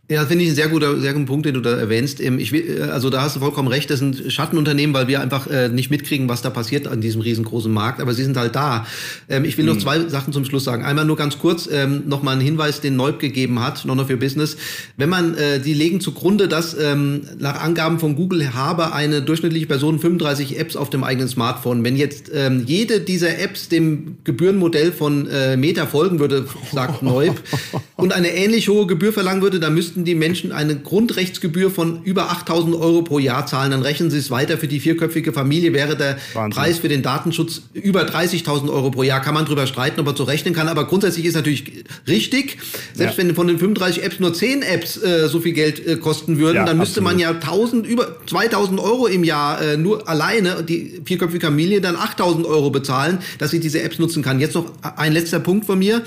Ja, 0.09 0.25
finde 0.25 0.45
ich 0.45 0.51
ein 0.51 0.55
sehr 0.55 0.69
guter, 0.69 0.97
sehr 1.01 1.11
guter 1.11 1.25
Punkt, 1.25 1.45
den 1.45 1.53
du 1.53 1.59
da 1.59 1.75
erwähnst. 1.75 2.21
Ähm, 2.21 2.39
ich 2.39 2.53
will, 2.53 2.79
äh, 2.79 2.83
also 2.83 3.09
da 3.09 3.23
hast 3.23 3.35
du 3.35 3.41
vollkommen 3.41 3.67
recht, 3.67 3.89
das 3.89 3.99
sind 3.99 4.31
Schattenunternehmen, 4.31 4.93
weil 4.93 5.09
wir 5.09 5.19
einfach 5.19 5.47
äh, 5.47 5.67
nicht 5.67 5.91
mitkriegen, 5.91 6.29
was 6.29 6.41
da 6.41 6.49
passiert 6.49 6.87
an 6.87 7.01
diesem 7.01 7.19
riesengroßen 7.19 7.71
Markt, 7.71 7.99
aber 7.99 8.13
sie 8.13 8.23
sind 8.23 8.37
halt 8.37 8.55
da. 8.55 8.87
Ähm, 9.27 9.43
ich 9.43 9.57
will 9.57 9.65
mhm. 9.65 9.73
noch 9.73 9.79
zwei 9.79 10.07
Sachen 10.07 10.31
zum 10.31 10.45
Schluss 10.45 10.63
sagen. 10.63 10.85
Einmal 10.85 11.03
nur 11.03 11.17
ganz 11.17 11.39
kurz 11.39 11.67
ähm, 11.69 12.03
nochmal 12.07 12.35
einen 12.35 12.41
Hinweis, 12.41 12.79
den 12.79 12.95
Neub 12.95 13.19
gegeben 13.19 13.59
hat, 13.61 13.85
of 13.85 14.09
Your 14.09 14.15
Business. 14.15 14.55
Wenn 14.95 15.09
man, 15.09 15.35
äh, 15.35 15.59
die 15.59 15.73
legen 15.73 15.99
zugrunde, 15.99 16.47
dass 16.47 16.73
ähm, 16.79 17.23
nach 17.37 17.61
Angaben 17.61 17.99
von 17.99 18.15
Google 18.15 18.53
habe 18.53 18.93
eine 18.93 19.21
durchschnittliche 19.21 19.65
Person 19.65 19.99
35 19.99 20.57
Apps 20.57 20.77
auf 20.77 20.89
dem 20.89 21.03
eigenen 21.03 21.27
Smartphone. 21.27 21.83
Wenn 21.83 21.97
jetzt 21.97 22.31
ähm, 22.33 22.63
jede 22.65 23.01
dieser 23.01 23.39
Apps 23.39 23.67
dem 23.67 24.19
Gebührenmodell 24.23 24.93
von 24.93 25.27
äh, 25.27 25.57
Meta 25.57 25.85
folgen 25.85 26.19
würde, 26.19 26.45
sagt 26.71 27.03
Neub, 27.03 27.35
und 27.97 28.13
eine 28.13 28.29
ähnlich 28.29 28.69
hohe 28.69 28.87
Gebühr 28.87 29.11
verlangen 29.11 29.41
würde, 29.41 29.59
dann 29.59 29.73
müssten 29.73 29.96
die 30.05 30.15
Menschen 30.15 30.51
eine 30.51 30.75
Grundrechtsgebühr 30.75 31.71
von 31.71 32.03
über 32.03 32.31
8000 32.31 32.75
Euro 32.75 33.01
pro 33.01 33.19
Jahr 33.19 33.45
zahlen. 33.45 33.71
Dann 33.71 33.81
rechnen 33.81 34.11
sie 34.11 34.17
es 34.17 34.31
weiter. 34.31 34.57
Für 34.57 34.67
die 34.67 34.79
vierköpfige 34.79 35.33
Familie 35.33 35.73
wäre 35.73 35.95
der 35.95 36.17
Wahnsinn. 36.33 36.51
Preis 36.51 36.79
für 36.79 36.89
den 36.89 37.01
Datenschutz 37.01 37.61
über 37.73 38.03
30.000 38.03 38.69
Euro 38.71 38.91
pro 38.91 39.03
Jahr. 39.03 39.21
Kann 39.21 39.33
man 39.33 39.45
drüber 39.45 39.67
streiten, 39.67 39.99
ob 39.99 40.07
er 40.07 40.15
so 40.15 40.23
rechnen 40.23 40.53
kann. 40.53 40.67
Aber 40.67 40.87
grundsätzlich 40.87 41.25
ist 41.25 41.35
natürlich 41.35 41.85
richtig. 42.07 42.57
Selbst 42.93 43.17
ja. 43.17 43.23
wenn 43.23 43.35
von 43.35 43.47
den 43.47 43.59
35 43.59 44.03
Apps 44.03 44.19
nur 44.19 44.33
10 44.33 44.61
Apps 44.61 45.01
äh, 45.01 45.27
so 45.27 45.39
viel 45.39 45.53
Geld 45.53 45.85
äh, 45.85 45.97
kosten 45.97 46.37
würden, 46.37 46.57
ja, 46.57 46.65
dann 46.65 46.77
müsste 46.77 47.01
absolut. 47.01 47.11
man 47.11 47.19
ja 47.19 47.29
1000, 47.31 47.87
über 47.87 48.17
2000 48.27 48.79
Euro 48.79 49.07
im 49.07 49.23
Jahr 49.23 49.61
äh, 49.61 49.77
nur 49.77 50.07
alleine, 50.07 50.63
die 50.63 51.01
vierköpfige 51.05 51.45
Familie, 51.45 51.81
dann 51.81 51.95
8000 51.95 52.45
Euro 52.45 52.69
bezahlen, 52.69 53.19
dass 53.37 53.51
sie 53.51 53.59
diese 53.59 53.81
Apps 53.81 53.99
nutzen 53.99 54.23
kann. 54.23 54.39
Jetzt 54.39 54.55
noch 54.55 54.71
ein 54.81 55.13
letzter 55.13 55.39
Punkt 55.39 55.65
von 55.65 55.79
mir. 55.79 56.03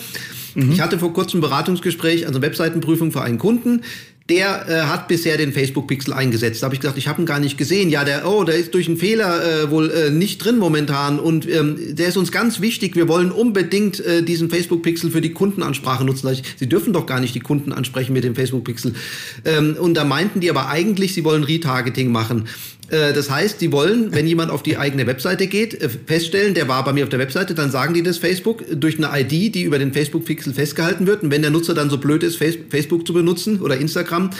Mhm. 0.54 0.72
Ich 0.72 0.80
hatte 0.80 0.98
vor 0.98 1.12
kurzem 1.12 1.38
ein 1.38 1.42
Beratungsgespräch, 1.42 2.26
also 2.26 2.42
Webseitenprüfung 2.42 3.12
für 3.12 3.22
einen 3.22 3.38
Kunden. 3.38 3.82
der 4.30 4.68
äh, 4.68 4.82
hat 4.82 5.08
bisher 5.08 5.36
den 5.36 5.52
Facebook-Pixel 5.52 6.14
eingesetzt. 6.14 6.62
Da 6.62 6.66
habe 6.66 6.74
ich 6.74 6.80
gesagt, 6.80 6.96
ich 6.96 7.08
habe 7.08 7.20
ihn 7.20 7.26
gar 7.26 7.40
nicht 7.40 7.58
gesehen. 7.58 7.90
Ja, 7.90 8.04
der, 8.04 8.28
oh, 8.28 8.44
der 8.44 8.54
ist 8.54 8.72
durch 8.74 8.86
einen 8.86 8.96
Fehler 8.96 9.64
äh, 9.64 9.70
wohl 9.70 9.90
äh, 9.90 10.10
nicht 10.10 10.38
drin 10.38 10.58
momentan 10.58 11.18
und 11.18 11.48
ähm, 11.48 11.96
der 11.96 12.08
ist 12.08 12.16
uns 12.16 12.30
ganz 12.30 12.60
wichtig. 12.60 12.94
Wir 12.94 13.08
wollen 13.08 13.32
unbedingt 13.32 13.98
äh, 13.98 14.22
diesen 14.22 14.48
Facebook-Pixel 14.48 15.10
für 15.10 15.20
die 15.20 15.32
Kundenansprache 15.32 16.04
nutzen. 16.04 16.30
Sie 16.56 16.68
dürfen 16.68 16.92
doch 16.92 17.06
gar 17.06 17.18
nicht 17.18 17.34
die 17.34 17.40
Kunden 17.40 17.72
ansprechen 17.72 18.12
mit 18.12 18.22
dem 18.22 18.36
Facebook-Pixel. 18.36 18.94
Ähm, 19.44 19.76
und 19.78 19.94
da 19.94 20.04
meinten 20.04 20.38
die 20.38 20.48
aber 20.48 20.68
eigentlich, 20.68 21.12
sie 21.12 21.24
wollen 21.24 21.42
Retargeting 21.42 22.12
machen. 22.12 22.46
Äh, 22.90 23.12
das 23.12 23.30
heißt, 23.30 23.60
die 23.60 23.72
wollen, 23.72 24.12
wenn 24.12 24.26
jemand 24.26 24.50
auf 24.50 24.62
die 24.62 24.76
eigene 24.76 25.06
Webseite 25.06 25.46
geht, 25.46 25.80
äh, 25.80 25.88
feststellen, 25.88 26.54
der 26.54 26.68
war 26.68 26.84
bei 26.84 26.92
mir 26.92 27.04
auf 27.04 27.08
der 27.08 27.18
Webseite, 27.18 27.54
dann 27.54 27.70
sagen 27.70 27.94
die 27.94 28.02
das 28.02 28.18
Facebook 28.18 28.64
durch 28.72 28.98
eine 28.98 29.08
ID, 29.20 29.54
die 29.54 29.62
über 29.62 29.78
den 29.78 29.92
Facebook-Pixel 29.92 30.52
festgehalten 30.52 31.06
wird. 31.06 31.22
Und 31.22 31.30
wenn 31.30 31.42
der 31.42 31.50
Nutzer 31.50 31.74
dann 31.74 31.90
so 31.90 31.98
blöd 31.98 32.22
ist, 32.22 32.36
Facebook 32.36 33.06
zu 33.06 33.12
benutzen 33.12 33.60
oder 33.60 33.76
Instagram, 33.76 34.30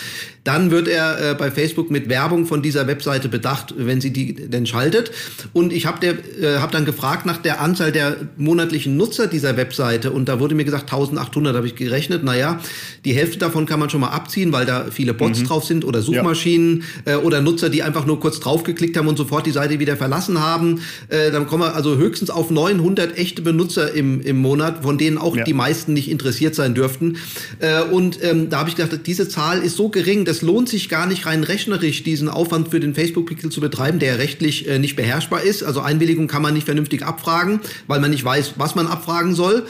dann 0.45 0.71
wird 0.71 0.89
er 0.89 1.33
äh, 1.33 1.35
bei 1.35 1.51
Facebook 1.51 1.91
mit 1.91 2.09
Werbung 2.09 2.47
von 2.47 2.63
dieser 2.63 2.87
Webseite 2.87 3.29
bedacht, 3.29 3.75
wenn 3.77 4.01
sie 4.01 4.11
die 4.11 4.35
denn 4.35 4.67
schaltet. 4.67 5.11
Und 5.53 5.73
ich 5.73 5.87
habe 5.87 6.07
äh, 6.07 6.59
hab 6.59 6.73
dann 6.73 6.85
gefragt 6.85 7.27
nach 7.27 7.37
der 7.37 7.61
Anzahl 7.61 7.93
der 7.93 8.17
monatlichen 8.37 8.97
Nutzer 8.97 9.27
dieser 9.27 9.57
Webseite 9.57 10.11
und 10.11 10.29
da 10.29 10.41
wurde 10.41 10.55
mir 10.55 10.65
gesagt 10.65 10.85
1800, 10.85 11.55
habe 11.55 11.67
ich 11.67 11.75
gerechnet. 11.75 12.25
Naja, 12.25 12.61
die 13.05 13.13
Hälfte 13.13 13.39
davon 13.39 13.67
kann 13.67 13.81
man 13.81 13.91
schon 13.91 14.01
mal 14.01 14.09
abziehen, 14.09 14.53
weil 14.53 14.65
da 14.65 14.87
viele 14.91 15.13
Bots 15.13 15.41
mhm. 15.41 15.47
drauf 15.47 15.65
sind 15.65 15.85
oder 15.85 16.01
Suchmaschinen 16.01 16.85
ja. 17.07 17.15
äh, 17.15 17.17
oder 17.17 17.43
Nutzer, 17.43 17.69
die 17.69 17.83
einfach 17.83 18.07
nur 18.07 18.19
kurz 18.19 18.41
draufgeklickt 18.41 18.97
haben 18.97 19.09
und 19.09 19.19
sofort 19.19 19.47
die 19.47 19.51
Seite 19.51 19.79
wieder 19.79 19.97
verlassen 19.97 20.41
haben. 20.41 20.81
Äh, 21.09 21.31
dann 21.31 21.47
kommen 21.47 21.65
wir 21.65 21.75
also 21.75 21.99
höchstens 21.99 22.31
auf 22.31 22.51
900 22.51 23.19
echte 23.19 23.43
Benutzer 23.43 23.93
im, 23.93 24.23
im 24.23 24.39
Monat, 24.39 24.83
von 24.83 24.97
denen 24.97 25.19
auch 25.19 25.37
ja. 25.37 25.45
die 25.45 25.55
meisten 25.55 25.93
nicht 25.93 26.11
interessiert 26.11 26.55
sein 26.55 26.75
dürften. 26.75 27.19
Äh, 27.59 27.83
und 27.83 28.23
ähm, 28.23 28.49
da 28.49 28.61
habe 28.61 28.71
ich 28.71 28.77
gedacht, 28.77 29.01
diese 29.07 29.29
Zahl 29.29 29.61
ist 29.63 29.77
so 29.77 29.91
gering, 29.91 30.25
das 30.31 30.43
lohnt 30.43 30.69
sich 30.69 30.89
gar 30.89 31.09
nicht 31.09 31.27
rein 31.27 31.43
rechnerisch, 31.43 32.05
diesen 32.05 32.29
Aufwand 32.29 32.69
für 32.69 32.79
den 32.79 32.95
Facebook-Pixel 32.95 33.51
zu 33.51 33.61
betreiben, 33.61 33.99
der 33.99 34.21
rechtlich 34.21 34.69
äh, 34.69 34.79
nicht 34.79 34.95
beherrschbar 34.95 35.43
ist. 35.43 35.65
Also 35.65 35.81
Einwilligung 35.81 36.29
kann 36.29 36.41
man 36.41 36.55
nicht 36.55 36.67
vernünftig 36.67 37.05
abfragen, 37.05 37.59
weil 37.89 37.99
man 37.99 38.13
nicht 38.13 38.25
weiß, 38.25 38.53
was 38.57 38.77
man 38.77 38.87
abfragen 38.87 39.35
soll. 39.35 39.67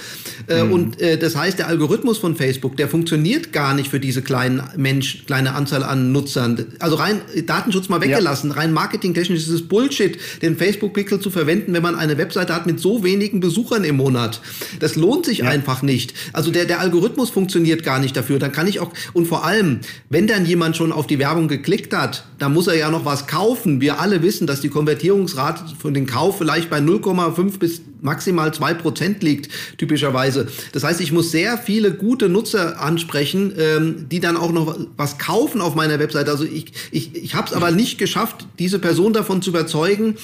Äh, 0.48 0.64
mhm. 0.64 0.72
Und 0.72 1.00
äh, 1.00 1.16
das 1.16 1.34
heißt, 1.34 1.58
der 1.58 1.68
Algorithmus 1.68 2.18
von 2.18 2.36
Facebook, 2.36 2.76
der 2.76 2.88
funktioniert 2.88 3.54
gar 3.54 3.72
nicht 3.72 3.88
für 3.88 4.00
diese 4.00 4.20
kleinen 4.20 4.62
Mensch, 4.76 5.24
kleine 5.24 5.54
Anzahl 5.54 5.82
an 5.82 6.12
Nutzern. 6.12 6.66
Also 6.78 6.96
rein 6.96 7.22
Datenschutz 7.46 7.88
mal 7.88 8.02
weggelassen, 8.02 8.50
ja. 8.50 8.56
rein 8.56 8.74
marketingtechnisch 8.74 9.40
ist 9.40 9.48
es 9.48 9.66
Bullshit, 9.66 10.18
den 10.42 10.58
Facebook-Pixel 10.58 11.20
zu 11.20 11.30
verwenden, 11.30 11.72
wenn 11.72 11.82
man 11.82 11.94
eine 11.94 12.18
Webseite 12.18 12.54
hat 12.54 12.66
mit 12.66 12.80
so 12.80 13.02
wenigen 13.02 13.40
Besuchern 13.40 13.84
im 13.84 13.96
Monat. 13.96 14.42
Das 14.78 14.94
lohnt 14.94 15.24
sich 15.24 15.38
ja. 15.38 15.46
einfach 15.46 15.80
nicht. 15.80 16.12
Also 16.34 16.50
der, 16.50 16.66
der 16.66 16.80
Algorithmus 16.80 17.30
funktioniert 17.30 17.82
gar 17.82 17.98
nicht 17.98 18.14
dafür. 18.14 18.38
Dann 18.38 18.52
kann 18.52 18.66
ich 18.66 18.78
auch, 18.78 18.92
und 19.14 19.26
vor 19.26 19.46
allem, 19.46 19.80
wenn 20.10 20.26
dann 20.26 20.44
jemand 20.50 20.76
schon 20.76 20.92
auf 20.92 21.06
die 21.06 21.18
Werbung 21.18 21.48
geklickt 21.48 21.96
hat, 21.96 22.24
dann 22.38 22.52
muss 22.52 22.66
er 22.66 22.76
ja 22.76 22.90
noch 22.90 23.04
was 23.04 23.26
kaufen. 23.26 23.80
Wir 23.80 24.00
alle 24.00 24.22
wissen, 24.22 24.46
dass 24.46 24.60
die 24.60 24.68
Konvertierungsrate 24.68 25.64
von 25.78 25.94
den 25.94 26.06
Kauf 26.06 26.38
vielleicht 26.38 26.68
bei 26.68 26.78
0,5 26.78 27.58
bis 27.58 27.80
maximal 28.02 28.52
2 28.52 28.74
Prozent 28.74 29.22
liegt, 29.22 29.50
typischerweise. 29.78 30.48
Das 30.72 30.84
heißt, 30.84 31.00
ich 31.00 31.12
muss 31.12 31.30
sehr 31.30 31.56
viele 31.56 31.92
gute 31.92 32.28
Nutzer 32.28 32.80
ansprechen, 32.80 33.54
ähm, 33.58 34.06
die 34.10 34.20
dann 34.20 34.36
auch 34.36 34.52
noch 34.52 34.78
was 34.96 35.18
kaufen 35.18 35.60
auf 35.60 35.74
meiner 35.74 35.98
Webseite. 35.98 36.30
Also 36.30 36.44
ich, 36.44 36.72
ich, 36.90 37.14
ich 37.14 37.34
habe 37.34 37.46
es 37.46 37.52
aber 37.54 37.70
nicht 37.70 37.98
geschafft, 37.98 38.46
diese 38.58 38.78
Person 38.78 39.12
davon 39.12 39.42
zu 39.42 39.50
überzeugen, 39.50 40.16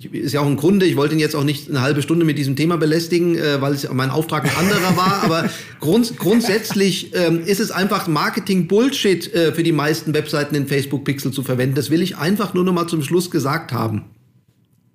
ist 0.00 0.32
ja 0.32 0.40
auch 0.40 0.46
ein 0.46 0.56
Grunde, 0.56 0.86
ich 0.86 0.96
wollte 0.96 1.14
ihn 1.14 1.20
jetzt 1.20 1.34
auch 1.34 1.44
nicht 1.44 1.68
eine 1.68 1.80
halbe 1.80 2.02
Stunde 2.02 2.24
mit 2.24 2.38
diesem 2.38 2.54
Thema 2.54 2.76
belästigen, 2.76 3.36
äh, 3.36 3.60
weil 3.60 3.74
es 3.74 3.88
mein 3.92 4.10
Auftrag 4.10 4.44
ein 4.44 4.56
anderer 4.56 4.96
war, 4.96 5.22
aber 5.24 5.50
grund, 5.80 6.16
grundsätzlich 6.18 7.14
ähm, 7.14 7.42
ist 7.44 7.60
es 7.60 7.70
einfach 7.70 8.06
Marketing-Bullshit 8.06 9.34
äh, 9.34 9.52
für 9.52 9.62
die 9.62 9.72
meisten 9.72 10.14
Webseiten 10.14 10.54
den 10.54 10.68
Facebook-Pixel 10.68 11.32
zu 11.32 11.42
verwenden. 11.42 11.74
Das 11.74 11.90
will 11.90 12.02
ich 12.02 12.16
einfach 12.16 12.54
nur 12.54 12.64
noch 12.64 12.72
mal 12.72 12.86
zum 12.86 13.02
Schluss 13.02 13.30
gesagt 13.30 13.72
haben. 13.72 14.04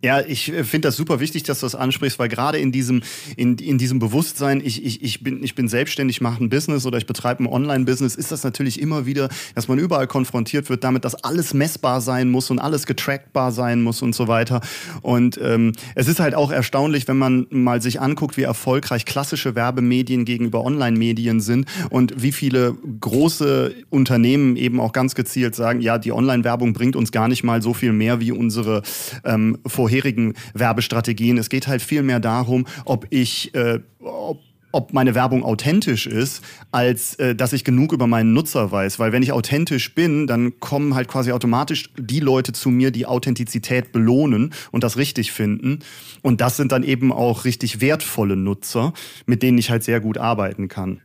Ja, 0.04 0.20
ich 0.20 0.52
äh, 0.52 0.66
finde 0.66 0.90
das 0.90 0.98
super 0.98 1.22
wichtig, 1.22 1.44
dass 1.44 1.62
du 1.62 1.66
das 1.66 1.76
ansprichst, 1.76 2.20
weil 2.20 2.28
gerade 2.28 2.58
in 2.58 2.74
diesem, 2.74 3.04
in, 3.38 3.58
in 3.58 3.78
diesem 3.78 4.00
Bewusstsein, 4.00 4.62
ich, 4.64 4.84
ich, 4.84 5.02
ich, 5.02 5.24
bin, 5.24 5.42
ich 5.42 5.56
bin 5.56 5.70
selbstständig, 5.70 6.20
mache 6.20 6.44
ein 6.44 6.50
Business 6.50 6.86
oder 6.86 6.98
ich 6.98 7.06
betreibe 7.06 7.42
ein 7.42 7.48
Online-Business, 7.48 8.16
ist 8.16 8.30
das 8.30 8.44
natürlich 8.44 8.82
immer 8.82 9.06
wieder, 9.06 9.30
dass 9.56 9.70
man 9.70 9.80
überall 9.80 10.08
konfrontiert 10.08 10.70
wird 10.70 10.84
damit, 10.84 11.06
dass 11.06 11.16
alles 11.16 11.54
messbar 11.54 12.02
sein 12.02 12.30
muss 12.30 12.52
und 12.52 12.60
alles 12.60 12.86
getrackbar 12.86 13.54
sein 13.54 13.82
muss 13.82 14.02
und 14.02 14.14
so 14.14 14.28
weiter. 14.28 14.60
Und 15.02 15.40
ähm, 15.42 15.72
es 15.96 16.10
ist 16.10 16.20
halt 16.20 16.36
auch 16.36 16.52
erstaunlich, 16.52 17.08
wenn 17.08 17.18
man 17.18 17.48
mal 17.50 17.82
sich 17.82 18.02
anguckt, 18.02 18.36
wie 18.36 18.44
erfolgreich 18.44 19.06
klassische 19.06 19.56
Werbemedien 19.56 20.26
gegenüber 20.26 20.66
Online-Medien 20.66 21.40
sind 21.40 21.66
und 21.92 22.22
wie 22.22 22.34
viele 22.34 22.76
große 23.00 23.74
Unternehmen 23.90 24.58
eben 24.58 24.82
auch 24.82 24.92
ganz 24.92 25.16
gezielt 25.16 25.56
sagen, 25.56 25.80
ja, 25.80 25.98
die 25.98 26.12
Online-Werbung 26.12 26.74
bringt 26.74 26.98
uns 26.98 27.14
gar 27.14 27.30
nicht 27.30 27.46
mal 27.46 27.62
so 27.62 27.74
viel 27.74 27.94
mehr 27.94 28.20
wie 28.20 28.34
unsere 28.34 28.82
ähm, 29.24 29.60
vorher 29.66 29.93
vorherigen 29.94 30.34
Werbestrategien. 30.54 31.38
Es 31.38 31.50
geht 31.50 31.68
halt 31.68 31.82
viel 31.82 32.02
mehr 32.02 32.20
darum, 32.20 32.66
ob 32.86 33.06
ich, 33.10 33.54
äh, 33.56 33.80
ob 34.00 34.42
ob 34.76 34.92
meine 34.92 35.14
Werbung 35.14 35.44
authentisch 35.44 36.08
ist, 36.08 36.44
als 36.72 37.14
äh, 37.20 37.36
dass 37.36 37.54
ich 37.54 37.64
genug 37.64 37.94
über 37.94 38.08
meinen 38.08 38.34
Nutzer 38.34 38.72
weiß. 38.72 38.98
Weil 38.98 39.12
wenn 39.12 39.22
ich 39.22 39.32
authentisch 39.32 39.94
bin, 39.94 40.26
dann 40.26 40.60
kommen 40.60 40.96
halt 40.96 41.08
quasi 41.08 41.32
automatisch 41.32 41.92
die 41.96 42.20
Leute 42.20 42.54
zu 42.54 42.72
mir, 42.72 42.90
die 42.90 43.06
Authentizität 43.06 43.92
belohnen 43.92 44.52
und 44.72 44.84
das 44.84 44.98
richtig 44.98 45.32
finden. 45.32 45.82
Und 46.24 46.42
das 46.42 46.58
sind 46.58 46.72
dann 46.72 46.82
eben 46.82 47.12
auch 47.14 47.46
richtig 47.46 47.82
wertvolle 47.82 48.36
Nutzer, 48.36 48.94
mit 49.28 49.44
denen 49.44 49.60
ich 49.60 49.70
halt 49.70 49.84
sehr 49.84 50.00
gut 50.00 50.18
arbeiten 50.18 50.70
kann. 50.70 51.02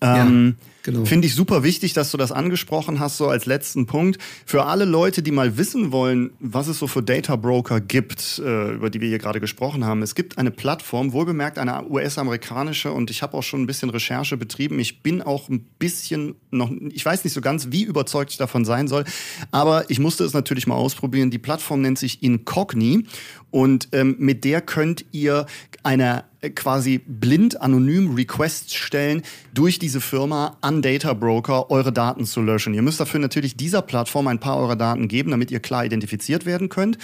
Ähm, 0.00 0.54
ja. 0.56 0.64
Genau. 0.88 1.04
Finde 1.04 1.26
ich 1.26 1.34
super 1.34 1.62
wichtig, 1.64 1.92
dass 1.92 2.10
du 2.12 2.16
das 2.16 2.32
angesprochen 2.32 2.98
hast, 2.98 3.18
so 3.18 3.28
als 3.28 3.44
letzten 3.44 3.84
Punkt. 3.84 4.16
Für 4.46 4.64
alle 4.64 4.86
Leute, 4.86 5.22
die 5.22 5.32
mal 5.32 5.58
wissen 5.58 5.92
wollen, 5.92 6.30
was 6.40 6.66
es 6.66 6.78
so 6.78 6.86
für 6.86 7.02
Data 7.02 7.36
Broker 7.36 7.78
gibt, 7.78 8.40
äh, 8.42 8.72
über 8.72 8.88
die 8.88 9.02
wir 9.02 9.08
hier 9.08 9.18
gerade 9.18 9.38
gesprochen 9.38 9.84
haben. 9.84 10.00
Es 10.00 10.14
gibt 10.14 10.38
eine 10.38 10.50
Plattform, 10.50 11.12
wohlbemerkt 11.12 11.58
eine 11.58 11.86
US-amerikanische, 11.90 12.90
und 12.90 13.10
ich 13.10 13.20
habe 13.20 13.36
auch 13.36 13.42
schon 13.42 13.60
ein 13.60 13.66
bisschen 13.66 13.90
Recherche 13.90 14.38
betrieben. 14.38 14.78
Ich 14.78 15.02
bin 15.02 15.20
auch 15.20 15.50
ein 15.50 15.60
bisschen 15.78 16.36
noch, 16.50 16.70
ich 16.88 17.04
weiß 17.04 17.22
nicht 17.22 17.34
so 17.34 17.42
ganz, 17.42 17.68
wie 17.70 17.82
überzeugt 17.82 18.30
ich 18.30 18.38
davon 18.38 18.64
sein 18.64 18.88
soll, 18.88 19.04
aber 19.50 19.90
ich 19.90 19.98
musste 19.98 20.24
es 20.24 20.32
natürlich 20.32 20.66
mal 20.66 20.76
ausprobieren. 20.76 21.30
Die 21.30 21.38
Plattform 21.38 21.82
nennt 21.82 21.98
sich 21.98 22.22
Incogni 22.22 23.04
und 23.50 23.88
ähm, 23.92 24.16
mit 24.18 24.44
der 24.44 24.60
könnt 24.60 25.04
ihr 25.12 25.46
eine 25.82 26.24
äh, 26.40 26.50
quasi 26.50 26.98
blind 26.98 27.60
anonym 27.60 28.14
Requests 28.14 28.74
stellen, 28.74 29.22
durch 29.54 29.78
diese 29.78 30.00
Firma 30.00 30.56
an 30.60 30.82
Data 30.82 31.14
Broker 31.14 31.70
eure 31.70 31.92
Daten 31.92 32.26
zu 32.26 32.42
löschen. 32.42 32.74
Ihr 32.74 32.82
müsst 32.82 33.00
dafür 33.00 33.20
natürlich 33.20 33.56
dieser 33.56 33.82
Plattform 33.82 34.26
ein 34.28 34.38
paar 34.38 34.58
eurer 34.58 34.76
Daten 34.76 35.08
geben, 35.08 35.30
damit 35.30 35.50
ihr 35.50 35.60
klar 35.60 35.84
identifiziert 35.84 36.46
werden 36.46 36.68
könnt. 36.68 36.98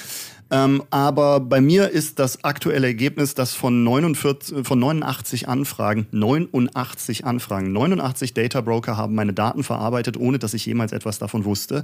Ähm, 0.51 0.83
aber 0.91 1.41
bei 1.41 1.61
mir 1.61 1.89
ist 1.91 2.19
das 2.19 2.45
aktuelle 2.45 2.87
Ergebnis, 2.87 3.35
dass 3.35 3.55
von, 3.55 3.83
49, 3.83 4.67
von 4.67 4.79
89 4.79 5.49
Anfragen, 5.49 6.07
89 6.13 7.25
Anfragen, 7.25 7.73
89 7.73 8.35
Data 8.35 8.61
Broker 8.61 8.97
haben 8.97 9.15
meine 9.15 9.33
Daten 9.33 9.65
verarbeitet, 9.65 10.17
ohne 10.17 10.39
dass 10.39 10.55
ich 10.55 10.67
jemals 10.67 10.93
etwas 10.93 11.19
davon 11.19 11.45
wusste. 11.45 11.83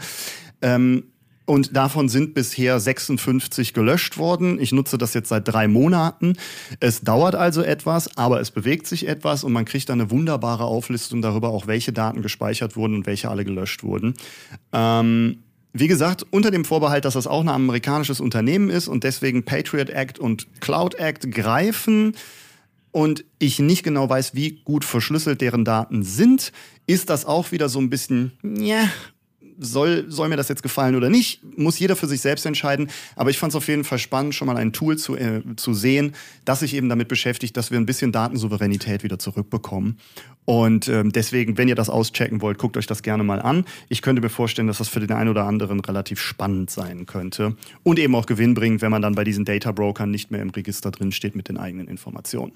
Ähm, 0.61 1.05
und 1.51 1.77
davon 1.77 2.09
sind 2.09 2.33
bisher 2.33 2.79
56 2.79 3.75
gelöscht 3.75 4.19
worden. 4.19 4.61
Ich 4.61 4.71
nutze 4.71 4.99
das 4.99 5.15
jetzt 5.15 5.31
seit 5.31 5.49
drei 5.49 5.67
Monaten. 5.67 6.35
Es 6.79 7.01
dauert 7.01 7.35
also 7.35 7.63
etwas, 7.63 8.17
aber 8.17 8.41
es 8.41 8.53
bewegt 8.53 8.87
sich 8.87 9.09
etwas 9.09 9.43
und 9.43 9.53
man 9.53 9.65
kriegt 9.65 9.89
dann 9.89 10.01
eine 10.01 10.13
wunderbare 10.13 10.63
Auflistung 10.63 11.23
darüber, 11.23 11.49
auch 11.49 11.67
welche 11.67 11.93
Daten 11.93 12.23
gespeichert 12.23 12.77
wurden 12.77 12.95
und 12.95 13.07
welche 13.07 13.31
alle 13.31 13.45
gelöscht 13.45 13.83
wurden. 13.83 14.15
Ähm, 14.73 15.39
wie 15.73 15.89
gesagt, 15.89 16.25
unter 16.31 16.53
dem 16.53 16.65
Vorbehalt, 16.65 17.05
dass 17.05 17.15
das 17.15 17.27
auch 17.27 17.41
ein 17.41 17.49
amerikanisches 17.49 18.21
Unternehmen 18.21 18.71
ist 18.71 18.87
und 18.87 19.03
deswegen 19.03 19.43
Patriot 19.43 19.91
Act 19.91 20.21
und 20.21 20.47
Cloud 20.61 20.95
Act 21.01 21.33
greifen 21.33 22.13
und 22.93 23.25
ich 23.41 23.59
nicht 23.59 23.83
genau 23.83 24.09
weiß, 24.09 24.37
wie 24.37 24.61
gut 24.65 24.85
verschlüsselt 24.85 25.41
deren 25.41 25.65
Daten 25.65 26.05
sind, 26.05 26.53
ist 26.87 27.11
das 27.11 27.25
auch 27.25 27.51
wieder 27.51 27.69
so 27.69 27.81
ein 27.81 27.91
bisschen, 27.91 28.31
ja, 28.45 28.89
soll, 29.61 30.07
soll 30.09 30.29
mir 30.29 30.37
das 30.37 30.49
jetzt 30.49 30.63
gefallen 30.63 30.97
oder 30.97 31.11
nicht, 31.11 31.41
muss 31.59 31.79
jeder 31.79 31.95
für 31.95 32.07
sich 32.07 32.21
selbst 32.21 32.47
entscheiden. 32.47 32.91
Aber 33.15 33.31
ich 33.31 33.39
fand 33.39 33.53
es 33.53 33.57
auf 33.57 33.69
jeden 33.69 33.85
Fall 33.85 33.99
spannend, 33.99 34.35
schon 34.35 34.47
mal 34.47 34.57
ein 34.57 34.73
Tool 34.73 34.97
zu, 34.97 35.17
äh, 35.17 35.43
zu 35.57 35.75
sehen, 35.75 36.15
das 36.45 36.61
sich 36.61 36.75
eben 36.75 36.89
damit 36.89 37.09
beschäftigt, 37.09 37.57
dass 37.57 37.71
wir 37.71 37.79
ein 37.79 37.87
bisschen 37.87 38.11
Datensouveränität 38.11 39.03
wieder 39.05 39.19
zurückbekommen. 39.19 39.99
Und 40.47 40.89
ähm, 40.89 41.13
deswegen, 41.13 41.59
wenn 41.59 41.69
ihr 41.69 41.75
das 41.75 41.91
auschecken 41.91 42.41
wollt, 42.41 42.59
guckt 42.59 42.77
euch 42.77 42.87
das 42.87 43.03
gerne 43.03 43.23
mal 43.23 43.41
an. 43.41 43.65
Ich 43.89 44.03
könnte 44.03 44.23
mir 44.23 44.31
vorstellen, 44.31 44.67
dass 44.67 44.79
das 44.79 44.89
für 44.89 45.01
den 45.01 45.13
einen 45.13 45.31
oder 45.31 45.45
anderen 45.45 45.81
relativ 45.81 46.21
spannend 46.21 46.71
sein 46.71 47.07
könnte. 47.07 47.57
Und 47.83 47.99
eben 47.99 48.15
auch 48.15 48.27
Gewinn 48.27 48.55
bringt, 48.55 48.83
wenn 48.83 48.91
man 48.91 49.03
dann 49.03 49.15
bei 49.15 49.25
diesen 49.25 49.45
Data 49.45 49.71
Brokern 49.71 50.11
nicht 50.11 50.31
mehr 50.31 50.43
im 50.43 50.51
Register 50.51 50.91
drin 50.91 51.13
steht 51.13 51.37
mit 51.37 51.49
den 51.49 51.57
eigenen 51.57 51.87
Informationen. 51.87 52.53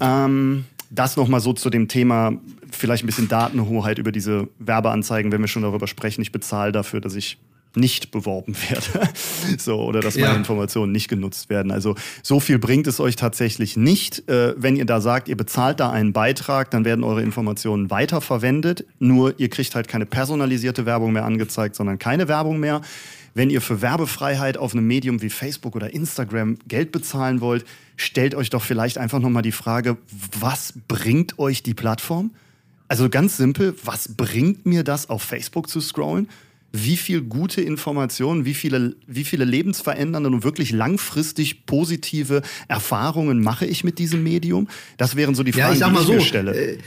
Ähm, 0.00 0.64
das 0.90 1.16
nochmal 1.16 1.40
so 1.40 1.52
zu 1.52 1.70
dem 1.70 1.88
Thema, 1.88 2.32
vielleicht 2.70 3.04
ein 3.04 3.06
bisschen 3.06 3.28
Datenhoheit 3.28 3.98
über 3.98 4.12
diese 4.12 4.48
Werbeanzeigen, 4.58 5.32
wenn 5.32 5.40
wir 5.40 5.48
schon 5.48 5.62
darüber 5.62 5.86
sprechen. 5.86 6.20
Ich 6.20 6.32
bezahle 6.32 6.72
dafür, 6.72 7.00
dass 7.00 7.14
ich 7.14 7.38
nicht 7.76 8.10
beworben 8.10 8.56
werde. 8.68 9.08
so, 9.58 9.80
oder 9.82 10.00
dass 10.00 10.16
meine 10.16 10.32
ja. 10.32 10.36
Informationen 10.36 10.92
nicht 10.92 11.08
genutzt 11.08 11.50
werden. 11.50 11.70
Also 11.70 11.94
so 12.22 12.40
viel 12.40 12.58
bringt 12.58 12.86
es 12.86 12.98
euch 12.98 13.16
tatsächlich 13.16 13.76
nicht. 13.76 14.28
Äh, 14.28 14.54
wenn 14.56 14.74
ihr 14.74 14.86
da 14.86 15.00
sagt, 15.00 15.28
ihr 15.28 15.36
bezahlt 15.36 15.78
da 15.78 15.90
einen 15.90 16.12
Beitrag, 16.12 16.70
dann 16.72 16.84
werden 16.84 17.04
eure 17.04 17.22
Informationen 17.22 17.90
weiterverwendet. 17.90 18.86
Nur 18.98 19.38
ihr 19.38 19.48
kriegt 19.48 19.74
halt 19.74 19.86
keine 19.86 20.06
personalisierte 20.06 20.86
Werbung 20.86 21.12
mehr 21.12 21.24
angezeigt, 21.24 21.76
sondern 21.76 21.98
keine 21.98 22.26
Werbung 22.26 22.58
mehr. 22.58 22.80
Wenn 23.34 23.50
ihr 23.50 23.60
für 23.60 23.80
Werbefreiheit 23.80 24.56
auf 24.56 24.72
einem 24.72 24.86
Medium 24.86 25.22
wie 25.22 25.30
Facebook 25.30 25.76
oder 25.76 25.92
Instagram 25.92 26.58
Geld 26.66 26.92
bezahlen 26.92 27.40
wollt, 27.40 27.64
stellt 27.96 28.34
euch 28.34 28.50
doch 28.50 28.62
vielleicht 28.62 28.98
einfach 28.98 29.20
nochmal 29.20 29.42
die 29.42 29.52
Frage, 29.52 29.96
was 30.38 30.74
bringt 30.88 31.38
euch 31.38 31.62
die 31.62 31.74
Plattform? 31.74 32.32
Also 32.88 33.08
ganz 33.08 33.36
simpel, 33.36 33.74
was 33.84 34.16
bringt 34.16 34.66
mir 34.66 34.82
das 34.82 35.08
auf 35.08 35.22
Facebook 35.22 35.68
zu 35.68 35.80
scrollen? 35.80 36.28
wie 36.72 36.96
viel 36.96 37.22
gute 37.22 37.60
Informationen, 37.60 38.44
wie 38.44 38.54
viele, 38.54 38.94
wie 39.06 39.24
viele 39.24 39.44
lebensverändernde 39.44 40.28
und 40.28 40.44
wirklich 40.44 40.70
langfristig 40.70 41.66
positive 41.66 42.42
Erfahrungen 42.68 43.42
mache 43.42 43.66
ich 43.66 43.82
mit 43.82 43.98
diesem 43.98 44.22
Medium? 44.22 44.68
Das 44.96 45.16
wären 45.16 45.34
so 45.34 45.42
die 45.42 45.52
Fragen, 45.52 45.68
ja, 45.68 45.72
ich 45.72 45.78
sag 45.80 45.92
mal 45.92 45.98
die 45.98 46.02
ich 46.02 46.06
so, 46.06 46.12
mir 46.14 46.20
stelle. 46.20 46.78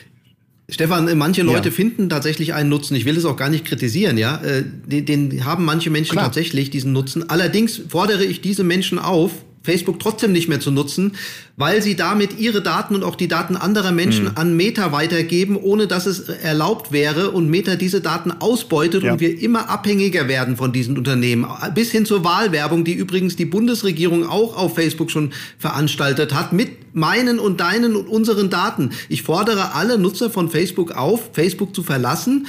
Stefan, 0.70 1.18
manche 1.18 1.44
Leute 1.44 1.70
ja. 1.70 1.76
finden 1.76 2.10
tatsächlich 2.10 2.54
einen 2.54 2.70
Nutzen. 2.70 2.96
Ich 2.96 3.06
will 3.06 3.18
es 3.18 3.26
auch 3.26 3.36
gar 3.36 3.50
nicht 3.50 3.66
kritisieren, 3.66 4.18
ja. 4.18 4.38
Äh, 4.42 4.64
den, 4.64 5.06
den 5.06 5.46
haben 5.46 5.66
manche 5.66 5.90
Menschen 5.90 6.14
Klar. 6.14 6.26
tatsächlich, 6.26 6.70
diesen 6.70 6.94
Nutzen. 6.94 7.30
Allerdings 7.30 7.82
fordere 7.90 8.24
ich 8.24 8.42
diese 8.42 8.64
Menschen 8.64 8.98
auf, 8.98 9.44
Facebook 9.64 10.00
trotzdem 10.00 10.34
nicht 10.34 10.50
mehr 10.50 10.60
zu 10.60 10.72
nutzen, 10.72 11.14
weil 11.56 11.82
sie 11.82 11.96
damit 11.96 12.38
ihre 12.38 12.62
Daten 12.62 12.96
und 12.96 13.04
auch 13.04 13.16
die 13.16 13.28
Daten 13.28 13.56
anderer 13.56 13.92
Menschen 13.92 14.26
mhm. 14.26 14.32
an 14.36 14.56
Meta 14.58 14.92
weitergeben, 14.92 15.56
ohne 15.56 15.88
dass 15.88 16.06
es 16.06 16.28
erlaubt 16.28 16.92
wäre 16.92 17.32
und 17.32 17.50
Meta 17.50 17.76
diese 17.76 18.02
Daten 18.02 18.32
ausbeutet 18.32 19.04
ja. 19.04 19.14
und 19.14 19.20
wir 19.20 19.40
immer 19.40 19.70
abhängiger 19.70 20.28
werden 20.28 20.58
von 20.58 20.74
diesen 20.74 20.98
Unternehmen. 20.98 21.48
Bis 21.76 21.92
hin 21.92 22.06
zur 22.06 22.24
Wahlwerbung, 22.24 22.84
die 22.84 22.94
übrigens 22.94 23.36
die 23.36 23.46
Bundesregierung 23.46 24.28
auch 24.28 24.58
auf 24.58 24.76
Facebook 24.76 25.10
schon 25.10 25.32
veranstaltet 25.58 26.34
hat, 26.34 26.52
mit 26.52 26.96
meinen 26.96 27.40
und 27.40 27.60
deinen 27.60 27.96
und 27.96 28.08
unseren 28.08 28.50
Daten. 28.50 28.92
Ich 29.10 29.24
fordere 29.24 29.74
alle 29.74 29.98
Nutzer 29.98 30.30
von 30.30 30.50
Facebook 30.50 30.92
auf, 30.92 31.32
Facebook 31.34 31.76
zu 31.76 31.84
verlassen, 31.84 32.48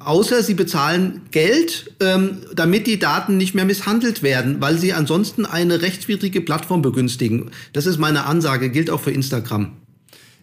außer 0.00 0.42
sie 0.42 0.54
bezahlen 0.54 1.22
Geld, 1.30 1.92
ähm, 2.00 2.38
damit 2.54 2.86
die 2.86 2.98
Daten 2.98 3.36
nicht 3.36 3.54
mehr 3.54 3.64
misshandelt 3.64 4.22
werden, 4.22 4.60
weil 4.60 4.78
sie 4.78 4.92
ansonsten 4.92 5.46
eine 5.46 5.82
rechtswidrige 5.82 6.40
Plattform 6.40 6.82
begünstigen. 6.82 7.50
Das 7.72 7.86
ist 7.86 7.98
meine 7.98 8.26
Ansage, 8.26 8.70
gilt 8.70 8.90
auch 8.90 9.00
für 9.00 9.10
Instagram. 9.10 9.72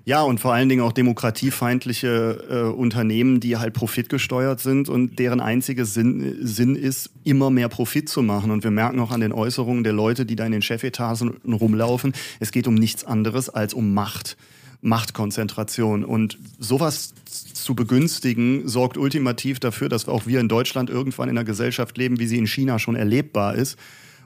Ja, 0.04 0.24
und 0.24 0.40
vor 0.40 0.54
allen 0.54 0.68
Dingen 0.68 0.82
auch 0.82 0.94
demokratiefeindliche 0.94 2.44
äh, 2.50 2.76
Unternehmen, 2.76 3.40
die 3.40 3.58
halt 3.58 3.74
profitgesteuert 3.74 4.60
sind 4.60 4.90
und 4.90 5.20
deren 5.20 5.40
einziger 5.40 5.86
Sinn, 5.86 6.38
Sinn 6.42 6.76
ist, 6.76 7.12
immer 7.24 7.52
mehr 7.52 7.70
Profit 7.70 8.10
zu 8.10 8.24
machen. 8.24 8.50
Und 8.50 8.64
wir 8.64 8.72
merken 8.72 9.00
auch 9.00 9.12
an 9.12 9.22
den 9.22 9.32
Äußerungen 9.32 9.84
der 9.84 9.94
Leute, 9.94 10.26
die 10.26 10.36
da 10.36 10.46
in 10.46 10.54
den 10.54 10.64
Chefetagen 10.64 11.38
rumlaufen, 11.46 12.14
es 12.40 12.52
geht 12.52 12.68
um 12.68 12.74
nichts 12.74 13.04
anderes 13.04 13.50
als 13.50 13.76
um 13.76 13.94
Macht. 13.94 14.38
Machtkonzentration. 14.82 16.04
Und 16.04 16.38
sowas 16.60 17.14
zu 17.26 17.76
begünstigen, 17.76 18.68
sorgt 18.68 18.98
ultimativ 18.98 19.60
dafür, 19.60 19.90
dass 19.90 20.08
auch 20.08 20.26
wir 20.26 20.40
in 20.40 20.48
Deutschland 20.48 20.90
irgendwann 20.90 21.30
in 21.30 21.38
einer 21.38 21.46
Gesellschaft 21.46 21.98
leben, 21.98 22.20
wie 22.20 22.28
sie 22.28 22.38
in 22.38 22.48
China 22.48 22.80
schon 22.80 22.96
erlebbar 22.96 23.56
ist. 23.56 23.78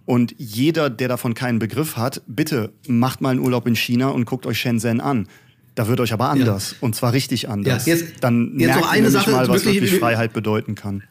Und 0.06 0.36
jeder, 0.38 0.90
der 0.90 1.08
davon 1.08 1.34
keinen 1.34 1.60
Begriff 1.60 1.98
hat, 1.98 2.22
bitte 2.28 2.72
macht 2.88 3.22
mal 3.22 3.32
einen 3.32 3.40
Urlaub 3.40 3.68
in 3.68 3.76
China 3.76 4.10
und 4.10 4.26
guckt 4.26 4.46
euch 4.46 4.60
Shenzhen 4.60 5.02
an. 5.02 5.28
Da 5.74 5.88
wird 5.88 6.00
euch 6.00 6.14
aber 6.14 6.30
anders. 6.30 6.72
Ja. 6.72 6.78
Und 6.82 6.96
zwar 6.96 7.12
richtig 7.12 7.50
anders. 7.50 7.86
Ja, 7.86 7.94
jetzt, 7.96 8.06
Dann 8.22 8.54
jetzt 8.58 8.68
merkt 8.68 8.82
noch 8.82 8.92
eine 8.92 9.10
Sache, 9.10 9.32
mal, 9.32 9.48
was 9.48 9.66
wirklich, 9.66 9.84
wirklich 9.84 10.00
Freiheit 10.00 10.32
bedeuten 10.32 10.76
kann 10.76 11.04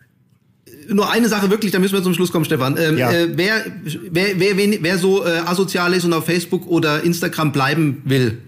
nur 0.88 1.10
eine 1.10 1.28
Sache 1.28 1.50
wirklich, 1.50 1.72
da 1.72 1.78
müssen 1.78 1.94
wir 1.94 2.02
zum 2.02 2.14
Schluss 2.14 2.32
kommen, 2.32 2.44
Stefan. 2.44 2.76
Ähm, 2.78 2.98
ja. 2.98 3.10
äh, 3.10 3.28
wer, 3.36 3.64
wer, 4.10 4.38
wer, 4.38 4.56
wer 4.82 4.98
so 4.98 5.24
äh, 5.24 5.38
asozial 5.44 5.94
ist 5.94 6.04
und 6.04 6.12
auf 6.12 6.26
Facebook 6.26 6.66
oder 6.66 7.02
Instagram 7.02 7.52
bleiben 7.52 8.02
will, 8.04 8.38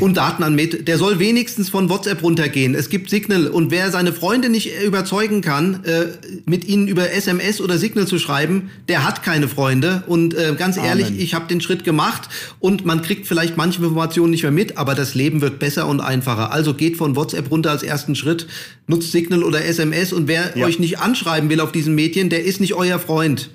und 0.00 0.16
Daten 0.16 0.42
an 0.42 0.54
Meta, 0.54 0.78
der 0.78 0.98
soll 0.98 1.18
wenigstens 1.18 1.70
von 1.70 1.88
WhatsApp 1.88 2.22
runtergehen. 2.22 2.74
Es 2.74 2.90
gibt 2.90 3.08
Signal 3.08 3.46
und 3.48 3.70
wer 3.70 3.90
seine 3.90 4.12
Freunde 4.12 4.48
nicht 4.48 4.70
überzeugen 4.84 5.40
kann, 5.40 5.84
äh, 5.84 6.06
mit 6.44 6.68
ihnen 6.68 6.86
über 6.86 7.10
SMS 7.12 7.60
oder 7.60 7.78
Signal 7.78 8.06
zu 8.06 8.18
schreiben, 8.18 8.70
der 8.88 9.04
hat 9.04 9.22
keine 9.22 9.48
Freunde. 9.48 10.02
Und 10.06 10.34
äh, 10.34 10.54
ganz 10.56 10.76
Amen. 10.76 10.88
ehrlich, 10.88 11.18
ich 11.18 11.34
habe 11.34 11.46
den 11.46 11.60
Schritt 11.60 11.84
gemacht 11.84 12.28
und 12.60 12.84
man 12.84 13.00
kriegt 13.00 13.26
vielleicht 13.26 13.56
manche 13.56 13.82
Informationen 13.82 14.30
nicht 14.30 14.42
mehr 14.42 14.52
mit, 14.52 14.76
aber 14.76 14.94
das 14.94 15.14
Leben 15.14 15.40
wird 15.40 15.58
besser 15.58 15.86
und 15.86 16.00
einfacher. 16.00 16.52
Also 16.52 16.74
geht 16.74 16.96
von 16.96 17.16
WhatsApp 17.16 17.50
runter 17.50 17.70
als 17.70 17.82
ersten 17.82 18.14
Schritt, 18.14 18.46
nutzt 18.86 19.12
Signal 19.12 19.42
oder 19.42 19.64
SMS 19.64 20.12
und 20.12 20.28
wer 20.28 20.56
ja. 20.56 20.66
euch 20.66 20.78
nicht 20.78 20.98
anschreiben 20.98 21.48
will 21.48 21.60
auf 21.60 21.72
diesen 21.72 21.94
Medien, 21.94 22.28
der 22.28 22.44
ist 22.44 22.60
nicht 22.60 22.74
euer 22.74 22.98
Freund. 22.98 23.50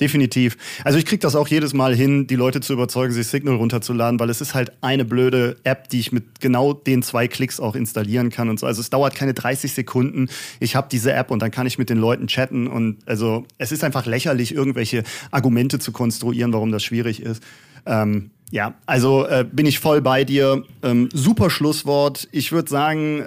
Definitiv. 0.00 0.58
Also 0.84 0.98
ich 0.98 1.06
kriege 1.06 1.20
das 1.20 1.34
auch 1.34 1.48
jedes 1.48 1.72
Mal 1.72 1.94
hin, 1.94 2.26
die 2.26 2.34
Leute 2.34 2.60
zu 2.60 2.74
überzeugen, 2.74 3.14
sich 3.14 3.26
Signal 3.28 3.56
runterzuladen, 3.56 4.20
weil 4.20 4.28
es 4.28 4.42
ist 4.42 4.54
halt 4.54 4.72
eine 4.82 5.06
blöde 5.06 5.56
App, 5.64 5.88
die 5.88 6.00
ich 6.00 6.12
mit 6.12 6.40
genau 6.40 6.74
den 6.74 7.02
zwei 7.02 7.28
Klicks 7.28 7.60
auch 7.60 7.74
installieren 7.74 8.28
kann 8.28 8.50
und 8.50 8.60
so. 8.60 8.66
Also 8.66 8.82
es 8.82 8.90
dauert 8.90 9.14
keine 9.14 9.32
30 9.32 9.72
Sekunden. 9.72 10.28
Ich 10.60 10.76
habe 10.76 10.88
diese 10.90 11.14
App 11.14 11.30
und 11.30 11.40
dann 11.40 11.50
kann 11.50 11.66
ich 11.66 11.78
mit 11.78 11.88
den 11.88 11.96
Leuten 11.96 12.26
chatten 12.26 12.66
und 12.66 12.98
also 13.06 13.46
es 13.56 13.72
ist 13.72 13.84
einfach 13.84 14.04
lächerlich, 14.04 14.54
irgendwelche 14.54 15.02
Argumente 15.30 15.78
zu 15.78 15.92
konstruieren, 15.92 16.52
warum 16.52 16.72
das 16.72 16.84
schwierig 16.84 17.22
ist. 17.22 17.42
Ähm, 17.86 18.30
ja, 18.50 18.74
also 18.84 19.26
äh, 19.26 19.46
bin 19.50 19.64
ich 19.64 19.78
voll 19.80 20.02
bei 20.02 20.24
dir. 20.24 20.62
Ähm, 20.82 21.08
super 21.12 21.48
Schlusswort. 21.48 22.28
Ich 22.32 22.52
würde 22.52 22.68
sagen, 22.68 23.24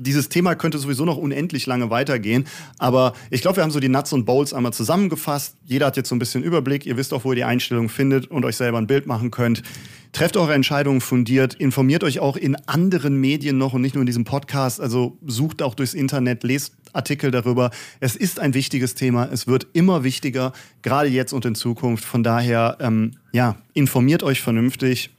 dieses 0.00 0.28
Thema 0.28 0.54
könnte 0.54 0.78
sowieso 0.78 1.04
noch 1.04 1.16
unendlich 1.16 1.66
lange 1.66 1.90
weitergehen. 1.90 2.46
Aber 2.78 3.12
ich 3.30 3.42
glaube, 3.42 3.56
wir 3.56 3.62
haben 3.62 3.70
so 3.70 3.80
die 3.80 3.88
Nuts 3.88 4.12
und 4.12 4.24
Bowls 4.24 4.52
einmal 4.52 4.72
zusammengefasst. 4.72 5.56
Jeder 5.64 5.86
hat 5.86 5.96
jetzt 5.96 6.08
so 6.08 6.14
ein 6.14 6.18
bisschen 6.18 6.42
Überblick. 6.42 6.86
Ihr 6.86 6.96
wisst 6.96 7.12
auch, 7.12 7.24
wo 7.24 7.32
ihr 7.32 7.36
die 7.36 7.44
Einstellung 7.44 7.88
findet 7.88 8.26
und 8.30 8.44
euch 8.44 8.56
selber 8.56 8.78
ein 8.78 8.86
Bild 8.86 9.06
machen 9.06 9.30
könnt. 9.30 9.62
Trefft 10.12 10.36
eure 10.36 10.54
Entscheidungen 10.54 11.00
fundiert. 11.00 11.54
Informiert 11.54 12.02
euch 12.02 12.18
auch 12.18 12.36
in 12.36 12.56
anderen 12.66 13.20
Medien 13.20 13.58
noch 13.58 13.74
und 13.74 13.82
nicht 13.82 13.94
nur 13.94 14.02
in 14.02 14.06
diesem 14.06 14.24
Podcast. 14.24 14.80
Also 14.80 15.18
sucht 15.24 15.62
auch 15.62 15.74
durchs 15.74 15.94
Internet, 15.94 16.42
lest 16.42 16.74
Artikel 16.92 17.30
darüber. 17.30 17.70
Es 18.00 18.16
ist 18.16 18.40
ein 18.40 18.54
wichtiges 18.54 18.94
Thema. 18.94 19.28
Es 19.30 19.46
wird 19.46 19.68
immer 19.72 20.02
wichtiger, 20.02 20.52
gerade 20.82 21.08
jetzt 21.08 21.32
und 21.32 21.44
in 21.44 21.54
Zukunft. 21.54 22.04
Von 22.04 22.22
daher, 22.22 22.78
ähm, 22.80 23.12
ja, 23.32 23.56
informiert 23.74 24.22
euch 24.22 24.40
vernünftig 24.40 25.10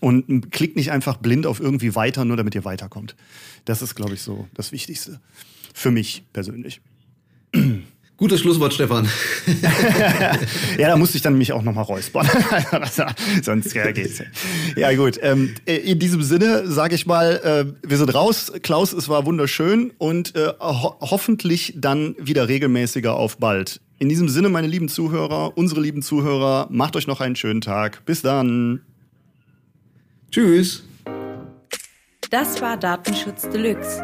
und 0.00 0.50
klickt 0.50 0.76
nicht 0.76 0.90
einfach 0.90 1.16
blind 1.16 1.46
auf 1.46 1.60
irgendwie 1.60 1.94
weiter, 1.94 2.24
nur 2.24 2.36
damit 2.36 2.54
ihr 2.54 2.64
weiterkommt. 2.64 3.14
Das 3.64 3.82
ist, 3.82 3.94
glaube 3.94 4.14
ich, 4.14 4.22
so 4.22 4.48
das 4.54 4.72
Wichtigste. 4.72 5.20
Für 5.74 5.90
mich 5.90 6.24
persönlich. 6.32 6.80
Gutes 8.22 8.40
Schlusswort, 8.40 8.72
Stefan. 8.72 9.08
ja, 10.78 10.88
da 10.88 10.96
musste 10.96 11.16
ich 11.16 11.22
dann 11.22 11.36
mich 11.36 11.52
auch 11.52 11.62
nochmal 11.62 11.82
räuspern. 11.82 12.28
Sonst 13.42 13.74
ja, 13.74 13.90
geht's. 13.90 14.22
Ja, 14.76 14.94
gut. 14.94 15.18
Ähm, 15.22 15.56
äh, 15.66 15.78
in 15.78 15.98
diesem 15.98 16.22
Sinne 16.22 16.70
sage 16.70 16.94
ich 16.94 17.04
mal, 17.04 17.74
äh, 17.82 17.88
wir 17.88 17.96
sind 17.96 18.14
raus. 18.14 18.52
Klaus, 18.62 18.92
es 18.92 19.08
war 19.08 19.26
wunderschön 19.26 19.92
und 19.98 20.36
äh, 20.36 20.52
ho 20.60 20.94
hoffentlich 21.00 21.74
dann 21.76 22.14
wieder 22.16 22.46
regelmäßiger 22.46 23.12
auf 23.12 23.38
bald. 23.38 23.80
In 23.98 24.08
diesem 24.08 24.28
Sinne, 24.28 24.50
meine 24.50 24.68
lieben 24.68 24.88
Zuhörer, 24.88 25.56
unsere 25.56 25.80
lieben 25.80 26.02
Zuhörer, 26.02 26.68
macht 26.70 26.94
euch 26.94 27.08
noch 27.08 27.20
einen 27.20 27.34
schönen 27.34 27.60
Tag. 27.60 28.04
Bis 28.04 28.22
dann. 28.22 28.82
Tschüss. 30.30 30.84
Das 32.32 32.62
war 32.62 32.78
Datenschutz 32.78 33.42
Deluxe. 33.50 33.98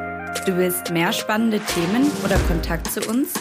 Du 0.45 0.55
willst 0.59 0.91
mehr 0.91 1.14
spannende 1.14 1.61
Themen 1.61 2.12
oder 2.22 2.37
Kontakt 2.41 2.93
zu 2.93 3.01
uns? 3.09 3.33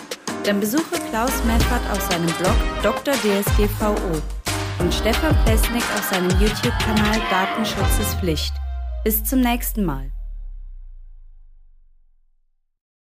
Dann 0.46 0.62
besuche 0.62 0.96
Klaus 1.10 1.44
Meffert 1.44 1.82
auf 1.92 2.00
seinem 2.10 2.32
Blog 2.38 2.56
Dr. 2.82 3.14
DSGVO 3.16 4.22
und 4.80 4.94
Stefan 4.94 5.36
Plesnik 5.44 5.84
auf 5.94 6.06
seinem 6.10 6.30
YouTube-Kanal 6.40 7.20
Datenschutz 7.30 8.00
ist 8.00 8.18
Pflicht. 8.22 8.54
Bis 9.04 9.26
zum 9.26 9.42
nächsten 9.42 9.84
Mal. 9.84 10.10